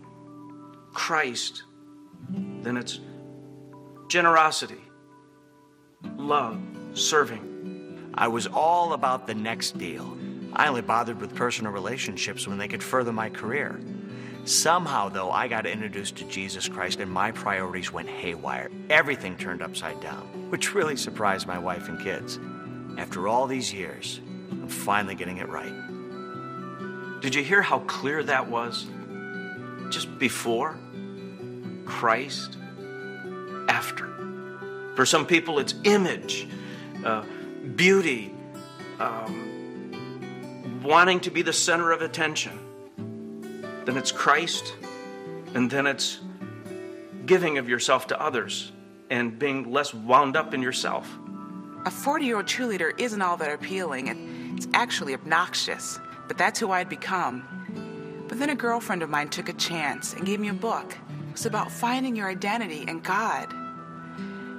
Christ. 0.93 1.63
Then 2.29 2.77
it's 2.77 2.99
generosity, 4.07 4.81
love, 6.17 6.59
serving. 6.93 8.11
I 8.15 8.27
was 8.27 8.47
all 8.47 8.93
about 8.93 9.27
the 9.27 9.35
next 9.35 9.77
deal. 9.77 10.17
I 10.53 10.67
only 10.67 10.81
bothered 10.81 11.19
with 11.19 11.35
personal 11.35 11.71
relationships 11.71 12.47
when 12.47 12.57
they 12.57 12.67
could 12.67 12.83
further 12.83 13.11
my 13.11 13.29
career. 13.29 13.81
Somehow, 14.45 15.09
though, 15.09 15.31
I 15.31 15.47
got 15.47 15.65
introduced 15.65 16.17
to 16.17 16.25
Jesus 16.25 16.67
Christ 16.67 16.99
and 16.99 17.09
my 17.09 17.31
priorities 17.31 17.91
went 17.91 18.09
haywire. 18.09 18.69
Everything 18.89 19.37
turned 19.37 19.61
upside 19.61 19.99
down, 20.01 20.49
which 20.49 20.75
really 20.75 20.97
surprised 20.97 21.47
my 21.47 21.57
wife 21.57 21.87
and 21.89 21.99
kids. 21.99 22.39
After 22.97 23.27
all 23.27 23.47
these 23.47 23.73
years, 23.73 24.19
I'm 24.51 24.67
finally 24.67 25.15
getting 25.15 25.37
it 25.37 25.49
right. 25.49 25.73
Did 27.21 27.35
you 27.35 27.43
hear 27.43 27.61
how 27.61 27.79
clear 27.79 28.21
that 28.23 28.49
was? 28.49 28.85
Just 29.89 30.17
before, 30.19 30.77
Christ, 31.85 32.57
after. 33.69 34.09
For 34.95 35.05
some 35.05 35.25
people, 35.25 35.59
it's 35.59 35.73
image, 35.83 36.47
uh, 37.05 37.23
beauty, 37.75 38.33
um, 38.99 40.81
wanting 40.83 41.19
to 41.21 41.31
be 41.31 41.41
the 41.41 41.53
center 41.53 41.91
of 41.91 42.01
attention. 42.01 42.59
Then 43.85 43.97
it's 43.97 44.11
Christ, 44.11 44.75
and 45.53 45.69
then 45.69 45.87
it's 45.87 46.19
giving 47.25 47.57
of 47.57 47.69
yourself 47.69 48.07
to 48.07 48.21
others 48.21 48.71
and 49.09 49.37
being 49.37 49.71
less 49.71 49.93
wound 49.93 50.35
up 50.35 50.53
in 50.53 50.61
yourself. 50.61 51.07
A 51.85 51.91
40 51.91 52.25
year 52.25 52.37
old 52.37 52.45
cheerleader 52.45 52.97
isn't 52.99 53.21
all 53.21 53.37
that 53.37 53.51
appealing. 53.51 54.09
It's 54.55 54.67
actually 54.73 55.13
obnoxious, 55.13 55.99
but 56.27 56.37
that's 56.37 56.59
who 56.59 56.71
I'd 56.71 56.89
become. 56.89 57.43
But 58.27 58.39
then 58.39 58.49
a 58.49 58.55
girlfriend 58.55 59.03
of 59.03 59.09
mine 59.09 59.29
took 59.29 59.49
a 59.49 59.53
chance 59.53 60.13
and 60.13 60.25
gave 60.25 60.39
me 60.39 60.49
a 60.49 60.53
book. 60.53 60.95
It 61.27 61.33
was 61.33 61.45
about 61.45 61.71
finding 61.71 62.15
your 62.15 62.27
identity 62.29 62.85
in 62.87 62.99
God. 63.01 63.53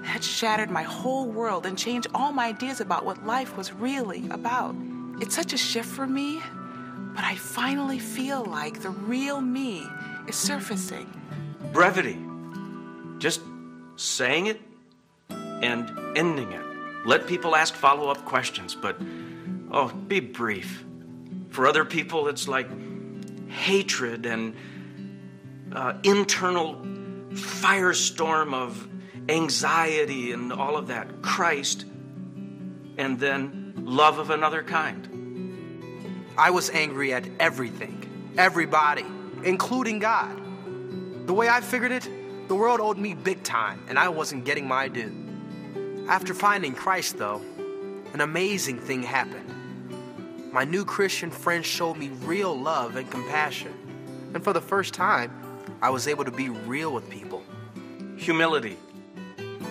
That 0.04 0.22
shattered 0.22 0.70
my 0.70 0.82
whole 0.82 1.26
world 1.26 1.64
and 1.66 1.78
changed 1.78 2.08
all 2.14 2.32
my 2.32 2.48
ideas 2.48 2.80
about 2.80 3.04
what 3.04 3.24
life 3.24 3.56
was 3.56 3.72
really 3.72 4.28
about. 4.30 4.76
It's 5.20 5.34
such 5.34 5.52
a 5.52 5.56
shift 5.56 5.88
for 5.88 6.06
me. 6.06 6.40
but 7.14 7.24
I 7.24 7.36
finally 7.36 7.98
feel 7.98 8.44
like 8.44 8.80
the 8.82 8.90
real 8.90 9.40
me 9.40 9.86
is 10.26 10.34
surfacing. 10.34 11.08
Brevity. 11.72 12.18
Just 13.18 13.40
saying 13.96 14.46
it 14.46 14.60
and 15.30 15.88
ending 16.16 16.52
it. 16.52 16.64
Let 17.06 17.26
people 17.26 17.54
ask 17.54 17.74
follow 17.74 18.10
up 18.10 18.24
questions, 18.24 18.74
but 18.74 18.96
oh, 19.74 19.88
be 19.88 20.20
brief. 20.20 20.84
For 21.50 21.66
other 21.66 21.84
people, 21.84 22.28
it's 22.28 22.48
like 22.48 22.68
hatred 23.50 24.24
and 24.24 24.54
uh, 25.72 25.94
internal 26.04 26.76
firestorm 27.30 28.54
of 28.54 28.88
anxiety 29.28 30.32
and 30.32 30.52
all 30.52 30.76
of 30.76 30.86
that. 30.88 31.22
Christ, 31.22 31.84
and 32.96 33.18
then 33.18 33.74
love 33.76 34.18
of 34.18 34.30
another 34.30 34.62
kind. 34.62 35.10
I 36.38 36.50
was 36.50 36.70
angry 36.70 37.12
at 37.12 37.28
everything, 37.40 38.32
everybody, 38.38 39.04
including 39.42 39.98
God. 39.98 40.40
The 41.26 41.34
way 41.34 41.48
I 41.48 41.60
figured 41.60 41.92
it, 41.92 42.08
the 42.48 42.54
world 42.54 42.80
owed 42.80 42.98
me 42.98 43.14
big 43.14 43.42
time, 43.42 43.82
and 43.88 43.98
I 43.98 44.08
wasn't 44.08 44.44
getting 44.44 44.68
my 44.68 44.88
due. 44.88 45.12
After 46.08 46.34
finding 46.34 46.74
Christ, 46.74 47.18
though, 47.18 47.40
an 48.12 48.20
amazing 48.20 48.78
thing 48.78 49.02
happened. 49.02 49.53
My 50.54 50.62
new 50.62 50.84
Christian 50.84 51.32
friends 51.32 51.66
showed 51.66 51.96
me 51.96 52.10
real 52.22 52.56
love 52.56 52.94
and 52.94 53.10
compassion, 53.10 53.74
and 54.32 54.44
for 54.44 54.52
the 54.52 54.60
first 54.60 54.94
time, 54.94 55.32
I 55.82 55.90
was 55.90 56.06
able 56.06 56.24
to 56.24 56.30
be 56.30 56.48
real 56.48 56.92
with 56.92 57.10
people. 57.10 57.42
Humility. 58.18 58.76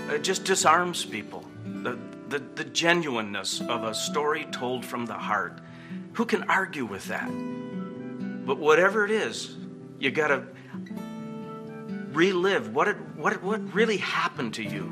It 0.10 0.26
just 0.26 0.44
disarms 0.44 1.06
people. 1.06 1.46
The, 1.64 1.98
the, 2.28 2.40
the 2.40 2.66
genuineness 2.66 3.62
of 3.62 3.86
a 3.86 3.94
story 3.94 4.46
told 4.52 4.84
from 4.84 5.06
the 5.06 5.14
heart. 5.14 5.62
Who 6.16 6.26
can 6.26 6.44
argue 6.50 6.84
with 6.84 7.06
that? 7.06 7.30
But 8.46 8.58
whatever 8.58 9.06
it 9.06 9.12
is, 9.12 9.56
you 10.00 10.12
got 10.12 10.28
to 10.28 10.44
relive 12.12 12.76
what, 12.76 12.90
it, 12.90 12.98
what, 13.16 13.42
what 13.42 13.74
really 13.74 13.98
happened 13.98 14.56
to 14.56 14.64
you. 14.64 14.84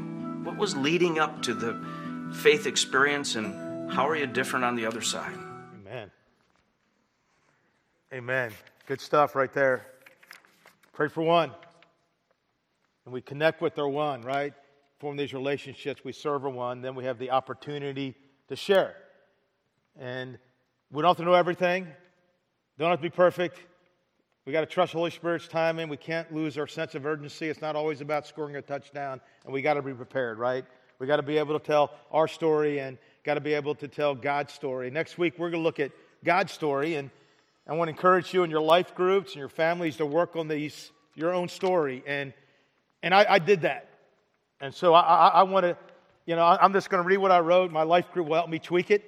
What 0.46 0.56
was 0.56 0.74
leading 0.74 1.20
up 1.20 1.42
to 1.42 1.54
the 1.54 2.34
faith 2.34 2.66
experience, 2.66 3.36
and 3.36 3.92
how 3.92 4.08
are 4.08 4.16
you 4.16 4.26
different 4.26 4.64
on 4.64 4.78
the 4.78 4.86
other 4.86 5.02
side? 5.02 5.36
Amen. 8.14 8.52
Good 8.88 9.00
stuff 9.00 9.36
right 9.36 9.54
there. 9.54 9.86
Pray 10.92 11.08
for 11.08 11.22
one. 11.22 11.50
And 13.06 13.14
we 13.14 13.22
connect 13.22 13.62
with 13.62 13.80
our 13.80 13.88
one, 13.88 14.22
right? 14.24 14.54
Form 15.00 15.16
these 15.16 15.34
relationships. 15.34 16.04
We 16.04 16.12
serve 16.12 16.44
our 16.44 16.52
one. 16.52 16.82
Then 16.82 16.94
we 16.94 17.06
have 17.06 17.20
the 17.20 17.32
opportunity 17.32 18.16
to 18.50 18.58
share. 18.58 18.96
And 19.98 20.38
we 20.92 21.02
don't 21.02 21.12
have 21.12 21.18
to 21.18 21.24
know 21.24 21.36
everything, 21.36 21.88
don't 22.78 22.90
have 22.90 23.00
to 23.00 23.04
be 23.04 23.10
perfect. 23.10 23.58
We 24.46 24.52
got 24.52 24.62
to 24.62 24.66
trust 24.66 24.92
Holy 24.92 25.12
Spirit's 25.12 25.48
timing. 25.48 25.88
We 25.88 25.96
can't 25.96 26.34
lose 26.34 26.58
our 26.58 26.68
sense 26.68 26.96
of 26.96 27.06
urgency. 27.06 27.48
It's 27.48 27.62
not 27.62 27.78
always 27.78 28.02
about 28.02 28.28
scoring 28.28 28.58
a 28.58 28.62
touchdown, 28.62 29.22
and 29.46 29.54
we 29.54 29.62
got 29.62 29.76
to 29.76 29.82
be 29.82 29.94
prepared, 29.94 30.38
right? 30.38 30.66
We 31.00 31.08
got 31.08 31.18
to 31.18 31.24
be 31.24 31.38
able 31.38 31.58
to 31.58 31.66
tell 31.66 31.92
our 32.12 32.28
story 32.28 32.82
and 32.82 32.98
got 33.24 33.36
to 33.36 33.42
be 33.42 33.54
able 33.54 33.76
to 33.76 33.88
tell 33.88 34.16
God's 34.16 34.52
story. 34.52 34.92
Next 34.92 35.18
week, 35.18 35.36
we're 35.38 35.50
going 35.50 35.64
to 35.64 35.66
look 35.66 35.80
at 35.80 35.92
God's 36.26 36.52
story, 36.52 36.96
and 36.96 37.10
I 37.72 37.76
want 37.76 37.88
to 37.88 37.92
encourage 37.92 38.34
you 38.34 38.44
and 38.44 38.52
your 38.52 38.62
life 38.62 38.94
groups 38.96 39.32
and 39.32 39.40
your 39.40 39.50
families 39.50 39.98
to 39.98 40.06
work 40.06 40.36
on 40.36 40.48
these 40.48 40.92
your 41.16 41.34
own 41.34 41.48
story. 41.48 42.04
And 42.06 42.34
and 43.02 43.16
I, 43.16 43.26
I 43.28 43.40
did 43.40 43.62
that, 43.62 43.90
and 44.60 44.74
so 44.74 44.94
I, 44.94 45.02
I, 45.02 45.28
I 45.28 45.44
want 45.44 45.64
to, 45.64 45.78
you 46.26 46.36
know, 46.36 46.44
I'm 46.44 46.74
just 46.74 46.90
going 46.90 47.02
to 47.02 47.08
read 47.08 47.18
what 47.18 47.32
I 47.32 47.40
wrote. 47.40 47.72
My 47.72 47.84
life 47.84 48.12
group 48.12 48.28
will 48.28 48.36
help 48.36 48.50
me 48.50 48.60
tweak 48.60 48.92
it, 48.92 49.04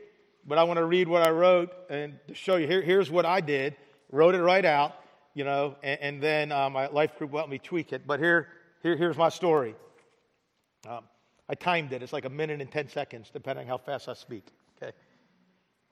but 0.48 0.58
I 0.58 0.64
want 0.64 0.78
to 0.78 0.86
read 0.86 1.08
what 1.08 1.22
I 1.22 1.30
wrote 1.30 1.72
and 1.90 2.18
to 2.28 2.34
show 2.34 2.56
you. 2.56 2.66
Here, 2.66 2.82
here's 2.82 3.12
what 3.12 3.26
I 3.26 3.42
did. 3.42 3.76
Wrote 4.12 4.34
it 4.34 4.42
right 4.42 4.66
out 4.66 4.96
you 5.34 5.44
know, 5.44 5.76
and, 5.84 6.00
and 6.02 6.22
then 6.22 6.52
uh, 6.52 6.70
my 6.70 6.88
life 6.88 7.18
group 7.18 7.32
will 7.32 7.40
help 7.40 7.50
me 7.50 7.58
tweak 7.58 7.94
it. 7.94 8.06
But 8.06 8.20
here, 8.20 8.48
here 8.82 8.96
here's 8.96 9.18
my 9.18 9.30
story. 9.30 9.76
Um, 10.88 11.04
I 11.50 11.56
timed 11.56 11.94
it. 11.94 12.04
It's 12.04 12.14
like 12.14 12.26
a 12.26 12.30
minute 12.30 12.62
and 12.62 12.72
10 12.72 12.90
seconds, 12.90 13.30
depending 13.32 13.68
how 13.68 13.78
fast 13.78 14.08
I 14.08 14.14
speak. 14.14 14.46
Okay. 14.82 14.92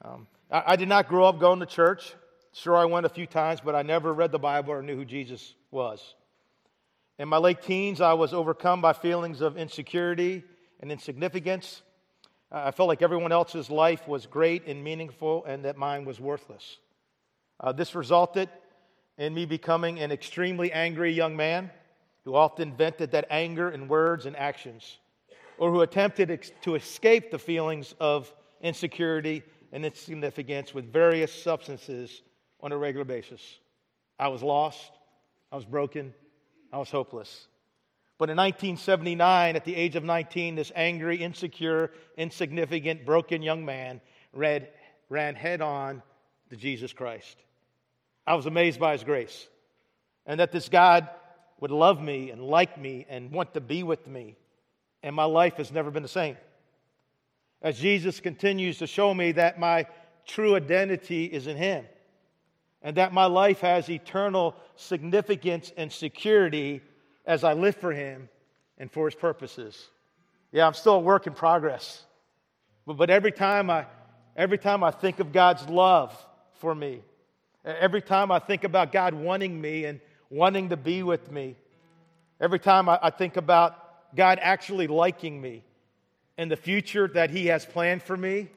Um, 0.04 0.28
I, 0.52 0.64
I, 0.68 0.76
did 0.76 0.90
not 0.90 1.08
grow 1.08 1.26
up 1.26 1.40
going 1.40 1.60
to 1.60 1.66
church. 1.66 2.14
Sure, 2.54 2.76
I 2.76 2.86
went 2.86 3.06
a 3.06 3.10
few 3.10 3.26
times, 3.26 3.62
but 3.62 3.76
I 3.76 3.82
never 3.82 4.14
read 4.14 4.32
the 4.32 4.40
Bible 4.40 4.74
or 4.74 4.82
knew 4.82 4.96
who 4.96 5.06
Jesus 5.06 5.54
was. 5.72 6.16
In 7.18 7.30
my 7.30 7.38
late 7.38 7.62
teens, 7.62 8.02
I 8.02 8.14
was 8.14 8.34
overcome 8.34 8.82
by 8.82 8.94
feelings 8.94 9.42
of 9.42 9.58
insecurity 9.58 10.44
and 10.82 10.92
insignificance. 10.92 11.82
I 12.52 12.72
felt 12.72 12.90
like 12.90 13.02
everyone 13.02 13.32
else's 13.32 13.70
life 13.70 14.08
was 14.08 14.26
great 14.26 14.68
and 14.68 14.84
meaningful, 14.84 15.46
and 15.46 15.64
that 15.64 15.78
mine 15.78 16.04
was 16.04 16.20
worthless. 16.20 16.78
Uh, 17.60 17.72
this 17.72 17.96
resulted 17.96 18.50
in 19.18 19.34
me 19.34 19.46
becoming 19.46 20.00
an 20.00 20.12
extremely 20.12 20.74
angry 20.74 21.14
young 21.14 21.38
man 21.38 21.72
who 22.26 22.36
often 22.36 22.76
vented 22.76 23.12
that 23.12 23.28
anger 23.30 23.70
in 23.70 23.88
words 23.88 24.26
and 24.26 24.36
actions, 24.36 24.98
or 25.58 25.72
who 25.72 25.82
attempted 25.82 26.30
ex- 26.30 26.52
to 26.62 26.76
escape 26.76 27.32
the 27.32 27.40
feelings 27.40 27.96
of 28.00 28.34
insecurity 28.62 29.42
and 29.72 29.86
insignificance 29.86 30.74
with 30.74 30.92
various 30.92 31.32
substances 31.32 32.24
on 32.62 32.72
a 32.72 32.78
regular 32.78 33.06
basis. 33.06 33.42
I 34.20 34.28
was 34.28 34.44
lost, 34.44 34.92
I 35.52 35.56
was 35.56 35.66
broken, 35.66 36.14
I 36.72 36.78
was 36.78 36.90
hopeless. 36.90 37.48
But 38.18 38.30
in 38.30 38.38
1979, 38.38 39.56
at 39.56 39.66
the 39.66 39.76
age 39.76 39.96
of 39.96 40.04
19, 40.04 40.56
this 40.56 40.72
angry, 40.76 41.18
insecure, 41.18 41.92
insignificant, 42.18 43.04
broken 43.04 43.42
young 43.42 43.66
man 43.66 44.00
read, 44.32 44.70
ran 45.10 45.34
head 45.34 45.62
on 45.62 46.04
to 46.52 46.56
Jesus 46.56 46.94
Christ. 46.94 47.36
I 48.28 48.36
was 48.36 48.46
amazed 48.46 48.80
by 48.80 48.92
his 48.92 49.04
grace. 49.04 49.48
And 50.28 50.40
that 50.40 50.52
this 50.52 50.70
God 50.70 51.10
would 51.60 51.72
love 51.72 52.00
me 52.00 52.30
and 52.30 52.44
like 52.44 52.78
me 52.78 53.08
and 53.10 53.32
want 53.32 53.56
to 53.56 53.62
be 53.62 53.82
with 53.82 54.08
me. 54.08 54.38
And 55.02 55.16
my 55.16 55.26
life 55.26 55.56
has 55.56 55.72
never 55.72 55.90
been 55.90 56.04
the 56.04 56.10
same. 56.10 56.38
As 57.62 57.80
Jesus 57.80 58.20
continues 58.20 58.78
to 58.78 58.88
show 58.88 59.14
me 59.14 59.32
that 59.32 59.60
my 59.60 59.88
true 60.28 60.56
identity 60.56 61.26
is 61.26 61.48
in 61.48 61.58
him 61.58 61.86
and 62.82 62.98
that 62.98 63.14
my 63.14 63.26
life 63.26 63.60
has 63.62 63.90
eternal 63.90 64.56
significance 64.76 65.72
and 65.78 65.92
security 65.92 66.82
as 67.26 67.44
I 67.44 67.54
live 67.54 67.76
for 67.76 67.92
him 67.92 68.30
and 68.78 68.92
for 68.92 69.06
his 69.06 69.16
purposes. 69.16 69.90
Yeah, 70.52 70.68
I'm 70.68 70.74
still 70.74 70.96
a 70.96 71.00
work 71.00 71.28
in 71.28 71.34
progress. 71.34 72.04
But, 72.86 72.98
but 72.98 73.10
every 73.10 73.32
time 73.32 73.70
I 73.70 73.86
every 74.36 74.58
time 74.58 74.84
I 74.84 74.92
think 74.92 75.20
of 75.20 75.32
God's 75.34 75.68
love 75.68 76.16
for 76.54 76.74
me, 76.74 77.02
Every 77.64 78.02
time 78.02 78.32
I 78.32 78.40
think 78.40 78.64
about 78.64 78.92
God 78.92 79.14
wanting 79.14 79.60
me 79.60 79.86
and 79.86 80.00
wanting 80.30 80.70
to 80.70 80.78
be 80.78 81.04
with 81.04 81.32
me, 81.32 81.56
every 82.40 82.60
time 82.60 82.90
I, 82.90 82.98
I 83.02 83.10
think 83.12 83.38
about 83.38 84.16
God 84.16 84.40
actually 84.42 84.88
liking 84.88 85.40
me 85.40 85.64
and 86.38 86.50
the 86.50 86.56
future 86.56 87.08
that 87.10 87.30
He 87.30 87.48
has 87.48 87.66
planned 87.66 88.02
for 88.02 88.18
me, 88.18 88.50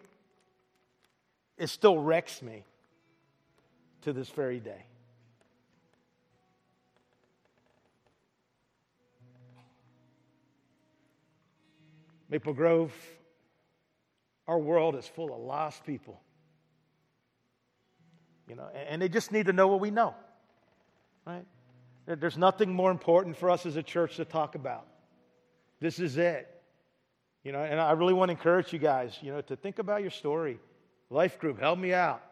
it 1.58 1.66
still 1.66 1.98
wrecks 1.98 2.40
me 2.40 2.64
to 4.04 4.12
this 4.12 4.28
very 4.30 4.60
day. 4.60 4.86
Maple 12.30 12.54
Grove, 12.54 12.92
our 14.46 14.58
world 14.58 14.96
is 14.96 15.06
full 15.06 15.34
of 15.34 15.40
lost 15.40 15.84
people. 15.84 16.20
You 18.48 18.56
know, 18.56 18.68
and 18.88 19.00
they 19.00 19.08
just 19.08 19.32
need 19.32 19.46
to 19.46 19.52
know 19.52 19.68
what 19.68 19.80
we 19.80 19.90
know. 19.90 20.14
Right? 21.26 21.44
There's 22.06 22.36
nothing 22.36 22.72
more 22.72 22.90
important 22.90 23.36
for 23.36 23.50
us 23.50 23.64
as 23.64 23.76
a 23.76 23.82
church 23.82 24.16
to 24.16 24.24
talk 24.24 24.54
about. 24.54 24.86
This 25.80 25.98
is 25.98 26.18
it. 26.18 26.50
You 27.42 27.52
know, 27.52 27.62
and 27.62 27.80
I 27.80 27.92
really 27.92 28.14
want 28.14 28.30
to 28.30 28.32
encourage 28.32 28.72
you 28.72 28.78
guys, 28.78 29.16
you 29.22 29.32
know, 29.32 29.40
to 29.42 29.56
think 29.56 29.78
about 29.78 30.02
your 30.02 30.10
story. 30.10 30.58
Life 31.10 31.38
group, 31.38 31.60
help 31.60 31.78
me 31.78 31.94
out. 31.94 32.22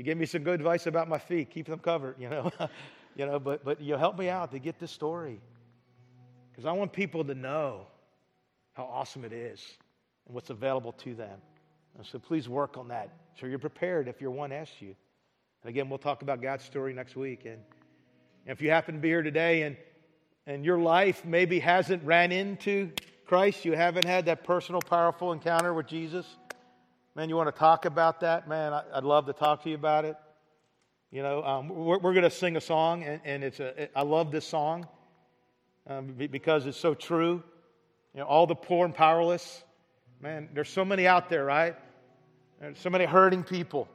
You 0.00 0.04
gave 0.04 0.16
me 0.16 0.24
some 0.24 0.42
good 0.42 0.54
advice 0.54 0.86
about 0.86 1.10
my 1.10 1.18
feet. 1.18 1.50
Keep 1.50 1.66
them 1.66 1.78
covered, 1.78 2.14
you 2.18 2.30
know. 2.30 2.50
you 3.16 3.26
know, 3.26 3.38
but 3.38 3.62
but 3.62 3.82
you 3.82 3.96
help 3.96 4.18
me 4.18 4.30
out 4.30 4.50
to 4.52 4.58
get 4.58 4.78
this 4.78 4.90
story. 4.90 5.38
Because 6.50 6.64
I 6.64 6.72
want 6.72 6.90
people 6.90 7.22
to 7.22 7.34
know 7.34 7.82
how 8.72 8.84
awesome 8.84 9.26
it 9.26 9.32
is 9.34 9.62
and 10.24 10.34
what's 10.34 10.48
available 10.48 10.92
to 10.92 11.14
them. 11.14 11.38
And 11.98 12.06
so 12.06 12.18
please 12.18 12.48
work 12.48 12.78
on 12.78 12.88
that. 12.88 13.10
So 13.38 13.44
you're 13.44 13.58
prepared 13.58 14.08
if 14.08 14.22
your 14.22 14.30
one 14.30 14.52
asks 14.52 14.80
you. 14.80 14.96
And 15.64 15.68
again, 15.68 15.90
we'll 15.90 15.98
talk 15.98 16.22
about 16.22 16.40
God's 16.40 16.64
story 16.64 16.94
next 16.94 17.14
week. 17.14 17.44
And 17.44 17.58
if 18.46 18.62
you 18.62 18.70
happen 18.70 18.94
to 18.94 19.00
be 19.02 19.08
here 19.08 19.22
today 19.22 19.64
and, 19.64 19.76
and 20.46 20.64
your 20.64 20.78
life 20.78 21.26
maybe 21.26 21.60
hasn't 21.60 22.02
ran 22.04 22.32
into 22.32 22.90
Christ, 23.26 23.66
you 23.66 23.72
haven't 23.72 24.06
had 24.06 24.24
that 24.24 24.44
personal, 24.44 24.80
powerful 24.80 25.32
encounter 25.32 25.74
with 25.74 25.88
Jesus, 25.88 26.24
man, 27.20 27.28
you 27.28 27.36
want 27.36 27.54
to 27.54 27.58
talk 27.58 27.84
about 27.84 28.20
that? 28.20 28.48
Man, 28.48 28.72
I, 28.72 28.82
would 28.94 29.04
love 29.04 29.26
to 29.26 29.34
talk 29.34 29.62
to 29.64 29.68
you 29.68 29.74
about 29.74 30.06
it. 30.06 30.16
You 31.10 31.22
know, 31.22 31.44
um, 31.44 31.68
we're, 31.68 31.98
we're 31.98 32.14
going 32.14 32.24
to 32.24 32.30
sing 32.30 32.56
a 32.56 32.62
song, 32.62 33.02
and, 33.02 33.20
and 33.26 33.44
it's 33.44 33.60
a, 33.60 33.82
it, 33.82 33.90
I 33.94 34.00
love 34.00 34.32
this 34.32 34.46
song 34.46 34.88
um, 35.86 36.14
because 36.14 36.64
it's 36.64 36.78
so 36.78 36.94
true. 36.94 37.42
You 38.14 38.20
know, 38.20 38.24
all 38.24 38.46
the 38.46 38.54
poor 38.54 38.86
and 38.86 38.94
powerless. 38.94 39.62
Man, 40.22 40.48
there's 40.54 40.70
so 40.70 40.82
many 40.82 41.06
out 41.06 41.28
there, 41.28 41.44
right? 41.44 41.76
There's 42.58 42.78
so 42.78 42.88
many 42.88 43.04
hurting 43.04 43.42
people 43.42 43.86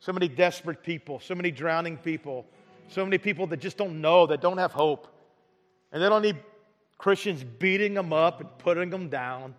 So 0.00 0.10
many 0.14 0.26
desperate 0.26 0.82
people, 0.82 1.20
so 1.20 1.34
many 1.34 1.50
drowning 1.50 1.98
people, 1.98 2.46
so 2.88 3.04
many 3.04 3.18
people 3.18 3.46
that 3.48 3.60
just 3.60 3.76
don't 3.76 4.00
know, 4.00 4.26
that 4.28 4.40
don't 4.40 4.56
have 4.56 4.72
hope. 4.72 5.08
And 5.92 6.02
they 6.02 6.08
don't 6.08 6.22
need 6.22 6.38
Christians 6.96 7.44
beating 7.44 7.92
them 7.92 8.14
up 8.14 8.40
and 8.40 8.48
putting 8.56 8.88
them 8.88 9.10
down. 9.10 9.54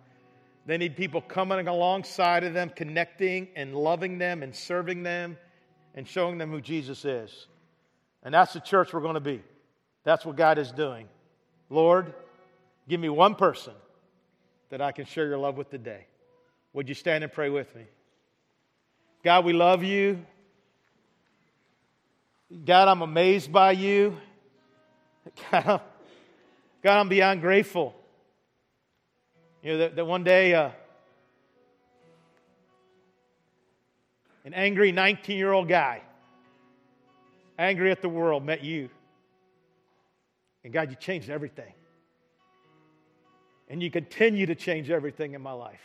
They 0.66 0.78
need 0.78 0.96
people 0.96 1.20
coming 1.20 1.68
alongside 1.68 2.44
of 2.44 2.54
them, 2.54 2.70
connecting 2.70 3.48
and 3.54 3.74
loving 3.74 4.18
them 4.18 4.42
and 4.42 4.54
serving 4.54 5.02
them 5.02 5.36
and 5.94 6.08
showing 6.08 6.38
them 6.38 6.50
who 6.50 6.60
Jesus 6.60 7.04
is. 7.04 7.46
And 8.22 8.32
that's 8.32 8.54
the 8.54 8.60
church 8.60 8.92
we're 8.92 9.00
going 9.00 9.14
to 9.14 9.20
be. 9.20 9.42
That's 10.04 10.24
what 10.24 10.36
God 10.36 10.58
is 10.58 10.72
doing. 10.72 11.08
Lord, 11.68 12.14
give 12.88 13.00
me 13.00 13.10
one 13.10 13.34
person 13.34 13.74
that 14.70 14.80
I 14.80 14.92
can 14.92 15.04
share 15.04 15.26
your 15.26 15.38
love 15.38 15.56
with 15.56 15.70
today. 15.70 16.06
Would 16.72 16.88
you 16.88 16.94
stand 16.94 17.22
and 17.22 17.32
pray 17.32 17.50
with 17.50 17.74
me? 17.76 17.84
God, 19.22 19.44
we 19.44 19.52
love 19.52 19.82
you. 19.82 20.24
God, 22.64 22.88
I'm 22.88 23.02
amazed 23.02 23.52
by 23.52 23.72
you. 23.72 24.16
God, 25.50 25.80
I'm 26.84 27.08
beyond 27.08 27.40
grateful. 27.40 27.94
You 29.64 29.72
know, 29.72 29.78
that, 29.78 29.96
that 29.96 30.04
one 30.04 30.24
day 30.24 30.52
uh, 30.52 30.68
an 34.44 34.52
angry 34.52 34.92
19 34.92 35.38
year 35.38 35.52
old 35.52 35.68
guy, 35.68 36.02
angry 37.58 37.90
at 37.90 38.02
the 38.02 38.10
world, 38.10 38.44
met 38.44 38.62
you. 38.62 38.90
And 40.64 40.72
God, 40.72 40.90
you 40.90 40.96
changed 40.96 41.30
everything. 41.30 41.72
And 43.70 43.82
you 43.82 43.90
continue 43.90 44.44
to 44.44 44.54
change 44.54 44.90
everything 44.90 45.32
in 45.32 45.40
my 45.40 45.52
life. 45.52 45.80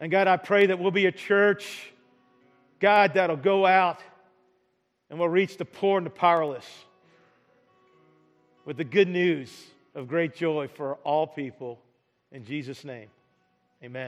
And 0.00 0.10
God, 0.10 0.26
I 0.26 0.36
pray 0.36 0.66
that 0.66 0.80
we'll 0.80 0.90
be 0.90 1.06
a 1.06 1.12
church, 1.12 1.92
God, 2.80 3.14
that'll 3.14 3.36
go 3.36 3.64
out 3.64 4.00
and 5.10 5.20
we'll 5.20 5.28
reach 5.28 5.58
the 5.58 5.64
poor 5.64 5.98
and 5.98 6.06
the 6.06 6.10
powerless 6.10 6.66
with 8.64 8.78
the 8.78 8.84
good 8.84 9.06
news 9.06 9.48
of 9.94 10.08
great 10.08 10.34
joy 10.34 10.66
for 10.66 10.96
all 11.04 11.28
people. 11.28 11.78
In 12.32 12.44
Jesus' 12.44 12.84
name, 12.84 13.08
amen. 13.82 14.04